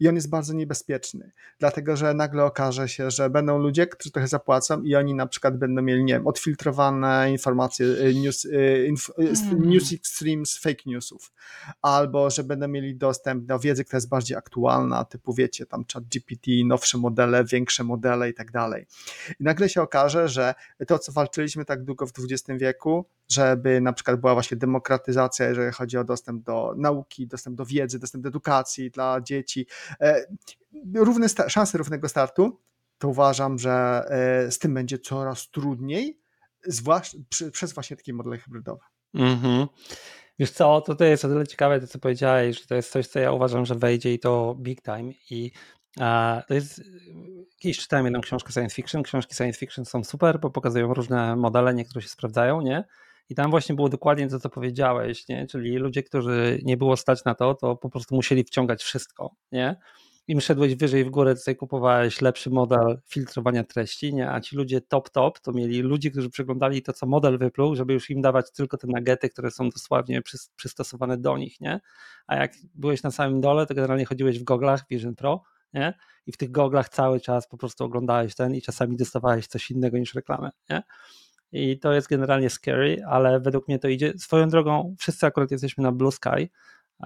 I 0.00 0.08
on 0.08 0.14
jest 0.14 0.30
bardzo 0.30 0.52
niebezpieczny, 0.54 1.32
dlatego 1.58 1.96
że 1.96 2.14
nagle 2.14 2.44
okaże 2.44 2.88
się, 2.88 3.10
że 3.10 3.30
będą 3.30 3.58
ludzie, 3.58 3.86
którzy 3.86 4.10
trochę 4.10 4.28
zapłacą 4.28 4.82
i 4.82 4.94
oni 4.94 5.14
na 5.14 5.26
przykład 5.26 5.58
będą 5.58 5.82
mieli, 5.82 6.04
nie 6.04 6.14
wiem, 6.14 6.26
odfiltrowane 6.26 7.30
informacje, 7.32 7.86
y, 7.86 8.14
news, 8.14 8.44
y, 8.44 8.86
inf, 8.88 9.10
y, 9.18 9.52
Mm. 9.52 9.70
news 9.70 9.94
streams 10.02 10.58
fake 10.58 10.82
newsów, 10.86 11.32
albo 11.82 12.30
że 12.30 12.44
będą 12.44 12.68
mieli 12.68 12.96
dostęp 12.96 13.44
do 13.44 13.58
wiedzy, 13.58 13.84
która 13.84 13.96
jest 13.96 14.08
bardziej 14.08 14.36
aktualna, 14.36 15.04
typu 15.04 15.34
wiecie, 15.34 15.66
tam 15.66 15.84
chat 15.92 16.04
GPT, 16.04 16.50
nowsze 16.64 16.98
modele, 16.98 17.44
większe 17.44 17.84
modele 17.84 18.30
i 18.30 18.34
tak 18.34 18.50
dalej. 18.50 18.86
I 19.40 19.44
nagle 19.44 19.68
się 19.68 19.82
okaże, 19.82 20.28
że 20.28 20.54
to, 20.86 20.98
co 20.98 21.12
walczyliśmy 21.12 21.64
tak 21.64 21.84
długo 21.84 22.06
w 22.06 22.12
XX 22.18 22.60
wieku, 22.60 23.06
żeby 23.28 23.80
na 23.80 23.92
przykład 23.92 24.20
była 24.20 24.34
właśnie 24.34 24.56
demokratyzacja, 24.56 25.48
jeżeli 25.48 25.72
chodzi 25.72 25.98
o 25.98 26.04
dostęp 26.04 26.44
do 26.44 26.74
nauki, 26.76 27.26
dostęp 27.26 27.56
do 27.56 27.66
wiedzy, 27.66 27.98
dostęp 27.98 28.24
do 28.24 28.28
edukacji 28.28 28.90
dla 28.90 29.20
dzieci, 29.20 29.66
e, 30.00 30.26
równe 30.94 31.26
szanse 31.48 31.78
równego 31.78 32.08
startu, 32.08 32.60
to 32.98 33.08
uważam, 33.08 33.58
że 33.58 34.04
e, 34.08 34.50
z 34.50 34.58
tym 34.58 34.74
będzie 34.74 34.98
coraz 34.98 35.50
trudniej, 35.50 36.18
zwłaszcza 36.66 37.18
przez 37.52 37.72
właśnie 37.72 37.96
takie 37.96 38.12
modele 38.12 38.38
hybrydowe. 38.38 38.84
Mhm. 39.14 39.66
Wiesz 40.38 40.50
co, 40.50 40.80
to, 40.80 40.94
to 40.94 41.04
jest 41.04 41.24
o 41.24 41.28
tyle 41.28 41.46
ciekawe 41.46 41.80
to, 41.80 41.86
co 41.86 41.98
powiedziałeś, 41.98 42.60
że 42.60 42.66
to 42.66 42.74
jest 42.74 42.90
coś, 42.90 43.06
co 43.06 43.18
ja 43.18 43.32
uważam, 43.32 43.66
że 43.66 43.74
wejdzie 43.74 44.14
i 44.14 44.18
to 44.18 44.56
big 44.60 44.82
time 44.82 45.12
i 45.30 45.52
a, 46.00 46.42
to 46.48 46.54
jest, 46.54 46.82
kiedyś 47.58 47.78
czytałem 47.78 48.06
jedną 48.06 48.20
książkę 48.20 48.52
science 48.52 48.74
fiction, 48.74 49.02
książki 49.02 49.34
science 49.34 49.58
fiction 49.58 49.84
są 49.84 50.04
super, 50.04 50.40
bo 50.40 50.50
pokazują 50.50 50.94
różne 50.94 51.36
modele, 51.36 51.74
niektóre 51.74 52.02
się 52.02 52.08
sprawdzają, 52.08 52.60
nie? 52.60 52.84
I 53.28 53.34
tam 53.34 53.50
właśnie 53.50 53.74
było 53.74 53.88
dokładnie 53.88 54.28
to, 54.28 54.40
co 54.40 54.50
powiedziałeś, 54.50 55.28
nie? 55.28 55.46
Czyli 55.46 55.76
ludzie, 55.76 56.02
którzy 56.02 56.60
nie 56.62 56.76
było 56.76 56.96
stać 56.96 57.24
na 57.24 57.34
to, 57.34 57.54
to 57.54 57.76
po 57.76 57.90
prostu 57.90 58.14
musieli 58.14 58.44
wciągać 58.44 58.82
wszystko, 58.82 59.34
nie? 59.52 59.76
Im 60.28 60.40
szedłeś 60.40 60.74
wyżej 60.74 61.04
w 61.04 61.10
górę, 61.10 61.36
sobie 61.36 61.54
kupowałeś 61.54 62.20
lepszy 62.20 62.50
model 62.50 63.00
filtrowania 63.08 63.64
treści, 63.64 64.14
nie? 64.14 64.30
a 64.30 64.40
ci 64.40 64.56
ludzie 64.56 64.80
top 64.80 65.10
top 65.10 65.40
to 65.40 65.52
mieli 65.52 65.80
ludzi, 65.80 66.10
którzy 66.10 66.30
przeglądali 66.30 66.82
to, 66.82 66.92
co 66.92 67.06
model 67.06 67.38
wypluł, 67.38 67.76
żeby 67.76 67.92
już 67.92 68.10
im 68.10 68.22
dawać 68.22 68.52
tylko 68.52 68.76
te 68.76 68.86
nuggety, 68.86 69.28
które 69.28 69.50
są 69.50 69.70
dosłownie 69.70 70.22
przys- 70.22 70.50
przystosowane 70.56 71.18
do 71.18 71.36
nich, 71.38 71.60
nie? 71.60 71.80
A 72.26 72.36
jak 72.36 72.52
byłeś 72.74 73.02
na 73.02 73.10
samym 73.10 73.40
dole, 73.40 73.66
to 73.66 73.74
generalnie 73.74 74.04
chodziłeś 74.04 74.38
w 74.38 74.44
goglach 74.44 74.84
Vision 74.90 75.14
Pro, 75.14 75.42
nie? 75.74 75.94
I 76.26 76.32
w 76.32 76.36
tych 76.36 76.50
goglach 76.50 76.88
cały 76.88 77.20
czas 77.20 77.48
po 77.48 77.56
prostu 77.56 77.84
oglądałeś 77.84 78.34
ten 78.34 78.54
i 78.54 78.62
czasami 78.62 78.96
dostawałeś 78.96 79.46
coś 79.46 79.70
innego 79.70 79.98
niż 79.98 80.14
reklamę, 80.14 80.50
nie? 80.70 80.82
I 81.52 81.78
to 81.78 81.92
jest 81.92 82.08
generalnie 82.08 82.50
scary, 82.50 83.02
ale 83.08 83.40
według 83.40 83.68
mnie 83.68 83.78
to 83.78 83.88
idzie. 83.88 84.12
Swoją 84.18 84.48
drogą, 84.48 84.94
wszyscy 84.98 85.26
akurat 85.26 85.50
jesteśmy 85.50 85.84
na 85.84 85.92
Blue 85.92 86.12
Sky, 86.12 86.50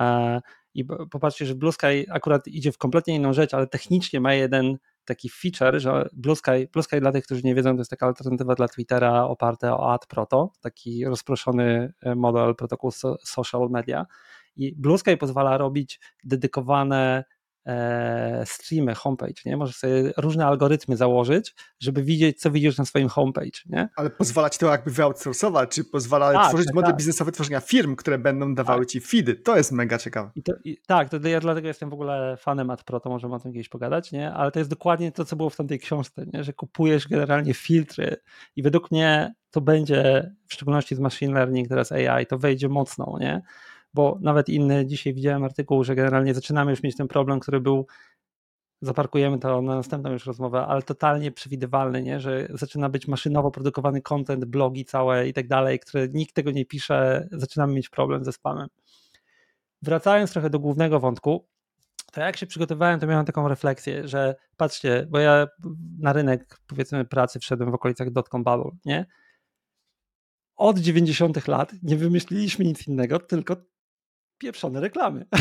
e, 0.00 0.40
i 0.76 0.84
popatrzcie, 0.84 1.46
że 1.46 1.54
Blue 1.54 1.72
Sky 1.72 2.06
akurat 2.10 2.48
idzie 2.48 2.72
w 2.72 2.78
kompletnie 2.78 3.14
inną 3.14 3.32
rzecz, 3.32 3.54
ale 3.54 3.66
technicznie 3.66 4.20
ma 4.20 4.34
jeden 4.34 4.78
taki 5.04 5.30
feature, 5.30 5.80
że 5.80 6.08
Blue 6.12 6.36
Sky, 6.36 6.68
Blue 6.72 6.82
Sky 6.82 7.00
dla 7.00 7.12
tych, 7.12 7.24
którzy 7.24 7.42
nie 7.42 7.54
wiedzą, 7.54 7.72
to 7.72 7.80
jest 7.80 7.90
taka 7.90 8.06
alternatywa 8.06 8.54
dla 8.54 8.68
Twittera 8.68 9.24
oparte 9.24 9.72
o 9.72 9.92
Ad 9.92 10.06
Proto, 10.06 10.52
taki 10.60 11.04
rozproszony 11.04 11.92
e, 12.02 12.14
model 12.14 12.54
protokołu 12.54 12.90
so, 12.90 13.16
social 13.24 13.68
media. 13.70 14.06
I 14.56 14.74
Blue 14.76 14.98
Sky 14.98 15.16
pozwala 15.16 15.58
robić 15.58 16.00
dedykowane 16.24 17.24
streamy, 18.44 18.94
homepage, 18.94 19.34
nie? 19.44 19.56
Możesz 19.56 19.76
sobie 19.76 20.12
różne 20.16 20.46
algorytmy 20.46 20.96
założyć, 20.96 21.54
żeby 21.80 22.02
widzieć, 22.02 22.40
co 22.40 22.50
widzisz 22.50 22.78
na 22.78 22.84
swoim 22.84 23.08
homepage, 23.08 23.60
nie? 23.66 23.88
Ale 23.96 24.10
pozwala 24.10 24.50
ci 24.50 24.58
to 24.58 24.66
jakby 24.66 24.90
wyoutsourcować, 24.90 25.70
czy 25.70 25.84
pozwala 25.84 26.32
Tak, 26.32 26.48
tworzyć 26.48 26.66
tak, 26.66 26.74
model 26.74 26.90
tak. 26.90 26.96
biznesowy 26.96 27.32
tworzenia 27.32 27.60
firm, 27.60 27.96
które 27.96 28.18
będą 28.18 28.54
dawały 28.54 28.86
ci 28.86 29.00
feedy. 29.00 29.34
To 29.34 29.56
jest 29.56 29.72
mega 29.72 29.98
ciekawe. 29.98 30.30
I 30.34 30.42
to, 30.42 30.52
i, 30.64 30.78
tak, 30.86 31.08
to 31.08 31.28
ja 31.28 31.40
dlatego 31.40 31.68
jestem 31.68 31.90
w 31.90 31.94
ogóle 31.94 32.36
fanem 32.36 32.70
Ad 32.70 32.84
Pro, 32.84 33.00
to 33.00 33.10
możemy 33.10 33.34
o 33.34 33.38
tym 33.38 33.52
kiedyś 33.52 33.68
pogadać, 33.68 34.12
nie? 34.12 34.32
Ale 34.32 34.50
to 34.50 34.58
jest 34.58 34.70
dokładnie 34.70 35.12
to, 35.12 35.24
co 35.24 35.36
było 35.36 35.50
w 35.50 35.56
tamtej 35.56 35.78
książce, 35.78 36.26
nie? 36.32 36.44
Że 36.44 36.52
kupujesz 36.52 37.08
generalnie 37.08 37.54
filtry 37.54 38.16
i 38.56 38.62
według 38.62 38.90
mnie 38.90 39.34
to 39.50 39.60
będzie, 39.60 40.30
w 40.46 40.52
szczególności 40.54 40.94
z 40.94 40.98
machine 40.98 41.34
learning, 41.34 41.68
teraz 41.68 41.92
AI, 41.92 42.26
to 42.26 42.38
wejdzie 42.38 42.68
mocno, 42.68 43.16
nie? 43.20 43.42
Bo 43.96 44.18
nawet 44.20 44.48
inny, 44.48 44.86
dzisiaj 44.86 45.14
widziałem 45.14 45.44
artykuł, 45.44 45.84
że 45.84 45.94
generalnie 45.94 46.34
zaczynamy 46.34 46.70
już 46.70 46.82
mieć 46.82 46.96
ten 46.96 47.08
problem, 47.08 47.40
który 47.40 47.60
był 47.60 47.86
zaparkujemy 48.82 49.38
to 49.38 49.62
na 49.62 49.74
następną 49.74 50.12
już 50.12 50.26
rozmowę, 50.26 50.66
ale 50.66 50.82
totalnie 50.82 51.32
przewidywalny, 51.32 52.02
nie? 52.02 52.20
że 52.20 52.48
zaczyna 52.50 52.88
być 52.88 53.08
maszynowo 53.08 53.50
produkowany 53.50 54.02
content, 54.02 54.44
blogi 54.44 54.84
całe 54.84 55.28
i 55.28 55.32
tak 55.32 55.48
dalej, 55.48 55.78
które 55.78 56.08
nikt 56.08 56.34
tego 56.34 56.50
nie 56.50 56.66
pisze, 56.66 57.28
zaczynamy 57.32 57.72
mieć 57.74 57.88
problem 57.88 58.24
ze 58.24 58.32
spamem. 58.32 58.68
Wracając 59.82 60.32
trochę 60.32 60.50
do 60.50 60.58
głównego 60.58 61.00
wątku, 61.00 61.46
to 62.12 62.20
jak 62.20 62.36
się 62.36 62.46
przygotowałem, 62.46 63.00
to 63.00 63.06
miałem 63.06 63.26
taką 63.26 63.48
refleksję, 63.48 64.08
że 64.08 64.34
patrzcie, 64.56 65.06
bo 65.10 65.18
ja 65.18 65.46
na 65.98 66.12
rynek 66.12 66.60
powiedzmy 66.66 67.04
pracy 67.04 67.38
wszedłem 67.38 67.70
w 67.70 67.74
okolicach 67.74 68.10
dotcom 68.10 68.44
bubble, 68.44 68.70
nie? 68.84 69.06
Od 70.56 70.78
90 70.78 71.48
lat 71.48 71.72
nie 71.82 71.96
wymyśliliśmy 71.96 72.64
nic 72.64 72.88
innego, 72.88 73.18
tylko 73.18 73.56
pieprzone 74.38 74.80
reklamy. 74.80 75.26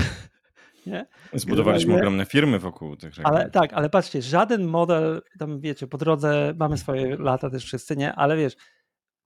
nie? 0.88 1.06
Zbudowaliśmy 1.34 1.88
Generalnie, 1.88 2.08
ogromne 2.08 2.26
firmy 2.26 2.60
wokół 2.60 2.96
tych 2.96 3.16
reklam. 3.16 3.36
Ale 3.36 3.50
tak, 3.50 3.74
ale 3.74 3.89
patrzcie, 3.89 4.22
żaden 4.22 4.66
model, 4.66 5.22
tam 5.39 5.60
wiecie, 5.60 5.88
po 5.88 5.98
drodze 5.98 6.54
mamy 6.60 6.78
swoje 6.78 7.18
lata 7.18 7.50
też 7.50 7.66
wszyscy, 7.66 7.98
nie? 7.98 8.16
Ale 8.16 8.38
wiesz, 8.38 8.56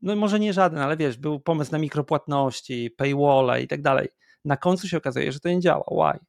no 0.02 0.16
może 0.16 0.40
nie 0.40 0.54
żaden, 0.54 0.80
ale 0.80 0.98
wiesz, 0.98 1.18
był 1.18 1.40
pomysł 1.40 1.72
na 1.72 1.78
mikropłatności, 1.78 2.92
paywalla 2.98 3.60
i 3.60 3.68
tak 3.68 3.82
dalej. 3.82 4.08
Na 4.46 4.58
końcu 4.58 4.88
się 4.88 4.98
okazuje, 4.98 5.32
że 5.32 5.40
to 5.40 5.50
nie 5.50 5.60
działa. 5.60 5.84
Why? 5.92 6.20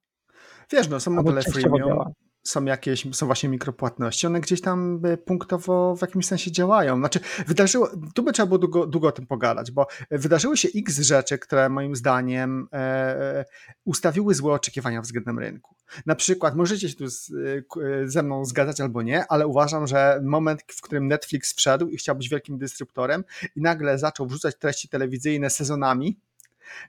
Wiesz, 0.72 0.88
no 0.88 1.00
są 1.00 1.10
modele 1.10 1.42
freemium, 1.42 2.12
są 2.42 2.64
jakieś, 2.64 3.06
są 3.12 3.26
właśnie 3.26 3.48
mikropłatności, 3.48 4.26
one 4.26 4.40
gdzieś 4.40 4.60
tam 4.60 5.00
e, 5.04 5.16
punktowo 5.16 5.96
w 5.96 6.00
jakimś 6.02 6.26
sensie 6.26 6.52
działają. 6.52 6.98
Znaczy, 6.98 7.20
wydarzyło, 7.46 7.90
tu 8.14 8.22
by 8.22 8.32
trzeba 8.32 8.46
było 8.46 8.58
długo, 8.58 8.86
długo 8.86 9.08
o 9.08 9.12
tym 9.12 9.26
pogadać, 9.26 9.70
bo 9.70 9.86
wydarzyły 10.10 10.56
się 10.56 10.68
x 10.76 10.98
rzeczy, 10.98 11.38
które 11.38 11.68
moim 11.68 11.96
zdaniem 11.96 12.68
e, 12.72 13.44
ustawiły 13.84 14.34
złe 14.34 14.52
oczekiwania 14.52 15.02
względem 15.02 15.38
rynku. 15.38 15.74
Na 16.06 16.14
przykład, 16.14 16.56
możecie 16.56 16.88
się 16.88 16.96
tu 16.96 17.08
z, 17.08 17.30
e, 17.30 18.08
ze 18.08 18.22
mną 18.22 18.44
zgadzać 18.44 18.80
albo 18.80 19.02
nie, 19.02 19.26
ale 19.28 19.46
uważam, 19.46 19.86
że 19.86 20.20
moment, 20.24 20.62
w 20.72 20.80
którym 20.80 21.08
Netflix 21.08 21.54
wszedł 21.54 21.88
i 21.88 21.96
chciał 21.96 22.16
być 22.16 22.28
wielkim 22.28 22.58
dystrybutorem 22.58 23.24
i 23.56 23.60
nagle 23.60 23.98
zaczął 23.98 24.26
wrzucać 24.26 24.58
treści 24.58 24.88
telewizyjne 24.88 25.50
sezonami, 25.50 26.18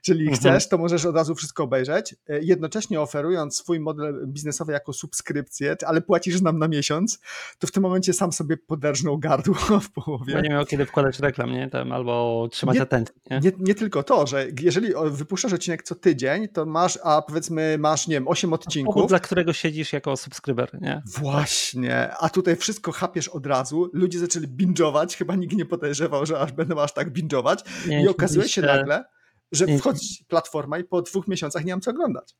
Czyli 0.02 0.20
mhm. 0.20 0.36
chcesz, 0.36 0.68
to 0.68 0.78
możesz 0.78 1.04
od 1.04 1.14
razu 1.14 1.34
wszystko 1.34 1.64
obejrzeć, 1.64 2.14
e, 2.28 2.40
jednocześnie 2.42 3.00
oferując 3.00 3.56
swój 3.56 3.80
model 3.80 4.26
biznesowy 4.26 4.72
jako 4.72 4.92
subskrypcję, 4.92 5.76
ale 5.86 6.00
płacisz 6.00 6.40
nam 6.40 6.58
na 6.58 6.68
miesiąc, 6.68 7.20
to 7.58 7.66
w 7.66 7.72
tym 7.72 7.82
momencie 7.82 8.12
sam 8.12 8.32
sobie 8.32 8.56
poderżnął 8.56 9.18
gardło 9.18 9.54
w 9.80 9.90
połowie. 9.90 10.42
Nie 10.42 10.50
miał 10.50 10.66
kiedy 10.66 10.86
wkładać 10.86 11.18
reklam, 11.18 11.52
nie? 11.52 11.70
Tam, 11.70 11.92
albo 11.92 12.48
trzymać 12.50 12.76
nie, 12.76 12.82
atencję. 12.82 13.14
Nie? 13.30 13.40
Nie, 13.40 13.52
nie? 13.58 13.74
tylko 13.74 14.02
to, 14.02 14.26
że 14.26 14.46
jeżeli 14.60 14.92
wypuszczasz 15.10 15.52
odcinek 15.52 15.82
co 15.82 15.94
tydzień, 15.94 16.48
to 16.48 16.66
masz, 16.66 16.98
a 17.02 17.22
powiedzmy 17.22 17.76
masz, 17.78 18.06
nie 18.08 18.14
wiem, 18.14 18.28
8 18.28 18.52
odcinków. 18.52 18.94
Powód, 18.94 19.08
dla 19.08 19.20
którego 19.20 19.52
siedzisz 19.52 19.92
jako 19.92 20.16
subskryber, 20.16 20.78
nie? 20.80 21.02
Właśnie, 21.06 22.10
a 22.16 22.28
tutaj 22.28 22.56
wszystko 22.56 22.92
chapiesz 22.92 23.28
od 23.28 23.46
razu, 23.46 23.90
ludzie 23.92 24.18
zaczęli 24.18 24.48
binge'ować, 24.48 25.16
chyba 25.16 25.36
nikt 25.36 25.56
nie 25.56 25.66
podejrzewał, 25.66 26.26
że 26.26 26.40
aż 26.40 26.52
będą 26.52 26.80
aż 26.80 26.94
tak 26.94 27.12
binge'ować 27.12 27.56
i 28.02 28.08
okazuje 28.08 28.48
się 28.48 28.62
nagle, 28.62 29.04
że 29.52 29.66
nie, 29.66 29.78
wchodzi 29.78 30.24
platforma 30.28 30.78
i 30.78 30.84
po 30.84 31.02
dwóch 31.02 31.28
miesiącach 31.28 31.64
nie 31.64 31.72
mam 31.72 31.80
co 31.80 31.90
oglądać. 31.90 32.34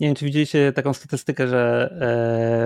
Nie 0.00 0.06
wiem, 0.06 0.16
czy 0.16 0.24
widzieliście 0.24 0.72
taką 0.72 0.92
statystykę, 0.92 1.48
że 1.48 1.90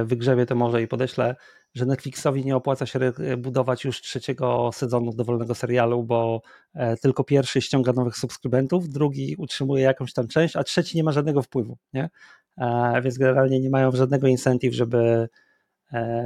e, 0.00 0.04
wygrzebie 0.04 0.46
to 0.46 0.54
może 0.54 0.82
i 0.82 0.88
podeślę, 0.88 1.36
że 1.74 1.86
Netflixowi 1.86 2.44
nie 2.44 2.56
opłaca 2.56 2.86
się 2.86 3.12
budować 3.38 3.84
już 3.84 4.00
trzeciego 4.00 4.70
sezonu 4.74 5.12
dowolnego 5.12 5.54
serialu, 5.54 6.02
bo 6.02 6.42
e, 6.74 6.96
tylko 6.96 7.24
pierwszy 7.24 7.60
ściąga 7.60 7.92
nowych 7.92 8.16
subskrybentów, 8.16 8.88
drugi 8.88 9.36
utrzymuje 9.38 9.84
jakąś 9.84 10.12
tam 10.12 10.28
część, 10.28 10.56
a 10.56 10.64
trzeci 10.64 10.96
nie 10.96 11.04
ma 11.04 11.12
żadnego 11.12 11.42
wpływu, 11.42 11.78
nie? 11.92 12.10
E, 12.58 13.00
więc 13.02 13.18
generalnie 13.18 13.60
nie 13.60 13.70
mają 13.70 13.90
żadnego 13.90 14.26
incentyw, 14.26 14.74
żeby, 14.74 15.28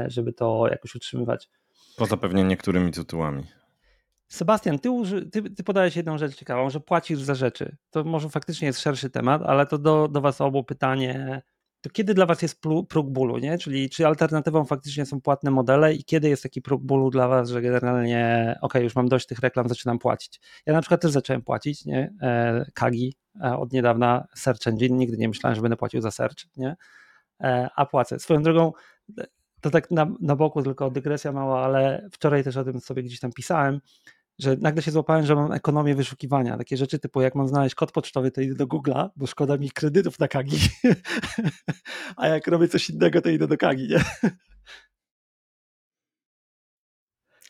żeby 0.06 0.32
to 0.32 0.68
jakoś 0.70 0.94
utrzymywać. 0.94 1.48
Poza 1.96 2.16
pewnie 2.16 2.44
niektórymi 2.44 2.92
tytułami. 2.92 3.46
Sebastian, 4.28 4.78
ty, 4.78 4.90
ty, 5.32 5.50
ty 5.50 5.64
podałeś 5.64 5.96
jedną 5.96 6.18
rzecz 6.18 6.36
ciekawą, 6.36 6.70
że 6.70 6.80
płacisz 6.80 7.20
za 7.20 7.34
rzeczy. 7.34 7.76
To 7.90 8.04
może 8.04 8.28
faktycznie 8.28 8.66
jest 8.66 8.80
szerszy 8.80 9.10
temat, 9.10 9.42
ale 9.42 9.66
to 9.66 9.78
do, 9.78 10.08
do 10.08 10.20
was 10.20 10.40
obu 10.40 10.64
pytanie, 10.64 11.42
to 11.80 11.90
kiedy 11.90 12.14
dla 12.14 12.26
was 12.26 12.42
jest 12.42 12.60
próg 12.88 13.10
bólu, 13.10 13.38
nie? 13.38 13.58
Czyli 13.58 13.90
czy 13.90 14.06
alternatywą 14.06 14.64
faktycznie 14.64 15.06
są 15.06 15.20
płatne 15.20 15.50
modele 15.50 15.94
i 15.94 16.04
kiedy 16.04 16.28
jest 16.28 16.42
taki 16.42 16.62
próg 16.62 16.82
bólu 16.82 17.10
dla 17.10 17.28
was, 17.28 17.50
że 17.50 17.62
generalnie 17.62 18.54
ok, 18.62 18.74
już 18.74 18.94
mam 18.94 19.08
dość 19.08 19.26
tych 19.26 19.38
reklam, 19.38 19.68
zaczynam 19.68 19.98
płacić. 19.98 20.40
Ja 20.66 20.72
na 20.72 20.80
przykład 20.80 21.00
też 21.00 21.10
zacząłem 21.10 21.42
płacić, 21.42 21.84
nie? 21.84 22.14
E, 22.22 22.64
Kagi 22.74 23.16
e, 23.44 23.56
od 23.56 23.72
niedawna 23.72 24.26
Search 24.34 24.66
Engine, 24.66 24.96
nigdy 24.96 25.16
nie 25.16 25.28
myślałem, 25.28 25.54
że 25.54 25.62
będę 25.62 25.76
płacił 25.76 26.00
za 26.00 26.10
Search, 26.10 26.44
nie? 26.56 26.76
E, 27.40 27.68
a 27.76 27.86
płacę. 27.86 28.18
Swoją 28.18 28.42
drogą 28.42 28.72
to 29.60 29.70
tak 29.70 29.90
na, 29.90 30.06
na 30.20 30.36
boku 30.36 30.62
tylko 30.62 30.90
dygresja 30.90 31.32
mała, 31.32 31.64
ale 31.64 32.08
wczoraj 32.12 32.44
też 32.44 32.56
o 32.56 32.64
tym 32.64 32.80
sobie 32.80 33.02
gdzieś 33.02 33.20
tam 33.20 33.32
pisałem, 33.32 33.80
że 34.38 34.56
nagle 34.56 34.82
się 34.82 34.90
złapałem, 34.90 35.26
że 35.26 35.34
mam 35.34 35.52
ekonomię 35.52 35.94
wyszukiwania. 35.94 36.56
Takie 36.56 36.76
rzeczy 36.76 36.98
typu, 36.98 37.20
jak 37.20 37.34
mam 37.34 37.48
znaleźć 37.48 37.74
kod 37.74 37.92
pocztowy, 37.92 38.30
to 38.30 38.40
idę 38.40 38.54
do 38.54 38.66
Google'a, 38.66 39.08
bo 39.16 39.26
szkoda 39.26 39.56
mi 39.56 39.70
kredytów 39.70 40.18
na 40.18 40.28
Kagi. 40.28 40.58
A 42.16 42.28
jak 42.28 42.46
robię 42.46 42.68
coś 42.68 42.90
innego, 42.90 43.22
to 43.22 43.28
idę 43.28 43.46
do 43.46 43.56
Kagi, 43.56 43.88
nie? 43.88 44.30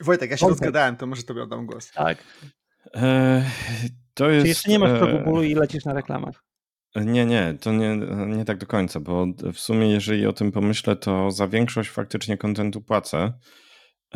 Wojtek, 0.00 0.30
ja 0.30 0.36
się 0.36 0.46
Wojtek. 0.46 0.60
rozgadałem, 0.60 0.96
to 0.96 1.06
może 1.06 1.22
tobie 1.22 1.42
oddam 1.42 1.66
głos. 1.66 1.90
Tak. 1.90 2.18
E, 2.94 3.44
to 4.14 4.30
jest, 4.30 4.44
Czy 4.44 4.48
jeszcze 4.48 4.70
nie 4.70 4.78
masz 4.78 4.90
e... 4.90 4.98
progu 4.98 5.24
bólu 5.24 5.42
i 5.42 5.54
lecisz 5.54 5.84
na 5.84 5.92
reklamach? 5.92 6.44
Nie, 6.96 7.26
nie, 7.26 7.54
to 7.60 7.72
nie, 7.72 7.96
nie 8.26 8.44
tak 8.44 8.58
do 8.58 8.66
końca, 8.66 9.00
bo 9.00 9.26
w 9.52 9.58
sumie 9.58 9.90
jeżeli 9.90 10.26
o 10.26 10.32
tym 10.32 10.52
pomyślę, 10.52 10.96
to 10.96 11.30
za 11.30 11.48
większość 11.48 11.90
faktycznie 11.90 12.36
kontentu 12.38 12.80
płacę. 12.80 13.32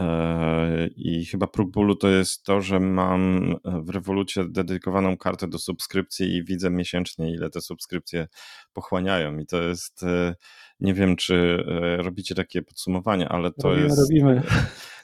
E, 0.01 0.87
I 0.97 1.25
chyba 1.25 1.47
próg 1.47 1.71
bólu 1.71 1.97
to 1.97 2.09
jest 2.09 2.45
to, 2.45 2.61
że 2.61 2.81
mam 2.81 3.55
w 3.65 3.91
rewolucie 3.91 4.45
dedykowaną 4.49 5.17
kartę 5.17 5.49
do 5.49 5.59
subskrypcji 5.59 6.35
i 6.35 6.45
widzę 6.45 6.71
miesięcznie, 6.71 7.33
ile 7.33 7.51
te 7.51 7.61
subskrypcje 7.61 8.29
pochłaniają. 8.73 9.39
I 9.39 9.47
to 9.47 9.63
jest, 9.63 10.03
e, 10.03 10.35
nie 10.81 10.95
wiem, 10.95 11.17
czy 11.17 11.65
e, 11.69 11.97
robicie 11.97 12.35
takie 12.35 12.63
podsumowanie, 12.63 13.29
ale 13.29 13.53
to 13.53 13.69
robimy, 13.69 13.87
jest. 13.87 13.99
Robimy. 13.99 14.43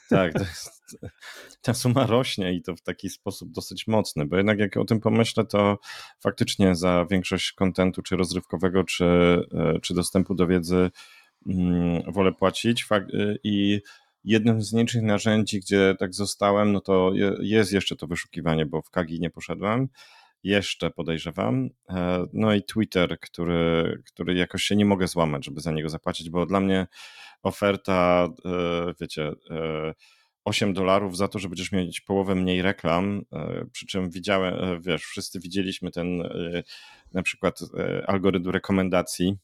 Tak, 0.09 0.33
to 0.33 0.39
jest, 0.39 0.99
ta 1.61 1.73
suma 1.73 2.05
rośnie 2.05 2.53
i 2.53 2.61
to 2.61 2.75
w 2.75 2.81
taki 2.81 3.09
sposób 3.09 3.51
dosyć 3.51 3.87
mocny, 3.87 4.25
bo 4.25 4.37
jednak 4.37 4.59
jak 4.59 4.77
o 4.77 4.85
tym 4.85 4.99
pomyślę, 4.99 5.45
to 5.45 5.77
faktycznie 6.19 6.75
za 6.75 7.05
większość 7.11 7.51
kontentu, 7.51 8.01
czy 8.01 8.15
rozrywkowego, 8.15 8.83
czy, 8.83 9.05
czy 9.81 9.93
dostępu 9.93 10.35
do 10.35 10.47
wiedzy, 10.47 10.91
mm, 11.47 12.11
wolę 12.11 12.33
płacić. 12.33 12.87
I 13.43 13.81
jednym 14.27 14.61
z 14.61 14.73
nielicznych 14.73 15.03
narzędzi, 15.03 15.59
gdzie 15.59 15.95
tak 15.99 16.13
zostałem, 16.13 16.71
no 16.71 16.81
to 16.81 17.11
jest 17.39 17.73
jeszcze 17.73 17.95
to 17.95 18.07
wyszukiwanie, 18.07 18.65
bo 18.65 18.81
w 18.81 18.89
Kagi 18.89 19.19
nie 19.19 19.29
poszedłem. 19.29 19.89
Jeszcze 20.43 20.89
podejrzewam. 20.91 21.69
E, 21.89 22.25
no 22.33 22.53
i 22.53 22.63
Twitter, 22.63 23.19
który, 23.19 24.01
który 24.05 24.33
jakoś 24.33 24.63
się 24.63 24.75
nie 24.75 24.85
mogę 24.85 25.07
złamać, 25.07 25.45
żeby 25.45 25.61
za 25.61 25.71
niego 25.71 25.89
zapłacić, 25.89 26.29
bo 26.29 26.45
dla 26.45 26.59
mnie 26.59 26.87
oferta, 27.43 28.27
e, 28.45 28.93
wiecie, 29.01 29.31
8 30.45 30.69
e, 30.69 30.73
dolarów 30.73 31.17
za 31.17 31.27
to, 31.27 31.39
że 31.39 31.49
będziesz 31.49 31.71
mieć 31.71 32.01
połowę 32.01 32.35
mniej 32.35 32.61
reklam, 32.61 33.21
przy 33.71 33.85
czym 33.85 34.09
widziałem, 34.09 34.81
wiesz, 34.81 35.03
wszyscy 35.03 35.39
widzieliśmy 35.39 35.91
ten 35.91 36.23
na 37.13 37.23
przykład 37.23 37.59
algorytm 38.07 38.49
rekomendacji, 38.49 39.37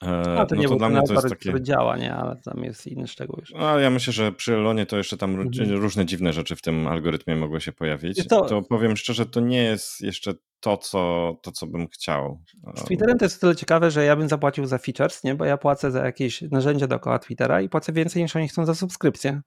a 0.00 0.46
to 0.46 0.54
no 0.54 0.60
nie 0.60 0.62
to 0.62 0.68
był 0.68 0.78
dla 0.78 0.88
mnie 0.88 1.02
to 1.02 1.12
jest 1.12 1.28
takie... 1.28 1.62
działa, 1.62 1.96
nie? 1.96 2.14
Ale 2.14 2.36
tam 2.36 2.64
jest 2.64 2.86
inny 2.86 3.06
szczegół 3.06 3.36
już. 3.40 3.50
No, 3.50 3.78
ja 3.78 3.90
myślę, 3.90 4.12
że 4.12 4.32
przy 4.32 4.54
Elonie 4.54 4.86
to 4.86 4.96
jeszcze 4.96 5.16
tam 5.16 5.40
mhm. 5.40 5.72
różne 5.72 6.06
dziwne 6.06 6.32
rzeczy 6.32 6.56
w 6.56 6.62
tym 6.62 6.86
algorytmie 6.86 7.36
mogły 7.36 7.60
się 7.60 7.72
pojawić. 7.72 8.26
To... 8.26 8.44
to 8.44 8.62
powiem 8.62 8.96
szczerze, 8.96 9.26
to 9.26 9.40
nie 9.40 9.62
jest 9.62 10.00
jeszcze 10.00 10.34
to 10.60 10.76
co, 10.76 11.36
to, 11.42 11.52
co 11.52 11.66
bym 11.66 11.88
chciał. 11.88 12.40
Z 12.76 12.84
Twitterem 12.84 13.18
to 13.18 13.24
jest 13.24 13.40
tyle 13.40 13.56
ciekawe, 13.56 13.90
że 13.90 14.04
ja 14.04 14.16
bym 14.16 14.28
zapłacił 14.28 14.66
za 14.66 14.78
features, 14.78 15.24
nie? 15.24 15.34
bo 15.34 15.44
ja 15.44 15.56
płacę 15.56 15.90
za 15.90 16.04
jakieś 16.04 16.42
narzędzia 16.42 16.86
dookoła 16.86 17.18
Twittera 17.18 17.60
i 17.60 17.68
płacę 17.68 17.92
więcej 17.92 18.22
niż 18.22 18.36
oni 18.36 18.48
chcą 18.48 18.66
za 18.66 18.74
subskrypcję. 18.74 19.40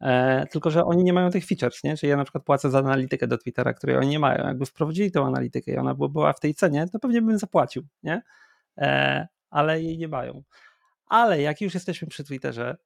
E, 0.00 0.46
tylko, 0.46 0.70
że 0.70 0.84
oni 0.84 1.04
nie 1.04 1.12
mają 1.12 1.30
tych 1.30 1.46
features, 1.46 1.84
nie? 1.84 1.96
Czyli 1.96 2.10
ja 2.10 2.16
na 2.16 2.24
przykład 2.24 2.44
płacę 2.44 2.70
za 2.70 2.78
analitykę 2.78 3.26
do 3.26 3.38
Twittera, 3.38 3.74
której 3.74 3.96
oni 3.96 4.08
nie 4.08 4.18
mają. 4.18 4.46
Jakby 4.46 4.66
wprowadzili 4.66 5.10
tą 5.10 5.26
analitykę 5.26 5.72
i 5.72 5.76
ona 5.76 5.94
była 5.94 6.32
w 6.32 6.40
tej 6.40 6.54
cenie, 6.54 6.86
to 6.92 6.98
pewnie 6.98 7.22
bym 7.22 7.38
zapłacił, 7.38 7.82
nie? 8.02 8.22
E, 8.78 9.28
ale 9.52 9.82
jej 9.82 9.98
nie 9.98 10.08
mają. 10.08 10.42
Ale 11.06 11.42
jak 11.42 11.60
już 11.60 11.74
jesteśmy 11.74 12.08
przy 12.08 12.24
Twitterze, 12.24 12.76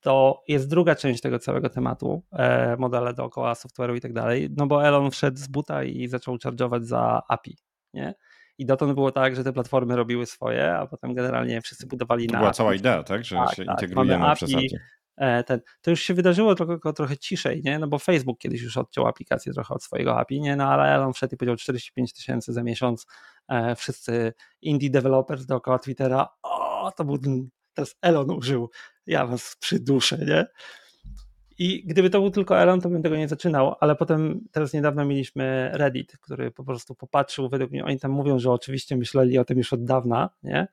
to 0.00 0.42
jest 0.48 0.70
druga 0.70 0.94
część 0.94 1.20
tego 1.20 1.38
całego 1.38 1.70
tematu, 1.70 2.22
e, 2.32 2.76
modele 2.76 3.14
dookoła 3.14 3.52
software'u 3.52 3.96
i 3.96 4.00
tak 4.00 4.12
dalej, 4.12 4.48
no 4.56 4.66
bo 4.66 4.84
Elon 4.84 5.10
wszedł 5.10 5.38
z 5.38 5.48
buta 5.48 5.84
i 5.84 6.08
zaczął 6.08 6.36
charge'ować 6.36 6.84
za 6.84 7.22
API, 7.28 7.58
nie? 7.94 8.14
I 8.58 8.66
dotąd 8.66 8.94
było 8.94 9.12
tak, 9.12 9.36
że 9.36 9.44
te 9.44 9.52
platformy 9.52 9.96
robiły 9.96 10.26
swoje, 10.26 10.74
a 10.74 10.86
potem 10.86 11.14
generalnie 11.14 11.60
wszyscy 11.60 11.86
budowali 11.86 12.26
to 12.26 12.32
na 12.32 12.38
była 12.38 12.50
API. 12.50 12.56
cała 12.56 12.74
idea, 12.74 13.02
tak? 13.02 13.24
Że 13.24 13.36
tak, 13.36 13.54
się 13.54 13.64
tak. 13.64 13.82
integrujemy 13.82 14.34
przez 14.34 14.54
API. 14.54 14.78
E, 15.16 15.44
ten, 15.44 15.60
to 15.82 15.90
już 15.90 16.02
się 16.02 16.14
wydarzyło 16.14 16.54
tylko 16.54 16.92
trochę 16.92 17.18
ciszej, 17.18 17.62
nie? 17.64 17.78
No 17.78 17.86
bo 17.86 17.98
Facebook 17.98 18.38
kiedyś 18.38 18.62
już 18.62 18.76
odciął 18.76 19.06
aplikację 19.06 19.52
trochę 19.52 19.74
od 19.74 19.82
swojego 19.82 20.18
API, 20.18 20.40
nie? 20.40 20.56
No 20.56 20.64
ale 20.64 20.94
Elon 20.94 21.12
wszedł 21.12 21.34
i 21.34 21.36
powiedział 21.38 21.56
45 21.56 22.12
tysięcy 22.12 22.52
za 22.52 22.62
miesiąc. 22.62 23.06
E, 23.48 23.76
wszyscy 23.76 24.32
indie 24.62 24.90
developers 24.90 25.46
dookoła 25.46 25.78
Twittera, 25.78 26.28
o, 26.42 26.92
to 26.96 27.04
był 27.04 27.18
teraz 27.74 27.96
Elon 28.02 28.30
użył, 28.30 28.70
ja 29.06 29.26
was 29.26 29.56
przyduszę, 29.60 30.18
nie? 30.18 30.46
I 31.58 31.86
gdyby 31.86 32.10
to 32.10 32.20
był 32.20 32.30
tylko 32.30 32.58
Elon, 32.60 32.80
to 32.80 32.88
bym 32.88 33.02
tego 33.02 33.16
nie 33.16 33.28
zaczynał, 33.28 33.74
ale 33.80 33.96
potem 33.96 34.40
teraz 34.52 34.72
niedawno 34.72 35.04
mieliśmy 35.04 35.70
Reddit, 35.72 36.18
który 36.18 36.50
po 36.50 36.64
prostu 36.64 36.94
popatrzył, 36.94 37.48
według 37.48 37.70
mnie 37.70 37.84
oni 37.84 37.98
tam 37.98 38.10
mówią, 38.10 38.38
że 38.38 38.52
oczywiście 38.52 38.96
myśleli 38.96 39.38
o 39.38 39.44
tym 39.44 39.58
już 39.58 39.72
od 39.72 39.84
dawna, 39.84 40.30
nie? 40.42 40.68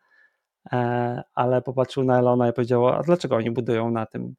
Ale 1.33 1.61
popatrzył 1.61 2.03
na 2.03 2.19
Elona 2.19 2.49
i 2.49 2.53
powiedział, 2.53 2.87
a 2.87 3.03
dlaczego 3.03 3.35
oni 3.35 3.51
budują 3.51 3.91
na 3.91 4.05
tym? 4.05 4.35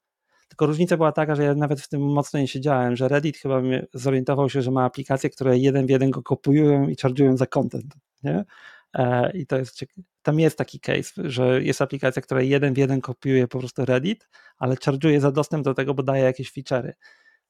Tylko 0.49 0.67
różnica 0.67 0.97
była 0.97 1.13
taka, 1.13 1.35
że 1.35 1.45
ja 1.45 1.55
nawet 1.55 1.81
w 1.81 1.89
tym 1.89 2.03
mocno 2.03 2.41
nie 2.41 2.49
siedziałem, 2.49 2.97
że 2.97 3.09
Reddit 3.09 3.37
chyba 3.37 3.63
zorientował 3.95 4.51
się, 4.51 4.63
że 4.63 4.71
ma 4.71 4.85
aplikacje, 4.85 5.31
które 5.31 5.59
jeden 5.59 5.87
w 5.87 5.91
jeden 5.91 6.11
go 6.11 6.23
kopują 6.23 6.89
i 6.89 6.97
charge'ują 6.97 7.37
za 7.37 7.47
content. 7.47 7.95
Nie? 8.23 8.45
I 9.35 9.47
to 9.47 9.59
jest 9.59 9.85
tam 10.23 10.41
jest 10.41 10.59
taki 10.59 10.81
case, 10.81 11.13
że 11.17 11.63
jest 11.63 11.83
aplikacja, 11.83 12.23
która 12.23 12.43
jeden 12.43 12.75
w 12.75 12.79
jeden 12.79 13.01
kopiuje 13.01 13.49
po 13.49 13.59
prostu 13.59 13.85
Reddit, 13.85 14.29
ale 14.59 14.75
charge'uje 14.75 15.21
za 15.21 15.33
dostęp 15.33 15.65
do 15.65 15.75
tego, 15.75 15.95
bo 15.95 16.03
daje 16.03 16.25
jakieś 16.25 16.53
feature'y. 16.53 16.93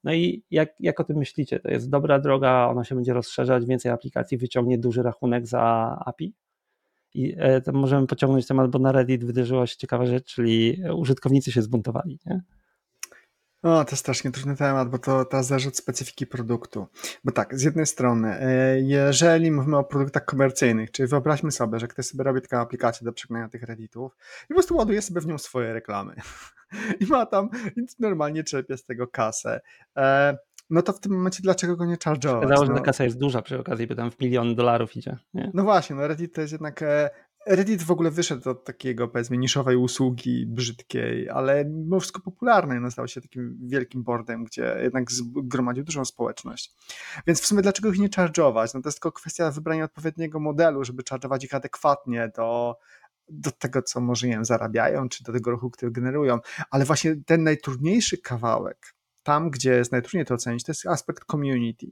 No 0.05 0.13
i 0.13 0.45
jak, 0.51 0.69
jak 0.81 1.01
o 1.01 1.05
tym 1.05 1.17
myślicie? 1.17 1.61
To 1.61 1.69
jest 1.69 1.91
dobra 1.91 2.19
droga, 2.19 2.69
ona 2.71 2.85
się 2.85 2.95
będzie 2.95 3.13
rozszerzać, 3.13 3.67
więcej 3.67 3.93
aplikacji 3.93 4.39
wyciągnie 4.39 4.79
duży 4.79 5.03
rachunek 5.03 5.47
za 5.47 5.63
API? 6.07 6.35
I 7.15 7.35
e, 7.39 7.61
to 7.61 7.73
możemy 7.73 8.07
pociągnąć 8.07 8.47
temat, 8.47 8.71
bo 8.71 8.79
na 8.79 8.93
Reddit 8.93 9.25
wydarzyła 9.25 9.67
się 9.67 9.77
ciekawa 9.77 10.07
rzecz, 10.07 10.35
czyli 10.35 10.83
użytkownicy 10.97 11.53
się 11.53 11.63
zbuntowali. 11.63 12.19
Nie? 12.27 12.41
O, 13.65 13.85
to 13.85 13.97
strasznie 13.97 14.31
trudny 14.31 14.57
temat, 14.57 14.91
bo 14.91 14.99
to 14.99 15.43
zależy 15.43 15.69
od 15.69 15.77
specyfiki 15.77 16.27
produktu. 16.27 16.87
Bo 17.25 17.33
tak, 17.33 17.59
z 17.59 17.63
jednej 17.63 17.87
strony, 17.87 18.41
e, 18.41 18.81
jeżeli 18.81 19.51
mówimy 19.51 19.79
o 19.79 19.85
produktach 19.85 20.25
komercyjnych, 20.25 20.91
czyli 20.91 21.09
wyobraźmy 21.09 21.53
sobie, 21.53 21.79
że 21.81 21.89
ktoś 21.89 22.07
sobie 22.07 22.25
robi 22.25 22.43
taką 22.43 22.59
aplikację 22.59 23.05
do 23.05 23.13
przeglądania 23.13 23.49
tych 23.49 23.63
redditów 23.63 24.17
i 24.45 24.49
po 24.49 24.55
prostu 24.55 24.77
ładuje 24.77 25.03
sobie 25.03 25.21
w 25.21 25.27
nią 25.27 25.39
swoje 25.39 25.73
reklamy. 25.73 26.15
I 27.01 27.07
ma 27.07 27.27
tam, 27.27 27.49
normalnie 27.99 28.45
czerpie 28.45 28.77
z 28.77 28.85
tego 28.85 29.09
kasę. 29.09 29.61
No 30.71 30.83
to 30.83 30.93
w 30.93 31.01
tym 31.01 31.13
momencie 31.13 31.43
dlaczego 31.43 31.77
go 31.77 31.85
nie 31.85 31.97
charge'ować? 31.97 32.41
Wydawało, 32.41 32.67
że 32.67 32.73
no, 32.73 32.81
kasa 32.81 33.05
jest 33.05 33.19
duża 33.19 33.43
przy 33.43 33.59
okazji, 33.59 33.87
bo 33.87 33.95
tam 33.95 34.11
w 34.11 34.21
milion 34.21 34.55
dolarów 34.55 34.97
idzie. 34.97 35.19
Nie? 35.35 35.51
No 35.55 35.63
właśnie, 35.63 35.97
no 35.97 36.09
Reddit 36.09 36.35
to 36.35 36.41
jest 36.41 36.53
jednak 36.53 36.83
e, 36.83 37.11
Reddit 37.47 37.83
w 37.83 37.91
ogóle 37.91 38.11
wyszedł 38.11 38.51
od 38.51 38.65
takiego, 38.65 39.09
powiedzmy, 39.09 39.37
niszowej 39.37 39.77
usługi, 39.77 40.47
brzydkiej, 40.47 41.31
ale 41.31 41.65
mimo 41.65 42.01
wszystko 42.01 42.21
popularnej. 42.21 42.81
No, 42.81 42.91
stał 42.91 43.09
się 43.09 43.21
takim 43.21 43.59
wielkim 43.63 44.03
boardem, 44.03 44.45
gdzie 44.45 44.77
jednak 44.83 45.13
zgromadził 45.13 45.85
dużą 45.85 46.05
społeczność. 46.05 46.73
Więc 47.27 47.41
w 47.41 47.47
sumie 47.47 47.63
dlaczego 47.63 47.93
ich 47.93 47.99
nie 47.99 48.09
charge'ować? 48.09 48.75
No 48.75 48.83
to 48.83 48.89
jest 48.89 48.99
tylko 48.99 49.13
kwestia 49.13 49.51
wybrania 49.51 49.85
odpowiedniego 49.85 50.41
modelu, 50.41 50.85
żeby 50.85 51.03
charge'ować 51.03 51.45
ich 51.45 51.55
adekwatnie 51.55 52.31
do, 52.37 52.77
do 53.29 53.51
tego, 53.51 53.83
co 53.83 54.01
może, 54.01 54.27
nie 54.27 54.33
wiem, 54.33 54.45
zarabiają, 54.45 55.09
czy 55.09 55.25
do 55.25 55.33
tego 55.33 55.51
ruchu, 55.51 55.71
który 55.71 55.93
generują. 55.93 56.39
Ale 56.71 56.85
właśnie 56.85 57.17
ten 57.27 57.43
najtrudniejszy 57.43 58.19
kawałek, 58.19 58.95
tam, 59.25 59.51
gdzie 59.51 59.73
jest 59.73 59.93
najtrudniej 59.93 60.25
to 60.25 60.35
ocenić, 60.35 60.65
to 60.65 60.73
jest 60.73 60.87
aspekt 60.87 61.25
community. 61.25 61.87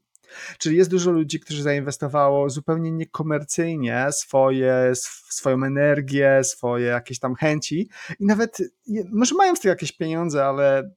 Czyli 0.59 0.76
jest 0.76 0.91
dużo 0.91 1.11
ludzi, 1.11 1.41
którzy 1.41 1.62
zainwestowało 1.62 2.51
zupełnie 2.51 2.93
niekomercyjnie 2.93 4.07
swoje, 4.12 4.93
swoją 5.30 5.64
energię, 5.64 6.45
swoje 6.45 6.87
jakieś 6.87 7.18
tam 7.18 7.35
chęci 7.35 7.91
i 8.20 8.26
nawet, 8.26 8.59
może 9.12 9.35
mają 9.35 9.57
z 9.57 9.61
tego 9.61 9.70
jakieś 9.70 9.93
pieniądze, 9.93 10.45
ale 10.45 10.95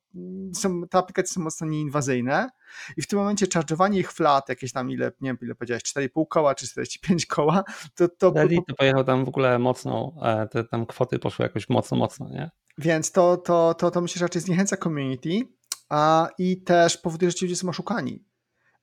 są, 0.56 0.82
te 0.88 0.98
aplikacje 0.98 1.34
są 1.34 1.42
mocno 1.42 1.68
nieinwazyjne 1.68 2.50
i 2.98 3.02
w 3.02 3.08
tym 3.08 3.20
momencie 3.20 3.46
charge'owanie 3.46 3.98
ich 3.98 4.12
flat, 4.12 4.50
jakieś 4.50 4.72
tam 4.72 4.92
ile, 4.92 5.12
nie 5.22 5.30
wiem 5.30 5.38
ile 5.42 5.56
powiedziałeś, 5.56 5.84
4,5 5.84 6.28
koła 6.30 6.56
czy 6.56 6.68
45 6.68 7.26
koła, 7.26 7.64
to... 7.96 8.10
to, 8.10 8.34
Reddit 8.36 8.66
to 8.68 8.76
pojechał 8.76 9.04
tam 9.04 9.26
w 9.26 9.30
ogóle 9.30 9.60
mocno, 9.60 10.14
e, 10.22 10.48
te 10.48 10.64
tam 10.64 10.86
kwoty 10.86 11.20
poszły 11.20 11.44
jakoś 11.44 11.70
mocno, 11.70 11.98
mocno, 11.98 12.30
nie? 12.30 12.52
Więc 12.78 13.12
to, 13.12 13.38
to, 13.38 13.74
to, 13.74 13.92
to 13.92 14.02
myślę, 14.02 14.20
że 14.20 14.26
raczej 14.26 14.42
zniechęca 14.42 14.78
community 14.78 15.42
a, 15.90 16.30
i 16.38 16.62
też 16.62 16.98
powoduje, 16.98 17.32
że 17.32 17.38
ci 17.38 17.46
ludzie 17.46 17.56
są 17.56 17.70
oszukani 17.70 18.26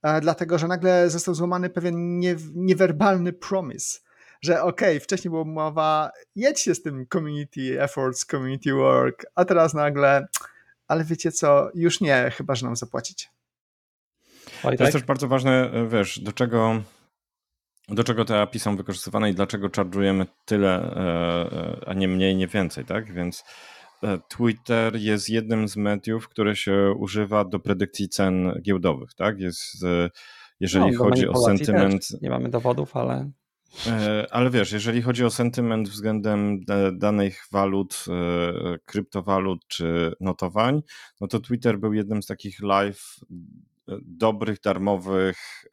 E, 0.02 0.20
dlatego 0.20 0.58
że 0.58 0.68
nagle 0.68 1.10
został 1.10 1.34
złamany 1.34 1.70
pewien 1.70 2.18
nie, 2.18 2.36
niewerbalny 2.54 3.32
promise, 3.32 4.00
że 4.42 4.62
okej, 4.62 4.96
okay, 4.96 5.00
wcześniej 5.00 5.30
była 5.30 5.44
mowa, 5.44 6.10
jedźcie 6.36 6.74
z 6.74 6.82
tym 6.82 7.06
community 7.12 7.82
efforts, 7.82 8.26
community 8.26 8.72
work, 8.72 9.26
a 9.34 9.44
teraz 9.44 9.74
nagle, 9.74 10.26
ale 10.88 11.04
wiecie 11.04 11.32
co, 11.32 11.70
już 11.74 12.00
nie, 12.00 12.32
chyba 12.36 12.54
że 12.54 12.66
nam 12.66 12.76
zapłacicie. 12.76 13.26
To 14.62 14.70
jest 14.70 14.82
tak? 14.82 14.92
też 14.92 15.02
bardzo 15.02 15.28
ważne, 15.28 15.70
e, 15.72 15.88
wiesz, 15.88 16.20
do 16.20 16.32
czego, 16.32 16.82
do 17.88 18.04
czego 18.04 18.24
te 18.24 18.40
API 18.40 18.58
są 18.58 18.76
wykorzystywane 18.76 19.30
i 19.30 19.34
dlaczego 19.34 19.68
charge'ujemy 19.68 20.26
tyle, 20.44 20.70
e, 20.70 21.88
a 21.88 21.94
nie 21.94 22.08
mniej, 22.08 22.36
nie 22.36 22.48
więcej, 22.48 22.84
tak? 22.84 23.12
Więc 23.12 23.44
Twitter 24.28 24.96
jest 24.96 25.30
jednym 25.30 25.68
z 25.68 25.76
mediów, 25.76 26.28
które 26.28 26.56
się 26.56 26.94
używa 26.98 27.44
do 27.44 27.60
predykcji 27.60 28.08
cen 28.08 28.60
giełdowych, 28.62 29.14
tak? 29.14 29.40
Jest, 29.40 29.84
e, 29.84 30.10
jeżeli 30.60 30.92
no, 30.92 30.98
chodzi 30.98 31.28
o 31.28 31.36
sentyment. 31.36 32.08
Też. 32.08 32.20
Nie 32.20 32.30
mamy 32.30 32.48
dowodów, 32.48 32.96
ale. 32.96 33.30
E, 33.86 34.26
ale 34.30 34.50
wiesz, 34.50 34.72
jeżeli 34.72 35.02
chodzi 35.02 35.24
o 35.24 35.30
sentyment 35.30 35.88
względem 35.88 36.60
danych 36.92 37.46
walut, 37.52 38.04
kryptowalut 38.84 39.66
czy 39.68 40.12
notowań, 40.20 40.82
no 41.20 41.26
to 41.26 41.40
Twitter 41.40 41.78
był 41.78 41.92
jednym 41.92 42.22
z 42.22 42.26
takich 42.26 42.60
live 42.60 43.16
dobrych, 44.02 44.60
darmowych 44.60 45.64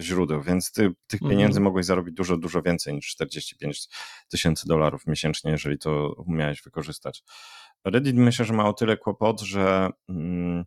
źródeł, 0.00 0.42
więc 0.42 0.72
ty, 0.72 0.90
tych 1.06 1.22
mhm. 1.22 1.30
pieniędzy 1.30 1.60
mogłeś 1.60 1.86
zarobić 1.86 2.14
dużo, 2.14 2.36
dużo 2.36 2.62
więcej 2.62 2.94
niż 2.94 3.06
45 3.06 3.88
tysięcy 4.28 4.68
dolarów 4.68 5.06
miesięcznie, 5.06 5.50
jeżeli 5.50 5.78
to 5.78 6.14
umiałeś 6.26 6.62
wykorzystać. 6.62 7.22
Reddit 7.84 8.16
myślę, 8.16 8.44
że 8.44 8.52
ma 8.52 8.68
o 8.68 8.72
tyle 8.72 8.96
kłopot, 8.96 9.40
że 9.40 9.90
mm, 10.08 10.64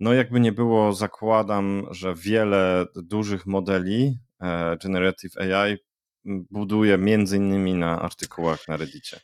no 0.00 0.12
jakby 0.12 0.40
nie 0.40 0.52
było, 0.52 0.92
zakładam, 0.92 1.86
że 1.90 2.14
wiele 2.14 2.86
dużych 2.94 3.46
modeli 3.46 4.18
e, 4.40 4.76
Generative 4.76 5.36
AI 5.36 5.76
buduje 6.50 6.98
między 6.98 7.36
innymi 7.36 7.74
na 7.74 8.02
artykułach 8.02 8.68
na 8.68 8.76
Reddicie. 8.76 9.20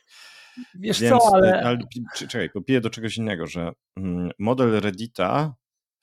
Wiesz 0.75 1.01
Więc, 1.01 1.23
co, 1.23 1.35
ale... 1.35 1.63
ale 1.63 1.77
czekaj, 2.13 2.49
kopiję 2.49 2.81
do 2.81 2.89
czegoś 2.89 3.17
innego, 3.17 3.47
że 3.47 3.71
mm, 3.95 4.31
model 4.39 4.79
Reddita 4.79 5.55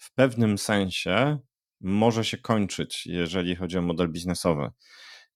w 0.05 0.15
pewnym 0.15 0.59
sensie 0.59 1.39
może 1.81 2.25
się 2.25 2.39
kończyć, 2.39 3.07
jeżeli 3.07 3.57
chodzi 3.57 3.79
o 3.79 3.83
model 3.83 4.09
biznesowy. 4.09 4.71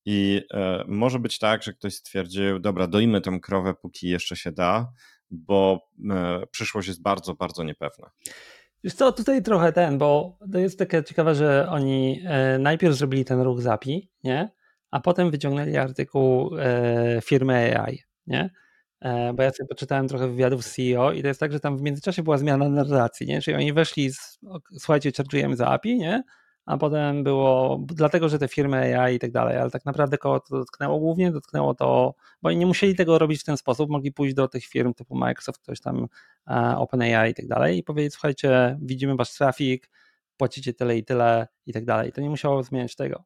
I 0.04 0.42
e, 0.54 0.84
może 0.88 1.18
być 1.18 1.38
tak, 1.38 1.62
że 1.62 1.72
ktoś 1.72 1.94
stwierdził, 1.94 2.58
dobra, 2.58 2.86
dojmy 2.86 3.20
tę 3.20 3.38
krowę, 3.42 3.74
póki 3.74 4.08
jeszcze 4.08 4.36
się 4.36 4.52
da, 4.52 4.92
bo 5.30 5.88
e, 6.10 6.46
przyszłość 6.50 6.88
jest 6.88 7.02
bardzo, 7.02 7.34
bardzo 7.34 7.64
niepewna. 7.64 8.10
Wiesz 8.84 8.94
co, 8.94 9.12
tutaj 9.12 9.42
trochę 9.42 9.72
ten, 9.72 9.98
bo 9.98 10.38
to 10.52 10.58
jest 10.58 10.78
takie 10.78 11.04
ciekawe, 11.04 11.34
że 11.34 11.68
oni 11.70 12.22
e, 12.24 12.58
najpierw 12.58 12.94
zrobili 12.94 13.24
ten 13.24 13.40
ruch 13.40 13.60
ZAPI, 13.60 14.10
nie? 14.24 14.50
a 14.90 15.00
potem 15.00 15.30
wyciągnęli 15.30 15.76
artykuł 15.76 16.50
firmy 17.22 17.80
AI, 17.80 18.02
nie? 18.26 18.50
Bo 19.34 19.42
ja 19.42 19.50
sobie 19.50 19.68
poczytałem 19.68 20.08
trochę 20.08 20.28
wywiadów 20.28 20.64
z 20.64 20.74
CEO 20.74 21.12
i 21.12 21.22
to 21.22 21.28
jest 21.28 21.40
tak, 21.40 21.52
że 21.52 21.60
tam 21.60 21.76
w 21.76 21.82
międzyczasie 21.82 22.22
była 22.22 22.38
zmiana 22.38 22.68
narracji, 22.68 23.26
nie? 23.26 23.40
czyli 23.40 23.56
oni 23.56 23.72
weszli, 23.72 24.12
z, 24.12 24.38
słuchajcie, 24.78 25.10
charge'ujemy 25.10 25.56
za 25.56 25.66
API, 25.66 25.98
nie? 25.98 26.22
a 26.68 26.76
potem 26.76 27.24
było, 27.24 27.80
dlatego, 27.86 28.28
że 28.28 28.38
te 28.38 28.48
firmy 28.48 29.00
AI 29.00 29.14
i 29.16 29.18
tak 29.18 29.30
dalej, 29.30 29.56
ale 29.56 29.70
tak 29.70 29.84
naprawdę 29.84 30.18
koło 30.18 30.40
to 30.40 30.58
dotknęło 30.58 30.98
głównie, 30.98 31.32
dotknęło 31.32 31.74
to, 31.74 32.14
bo 32.42 32.52
nie 32.52 32.66
musieli 32.66 32.94
tego 32.94 33.18
robić 33.18 33.40
w 33.40 33.44
ten 33.44 33.56
sposób, 33.56 33.90
mogli 33.90 34.12
pójść 34.12 34.34
do 34.34 34.48
tych 34.48 34.64
firm 34.64 34.94
typu 34.94 35.14
Microsoft, 35.16 35.62
ktoś 35.62 35.80
tam 35.80 36.06
e, 36.50 36.74
OpenAI 36.76 37.30
i 37.30 37.34
tak 37.34 37.46
dalej 37.46 37.78
i 37.78 37.82
powiedzieć, 37.82 38.12
słuchajcie, 38.12 38.78
widzimy 38.82 39.16
wasz 39.16 39.34
trafik, 39.34 39.90
płacicie 40.36 40.74
tyle 40.74 40.96
i 40.96 41.04
tyle 41.04 41.48
i 41.66 41.72
tak 41.72 41.84
dalej. 41.84 42.12
To 42.12 42.20
nie 42.20 42.30
musiało 42.30 42.62
zmieniać 42.62 42.96
tego. 42.96 43.24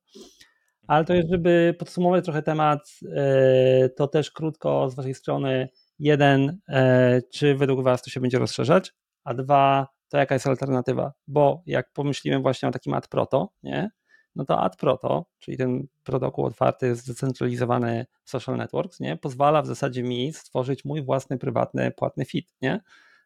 Ale 0.92 1.04
to 1.04 1.14
jest, 1.14 1.30
żeby 1.30 1.74
podsumować 1.78 2.24
trochę 2.24 2.42
temat, 2.42 2.80
e, 3.16 3.88
to 3.88 4.08
też 4.08 4.30
krótko 4.30 4.90
z 4.90 4.94
waszej 4.94 5.14
strony, 5.14 5.68
jeden, 5.98 6.58
e, 6.68 7.22
czy 7.34 7.54
według 7.54 7.82
was 7.82 8.02
to 8.02 8.10
się 8.10 8.20
będzie 8.20 8.38
rozszerzać, 8.38 8.92
a 9.24 9.34
dwa, 9.34 9.88
to 10.08 10.18
jaka 10.18 10.34
jest 10.34 10.46
alternatywa? 10.46 11.12
Bo 11.26 11.62
jak 11.66 11.92
pomyślimy 11.92 12.38
właśnie 12.38 12.68
o 12.68 12.72
takim 12.72 12.94
AdProto, 12.94 13.48
nie? 13.62 13.90
no 14.34 14.44
to 14.44 14.60
AdProto, 14.60 15.26
czyli 15.38 15.56
ten 15.56 15.86
protokół 16.04 16.44
otwarty, 16.44 16.94
zdecentralizowany 16.94 18.06
social 18.24 18.56
networks, 18.56 19.00
nie? 19.00 19.16
pozwala 19.16 19.62
w 19.62 19.66
zasadzie 19.66 20.02
mi 20.02 20.32
stworzyć 20.32 20.84
mój 20.84 21.02
własny 21.02 21.38
prywatny 21.38 21.90
płatny 21.90 22.24
feed, 22.24 22.44
nie? 22.62 22.80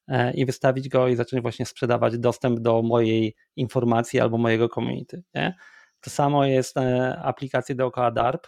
E, 0.08 0.32
i 0.34 0.46
wystawić 0.46 0.88
go 0.88 1.08
i 1.08 1.16
zacząć 1.16 1.42
właśnie 1.42 1.66
sprzedawać 1.66 2.18
dostęp 2.18 2.60
do 2.60 2.82
mojej 2.82 3.34
informacji 3.56 4.20
albo 4.20 4.38
mojego 4.38 4.68
community. 4.68 5.22
Nie? 5.34 5.54
To 6.00 6.10
samo 6.10 6.44
jest 6.44 6.76
e, 6.76 7.16
aplikacje 7.22 7.74
dookoła 7.74 8.10
DARP, 8.10 8.46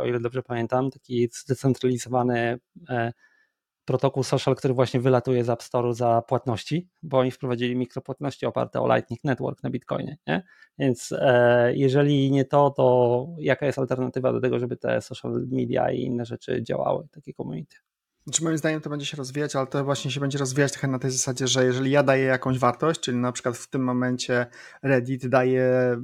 o 0.00 0.04
ile 0.04 0.20
dobrze 0.20 0.42
pamiętam, 0.42 0.90
taki 0.90 1.28
zdecentralizowany 1.32 2.58
e, 2.88 3.12
protokół 3.86 4.22
social, 4.22 4.56
który 4.56 4.74
właśnie 4.74 5.00
wylatuje 5.00 5.44
z 5.44 5.50
App 5.50 5.60
Store'u 5.60 5.92
za 5.92 6.22
płatności, 6.22 6.88
bo 7.02 7.18
oni 7.18 7.30
wprowadzili 7.30 7.76
mikropłatności 7.76 8.46
oparte 8.46 8.80
o 8.80 8.94
Lightning 8.94 9.24
Network 9.24 9.62
na 9.62 9.70
Bitcoinie. 9.70 10.16
Nie? 10.26 10.42
Więc 10.78 11.12
e, 11.18 11.72
jeżeli 11.76 12.30
nie 12.30 12.44
to, 12.44 12.70
to 12.70 13.26
jaka 13.38 13.66
jest 13.66 13.78
alternatywa 13.78 14.32
do 14.32 14.40
tego, 14.40 14.58
żeby 14.58 14.76
te 14.76 15.00
social 15.00 15.46
media 15.50 15.90
i 15.90 16.00
inne 16.02 16.24
rzeczy 16.24 16.62
działały, 16.62 17.08
takie 17.12 17.32
community? 17.34 17.76
Znaczy 18.26 18.44
moim 18.44 18.58
zdaniem 18.58 18.80
to 18.80 18.90
będzie 18.90 19.06
się 19.06 19.16
rozwijać, 19.16 19.56
ale 19.56 19.66
to 19.66 19.84
właśnie 19.84 20.10
się 20.10 20.20
będzie 20.20 20.38
rozwijać 20.38 20.72
trochę 20.72 20.88
na 20.88 20.98
tej 20.98 21.10
zasadzie, 21.10 21.48
że 21.48 21.64
jeżeli 21.64 21.90
ja 21.90 22.02
daję 22.02 22.24
jakąś 22.24 22.58
wartość, 22.58 23.00
czyli 23.00 23.16
na 23.16 23.32
przykład 23.32 23.56
w 23.56 23.68
tym 23.70 23.84
momencie 23.84 24.46
Reddit 24.82 25.28
daje 25.28 25.96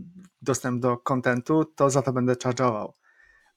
dostęp 0.43 0.83
do 0.83 0.97
kontentu, 0.97 1.65
to 1.65 1.91
za 1.91 2.03
to 2.03 2.13
będę 2.13 2.33
charge'ował. 2.33 2.93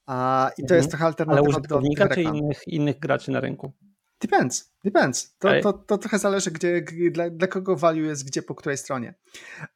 A, 0.05 0.51
I 0.57 0.65
to 0.65 0.75
jest 0.75 0.85
Mhm. 0.85 0.89
trochę 0.89 1.03
Ale 1.03 1.07
alternatywa 1.07 1.41
do 1.41 1.51
tych 1.51 1.59
użytkownika 1.59 2.07
czy 2.07 2.21
innych, 2.21 2.67
innych 2.67 2.99
graczy 2.99 3.31
na 3.31 3.39
rynku? 3.39 3.73
Depends, 4.21 4.74
depends. 4.85 5.35
To, 5.39 5.49
to, 5.63 5.73
to 5.73 5.97
trochę 5.97 6.19
zależy, 6.19 6.51
gdzie, 6.51 6.81
dla, 7.11 7.29
dla 7.29 7.47
kogo 7.47 7.75
value 7.75 8.05
jest 8.05 8.27
gdzie, 8.27 8.41
po 8.41 8.55
której 8.55 8.77
stronie. 8.77 9.13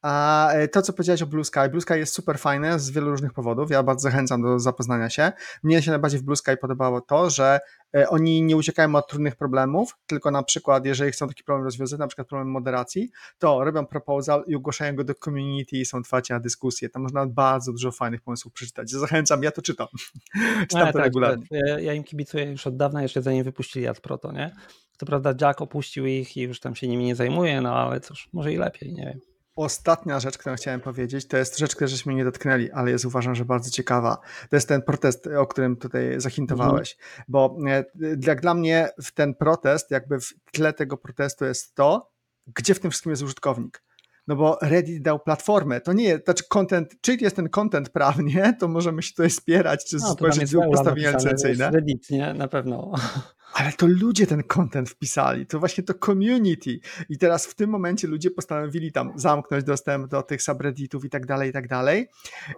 A 0.02 0.48
e, 0.52 0.68
to, 0.68 0.82
co 0.82 0.92
powiedziałeś 0.92 1.22
o 1.22 1.26
Blue 1.26 1.44
Sky, 1.44 1.68
Blue 1.70 1.80
Sky 1.80 1.98
jest 1.98 2.14
super 2.14 2.38
fajne 2.38 2.78
z 2.78 2.90
wielu 2.90 3.10
różnych 3.10 3.32
powodów. 3.32 3.70
Ja 3.70 3.82
bardzo 3.82 4.02
zachęcam 4.02 4.42
do 4.42 4.58
zapoznania 4.58 5.10
się. 5.10 5.32
Mnie 5.62 5.82
się 5.82 5.90
najbardziej 5.90 6.20
w 6.20 6.22
Blue 6.22 6.36
Sky 6.36 6.56
podobało 6.60 7.00
to, 7.00 7.30
że 7.30 7.60
e, 7.96 8.08
oni 8.08 8.42
nie 8.42 8.56
uciekają 8.56 8.94
od 8.94 9.08
trudnych 9.08 9.36
problemów, 9.36 9.96
tylko 10.06 10.30
na 10.30 10.42
przykład, 10.42 10.86
jeżeli 10.86 11.12
chcą 11.12 11.28
taki 11.28 11.44
problem 11.44 11.64
rozwiązać, 11.64 11.98
na 11.98 12.06
przykład 12.06 12.28
problem 12.28 12.50
moderacji, 12.50 13.10
to 13.38 13.64
robią 13.64 13.86
proposal 13.86 14.44
i 14.46 14.54
ogłaszają 14.54 14.96
go 14.96 15.04
do 15.04 15.14
community 15.14 15.76
i 15.76 15.84
są 15.84 15.98
otwarci 15.98 16.32
na 16.32 16.40
dyskusję. 16.40 16.88
Tam 16.88 17.02
można 17.02 17.26
bardzo 17.26 17.72
dużo 17.72 17.92
fajnych 17.92 18.20
pomysłów 18.20 18.52
przeczytać. 18.52 18.90
Zachęcam, 18.90 19.42
ja 19.42 19.50
to 19.50 19.62
czytam. 19.62 19.86
czytam 20.70 20.86
to 20.86 20.92
tak, 20.92 21.04
regularnie. 21.04 21.46
Ja, 21.50 21.78
ja 21.78 21.94
im 21.94 22.04
kibicuję 22.04 22.44
już 22.44 22.66
od 22.66 22.76
dawna, 22.76 23.02
jeszcze 23.02 23.22
zanim 23.22 23.44
wypuścili 23.44 23.86
Ad 23.86 24.00
Proto, 24.00 24.32
nie? 24.32 24.54
Co 25.00 25.06
prawda 25.06 25.34
Jack 25.40 25.60
opuścił 25.60 26.06
ich 26.06 26.36
i 26.36 26.40
już 26.40 26.60
tam 26.60 26.74
się 26.74 26.88
nimi 26.88 27.04
nie 27.04 27.14
zajmuje, 27.16 27.60
no 27.60 27.74
ale 27.74 28.00
cóż, 28.00 28.28
może 28.32 28.52
i 28.52 28.56
lepiej, 28.56 28.92
nie 28.92 29.04
wiem. 29.04 29.20
Ostatnia 29.56 30.20
rzecz, 30.20 30.38
którą 30.38 30.56
chciałem 30.56 30.80
powiedzieć, 30.80 31.28
to 31.28 31.36
jest 31.36 31.58
rzecz, 31.58 31.74
której 31.74 31.88
żeśmy 31.90 32.14
nie 32.14 32.24
dotknęli, 32.24 32.70
ale 32.70 32.90
jest 32.90 33.04
uważam, 33.04 33.34
że 33.34 33.44
bardzo 33.44 33.70
ciekawa. 33.70 34.18
To 34.50 34.56
jest 34.56 34.68
ten 34.68 34.82
protest, 34.82 35.26
o 35.26 35.46
którym 35.46 35.76
tutaj 35.76 36.20
zahintowałeś. 36.20 36.96
Bo 37.28 37.56
e, 37.68 37.84
jak 38.26 38.40
dla 38.40 38.54
mnie 38.54 38.88
w 39.02 39.12
ten 39.12 39.34
protest, 39.34 39.90
jakby 39.90 40.20
w 40.20 40.34
tle 40.52 40.72
tego 40.72 40.96
protestu 40.96 41.44
jest 41.44 41.74
to, 41.74 42.12
gdzie 42.46 42.74
w 42.74 42.80
tym 42.80 42.90
wszystkim 42.90 43.10
jest 43.10 43.22
użytkownik. 43.22 43.82
No 44.26 44.36
bo 44.36 44.58
Reddit 44.62 45.02
dał 45.02 45.20
platformę. 45.20 45.80
To 45.80 45.92
nie 45.92 46.04
jest, 46.04 46.24
znaczy 46.24 46.44
content, 46.48 46.94
czy 47.00 47.14
jest 47.14 47.36
ten 47.36 47.48
content 47.48 47.90
prawnie, 47.90 48.56
to 48.60 48.68
możemy 48.68 49.02
się 49.02 49.10
tutaj 49.10 49.30
spierać, 49.30 49.84
czy 49.84 49.96
No, 50.00 50.12
spojrzeć 50.12 50.54
Eula 50.54 50.66
postawienia 50.66 51.10
licencyjne. 51.10 51.70
Reddit, 51.70 52.10
nie? 52.10 52.34
Na 52.34 52.48
pewno. 52.48 52.92
Ale 53.52 53.72
to 53.72 53.86
ludzie 53.86 54.26
ten 54.26 54.42
content 54.42 54.90
wpisali, 54.90 55.46
to 55.46 55.58
właśnie 55.58 55.84
to 55.84 55.94
community. 55.94 56.80
I 57.08 57.18
teraz 57.18 57.46
w 57.46 57.54
tym 57.54 57.70
momencie 57.70 58.08
ludzie 58.08 58.30
postanowili 58.30 58.92
tam 58.92 59.12
zamknąć 59.16 59.64
dostęp 59.64 60.06
do 60.06 60.22
tych 60.22 60.42
subredditów 60.42 61.04
i 61.04 61.10
tak 61.10 61.26
dalej, 61.26 61.50
i 61.50 61.52
tak 61.52 61.68
dalej. 61.68 62.08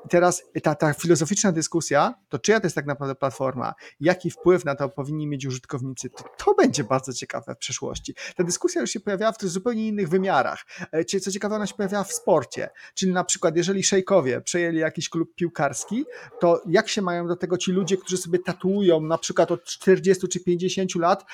I 0.07 0.09
teraz 0.09 0.43
ta, 0.63 0.75
ta 0.75 0.93
filozoficzna 0.93 1.53
dyskusja, 1.53 2.15
to 2.29 2.39
czyja 2.39 2.61
to 2.61 2.67
jest 2.67 2.77
tak 2.77 2.87
naprawdę 2.87 3.15
platforma, 3.15 3.75
jaki 4.01 4.31
wpływ 4.31 4.65
na 4.65 4.75
to 4.75 4.89
powinni 4.89 5.27
mieć 5.27 5.47
użytkownicy, 5.47 6.11
to, 6.11 6.25
to 6.39 6.55
będzie 6.55 6.85
bardzo 6.85 7.13
ciekawe 7.13 7.55
w 7.55 7.59
przyszłości. 7.59 8.15
Ta 8.37 8.45
dyskusja 8.45 8.81
już 8.81 8.91
się 8.91 9.01
pojawiała 9.01 9.33
w 9.33 9.43
zupełnie 9.43 9.89
innych 9.89 10.09
wymiarach. 10.09 10.65
E, 10.93 11.05
co 11.05 11.31
ciekawe, 11.31 11.57
ona 11.57 11.67
się 11.67 11.75
pojawiała 11.75 12.05
w 12.05 12.13
sporcie. 12.13 12.71
Czyli 12.95 13.13
na 13.13 13.25
przykład, 13.25 13.57
jeżeli 13.57 13.85
szejkowie 13.85 14.41
przejęli 14.41 14.79
jakiś 14.79 15.09
klub 15.09 15.35
piłkarski, 15.35 16.05
to 16.41 16.63
jak 16.67 16.89
się 16.89 17.03
mają 17.03 17.27
do 17.27 17.37
tego 17.37 17.59
ci 17.59 17.73
ludzie, 17.73 17.97
którzy 17.97 18.17
sobie 18.17 18.39
tatuują 18.39 19.01
na 19.01 19.19
przykład 19.19 19.51
od 19.51 19.65
40 19.65 20.29
czy 20.29 20.41
50 20.41 20.82
lat 20.99 21.25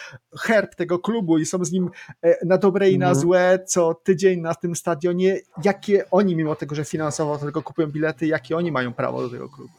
herb 0.41 0.75
tego 0.75 0.99
klubu 0.99 1.39
i 1.39 1.47
są 1.47 1.65
z 1.65 1.73
nim 1.73 1.91
e, 2.23 2.47
na 2.47 2.59
dobre 2.59 2.91
i 2.91 2.99
na 2.99 3.07
Mhm. 3.07 3.21
złe 3.21 3.59
co 3.67 3.95
tydzień 3.95 4.41
na 4.41 4.55
tym 4.55 4.77
stadionie, 4.77 5.41
jakie 5.65 6.11
oni, 6.11 6.37
mimo 6.37 6.55
tego, 6.55 6.75
że 6.75 6.85
finansowo 6.85 7.39
tylko 7.39 7.63
kupują 7.63 7.89
bilety, 7.89 8.27
jakie 8.27 8.57
oni 8.57 8.73
mają 8.73 8.93
prawo 8.93 9.23
do 9.23 9.31
tego 9.31 9.49
klubu. 9.49 9.73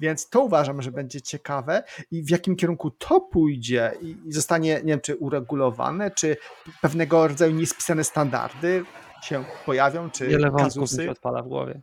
Więc 0.00 0.28
to 0.28 0.40
uważam, 0.40 0.82
że 0.82 0.92
będzie 0.92 1.20
ciekawe 1.20 1.82
i 2.10 2.22
w 2.22 2.30
jakim 2.30 2.56
kierunku 2.56 2.90
to 2.90 3.20
pójdzie 3.20 3.92
i 4.02 4.16
zostanie, 4.28 4.74
nie 4.74 4.92
wiem, 4.92 5.00
czy 5.00 5.16
uregulowane, 5.16 6.10
czy 6.10 6.36
pewnego 6.82 7.28
rodzaju 7.28 7.52
niespisane 7.52 8.04
standardy 8.04 8.84
się 9.22 9.44
pojawią, 9.66 10.10
czy 10.10 10.26
Wiele 10.26 10.50
wątków 10.50 10.92
mi 10.92 11.04
się 11.04 11.10
odpala 11.10 11.42
w 11.42 11.48
głowie. 11.48 11.80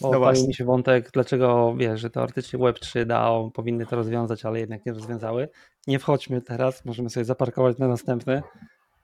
Bo 0.00 0.10
No 0.10 0.32
mi 0.46 0.54
się 0.54 0.64
wątek, 0.64 1.10
dlaczego 1.12 1.74
wiesz, 1.76 2.00
że 2.00 2.10
teoretycznie 2.10 2.58
Web3 2.58 3.04
DAO 3.04 3.50
powinny 3.54 3.86
to 3.86 3.96
rozwiązać, 3.96 4.44
ale 4.44 4.60
jednak 4.60 4.86
nie 4.86 4.92
rozwiązały. 4.92 5.48
Nie 5.86 5.98
wchodźmy 5.98 6.42
teraz, 6.42 6.84
możemy 6.84 7.10
sobie 7.10 7.24
zaparkować 7.24 7.78
na 7.78 7.88
następny. 7.88 8.42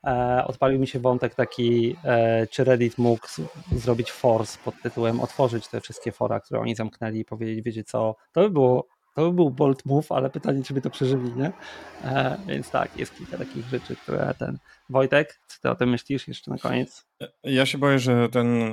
E, 0.07 0.44
odpalił 0.47 0.80
mi 0.80 0.86
się 0.86 1.01
wątek 1.01 1.34
taki, 1.34 1.97
e, 2.05 2.47
czy 2.47 2.64
Reddit 2.64 2.99
mógł 2.99 3.26
z, 3.28 3.40
zrobić 3.72 4.12
force 4.12 4.59
pod 4.64 4.74
tytułem 4.82 5.20
otworzyć 5.20 5.68
te 5.68 5.80
wszystkie 5.80 6.12
fora, 6.12 6.40
które 6.40 6.61
oni 6.61 6.74
zamknęli 6.74 7.18
i 7.18 7.24
powiedzieć, 7.24 7.64
wiecie 7.64 7.84
co, 7.84 8.16
to 8.32 8.40
by 8.40 8.51
było, 8.51 8.86
to 9.14 9.22
by 9.22 9.32
był 9.32 9.51
bold 9.51 9.86
move, 9.86 10.12
ale 10.12 10.30
pytanie, 10.30 10.62
czy 10.62 10.74
by 10.74 10.80
to 10.80 10.90
przeżyli, 10.90 11.32
nie? 11.36 11.53
E, 12.05 12.36
więc 12.47 12.70
tak, 12.70 12.97
jest 12.97 13.16
kilka 13.16 13.38
takich 13.38 13.66
rzeczy, 13.66 13.97
które 13.97 14.34
ten... 14.38 14.59
Wojtek, 14.90 15.40
co 15.47 15.61
ty 15.62 15.70
o 15.70 15.74
tym 15.74 15.90
myślisz 15.90 16.28
jeszcze 16.28 16.51
na 16.51 16.59
koniec? 16.59 17.07
Ja 17.44 17.66
się 17.66 17.78
boję, 17.78 17.99
że 17.99 18.28
ten. 18.28 18.72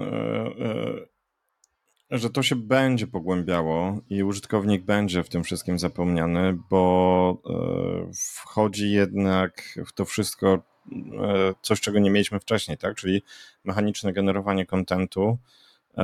Że 2.11 2.29
to 2.29 2.43
się 2.43 2.55
będzie 2.55 3.07
pogłębiało 3.07 4.01
i 4.09 4.23
użytkownik 4.23 4.83
będzie 4.83 5.23
w 5.23 5.29
tym 5.29 5.43
wszystkim 5.43 5.79
zapomniany, 5.79 6.57
bo 6.69 7.41
e, 7.49 8.11
wchodzi 8.37 8.91
jednak 8.91 9.79
w 9.87 9.93
to 9.93 10.05
wszystko 10.05 10.53
e, 10.53 11.53
coś, 11.61 11.81
czego 11.81 11.99
nie 11.99 12.09
mieliśmy 12.11 12.39
wcześniej, 12.39 12.77
tak? 12.77 12.95
Czyli 12.95 13.21
mechaniczne 13.63 14.13
generowanie 14.13 14.65
kontentu, 14.65 15.37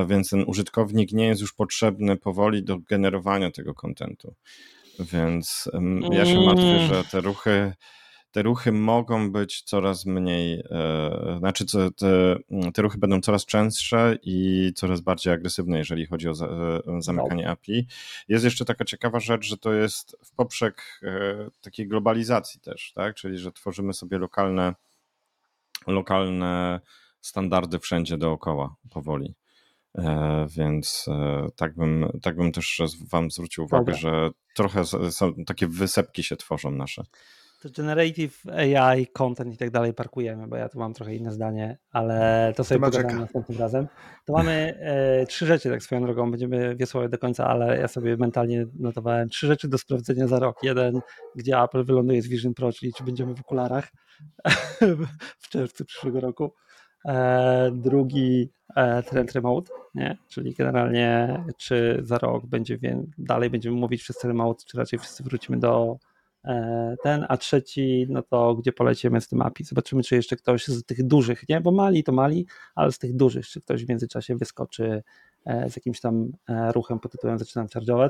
więc 0.07 0.29
ten 0.29 0.43
użytkownik 0.47 1.11
nie 1.11 1.25
jest 1.27 1.41
już 1.41 1.53
potrzebny 1.53 2.17
powoli 2.17 2.63
do 2.63 2.77
generowania 2.77 3.51
tego 3.51 3.73
kontentu. 3.73 4.33
Więc 4.99 5.69
ja 6.11 6.25
się 6.25 6.39
martwię, 6.41 6.75
Mm. 6.75 6.87
że 6.87 7.03
te 7.03 7.21
ruchy 7.21 7.73
te 8.31 8.41
ruchy 8.41 8.71
mogą 8.71 9.31
być 9.31 9.61
coraz 9.61 10.05
mniej, 10.05 10.63
e, 10.71 11.35
znaczy 11.39 11.65
te, 11.65 11.91
te, 11.91 12.35
te 12.73 12.81
ruchy 12.81 12.97
będą 12.97 13.21
coraz 13.21 13.45
częstsze 13.45 14.17
i 14.23 14.71
coraz 14.75 15.01
bardziej 15.01 15.33
agresywne, 15.33 15.77
jeżeli 15.77 16.05
chodzi 16.05 16.29
o 16.29 16.31
e, 16.31 17.01
zamykanie 17.01 17.49
API. 17.49 17.87
Jest 18.27 18.45
jeszcze 18.45 18.65
taka 18.65 18.85
ciekawa 18.85 19.19
rzecz, 19.19 19.45
że 19.45 19.57
to 19.57 19.73
jest 19.73 20.17
w 20.25 20.31
poprzek 20.31 20.99
e, 21.03 21.47
takiej 21.61 21.87
globalizacji 21.87 22.61
też, 22.61 22.93
tak? 22.95 23.15
czyli 23.15 23.37
że 23.37 23.51
tworzymy 23.51 23.93
sobie 23.93 24.17
lokalne, 24.17 24.75
lokalne 25.87 26.79
standardy 27.21 27.79
wszędzie 27.79 28.17
dookoła 28.17 28.75
powoli. 28.89 29.35
Więc 30.57 31.05
tak 31.55 31.75
bym, 31.75 32.19
tak 32.21 32.35
bym 32.35 32.51
też 32.51 32.81
Wam 33.11 33.31
zwrócił 33.31 33.63
uwagę, 33.63 33.85
Dobra. 33.85 33.97
że 33.97 34.29
trochę 34.55 34.83
takie 35.45 35.67
wysepki 35.67 36.23
się 36.23 36.35
tworzą 36.35 36.71
nasze. 36.71 37.03
To 37.59 37.69
generative 37.69 38.43
AI, 38.45 39.07
content 39.07 39.53
i 39.53 39.57
tak 39.57 39.71
dalej 39.71 39.93
parkujemy, 39.93 40.47
bo 40.47 40.55
ja 40.55 40.69
tu 40.69 40.79
mam 40.79 40.93
trochę 40.93 41.15
inne 41.15 41.31
zdanie, 41.31 41.77
ale 41.91 42.53
to 42.55 42.63
sobie 42.63 42.79
pogadamy 42.79 43.19
następnym 43.19 43.59
razem. 43.59 43.87
To 44.25 44.33
mamy 44.33 44.79
e, 44.79 45.25
trzy 45.25 45.45
rzeczy, 45.45 45.69
tak 45.69 45.83
swoją 45.83 46.01
drogą, 46.01 46.31
będziemy 46.31 46.75
wiosłować 46.75 47.11
do 47.11 47.17
końca, 47.17 47.47
ale 47.47 47.77
ja 47.79 47.87
sobie 47.87 48.17
mentalnie 48.17 48.65
notowałem 48.79 49.29
trzy 49.29 49.47
rzeczy 49.47 49.67
do 49.67 49.77
sprawdzenia 49.77 50.27
za 50.27 50.39
rok. 50.39 50.57
Jeden, 50.63 51.01
gdzie 51.35 51.61
Apple 51.61 51.83
wyląduje 51.83 52.21
z 52.21 52.27
Vision 52.27 52.53
Pro, 52.53 52.71
czyli 52.71 52.93
czy 52.93 53.03
będziemy 53.03 53.35
w 53.35 53.39
okularach 53.39 53.87
w 55.41 55.49
czerwcu 55.49 55.85
przyszłego 55.85 56.19
roku. 56.19 56.53
E, 57.05 57.71
drugi 57.73 58.51
e, 58.75 59.03
trend 59.03 59.31
remote, 59.31 59.71
nie? 59.95 60.17
czyli 60.27 60.53
generalnie 60.53 61.43
czy 61.57 61.99
za 62.03 62.17
rok 62.17 62.45
będzie 62.45 62.77
dalej 63.17 63.49
będziemy 63.49 63.77
mówić 63.77 64.01
wszyscy 64.01 64.27
remote, 64.27 64.63
czy 64.67 64.77
raczej 64.77 64.99
wszyscy 64.99 65.23
wrócimy 65.23 65.59
do 65.59 65.97
ten, 67.03 67.25
a 67.29 67.37
trzeci, 67.37 68.05
no 68.09 68.21
to 68.21 68.55
gdzie 68.55 68.71
polecimy 68.71 69.21
z 69.21 69.27
tym 69.27 69.41
API. 69.41 69.63
Zobaczymy, 69.63 70.03
czy 70.03 70.15
jeszcze 70.15 70.35
ktoś 70.35 70.67
z 70.67 70.85
tych 70.85 71.07
dużych, 71.07 71.49
nie? 71.49 71.61
Bo 71.61 71.71
mali 71.71 72.03
to 72.03 72.11
mali, 72.11 72.45
ale 72.75 72.91
z 72.91 72.99
tych 72.99 73.15
dużych, 73.15 73.47
czy 73.47 73.61
ktoś 73.61 73.85
w 73.85 73.89
międzyczasie 73.89 74.35
wyskoczy 74.35 75.03
e, 75.45 75.69
z 75.69 75.75
jakimś 75.75 75.99
tam 75.99 76.31
e, 76.49 76.71
ruchem 76.71 76.99
pod 76.99 77.11
tytułem 77.11 77.39
zaczynam 77.39 77.67
charge'ować. 77.67 78.09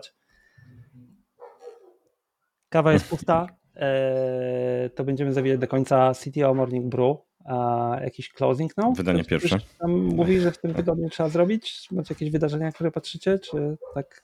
Kawa 2.69 2.93
jest 2.93 3.09
pusta. 3.09 3.47
E, 3.75 4.89
to 4.95 5.03
będziemy 5.03 5.33
zawijać 5.33 5.59
do 5.59 5.67
końca 5.67 6.11
CTO 6.13 6.53
Morning 6.53 6.85
Brew. 6.85 7.17
A 7.45 7.97
jakiś 8.03 8.29
closing 8.29 8.77
no? 8.77 8.91
Wydanie 8.91 9.19
Ktoś 9.19 9.29
pierwsze. 9.29 9.57
Tam 9.79 9.91
mówi, 9.91 10.39
że 10.39 10.51
w 10.51 10.57
tym 10.57 10.73
tygodniu 10.73 11.09
trzeba 11.09 11.29
zrobić? 11.29 11.87
Macie 11.91 12.13
jakieś 12.13 12.29
wydarzenia, 12.29 12.71
które 12.71 12.91
patrzycie, 12.91 13.39
czy 13.39 13.77
tak 13.93 14.23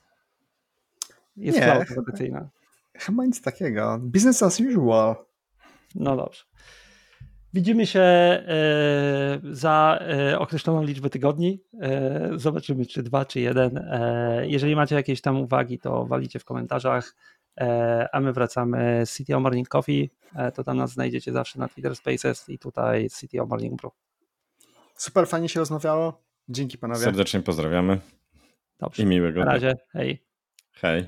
jest 1.36 1.58
Nie. 1.58 1.64
cloud 1.64 1.86
wakacyjna? 1.96 2.48
Chyba 2.98 3.24
nic 3.24 3.42
takiego. 3.42 3.98
Business 4.02 4.42
as 4.42 4.60
usual. 4.60 5.16
No 5.94 6.16
dobrze. 6.16 6.42
Widzimy 7.54 7.86
się 7.86 8.00
e, 8.00 8.44
za 9.42 9.98
e, 10.00 10.38
określoną 10.38 10.82
liczbę 10.84 11.10
tygodni. 11.10 11.62
E, 11.80 12.30
Zobaczymy, 12.34 12.86
czy 12.86 13.02
dwa, 13.02 13.24
czy 13.24 13.40
jeden. 13.40 13.90
Jeżeli 14.42 14.76
macie 14.76 14.94
jakieś 14.94 15.20
tam 15.20 15.40
uwagi, 15.40 15.78
to 15.78 16.06
walicie 16.06 16.38
w 16.38 16.44
komentarzach. 16.44 17.14
A 18.12 18.20
my 18.20 18.32
wracamy 18.32 19.02
z 19.06 19.16
CTO 19.24 19.40
Morning 19.40 19.68
Coffee. 19.68 20.10
To 20.54 20.64
tam 20.64 20.76
nas 20.76 20.92
znajdziecie 20.92 21.32
zawsze 21.32 21.58
na 21.58 21.68
Twitter 21.68 21.96
Spaces 21.96 22.48
i 22.48 22.58
tutaj 22.58 23.08
CTO 23.10 23.46
Morning 23.46 23.80
Brew. 23.80 23.92
Super 24.94 25.26
fajnie 25.28 25.48
się 25.48 25.60
rozmawiało. 25.60 26.24
Dzięki 26.48 26.78
panowie. 26.78 27.00
Serdecznie 27.00 27.40
pozdrawiamy 27.40 28.00
Dobrze. 28.80 29.02
i 29.02 29.06
miłego 29.06 29.38
Na 29.40 29.44
dnia. 29.44 29.52
razie. 29.52 29.74
Hej. 29.92 30.24
Hej. 30.72 31.06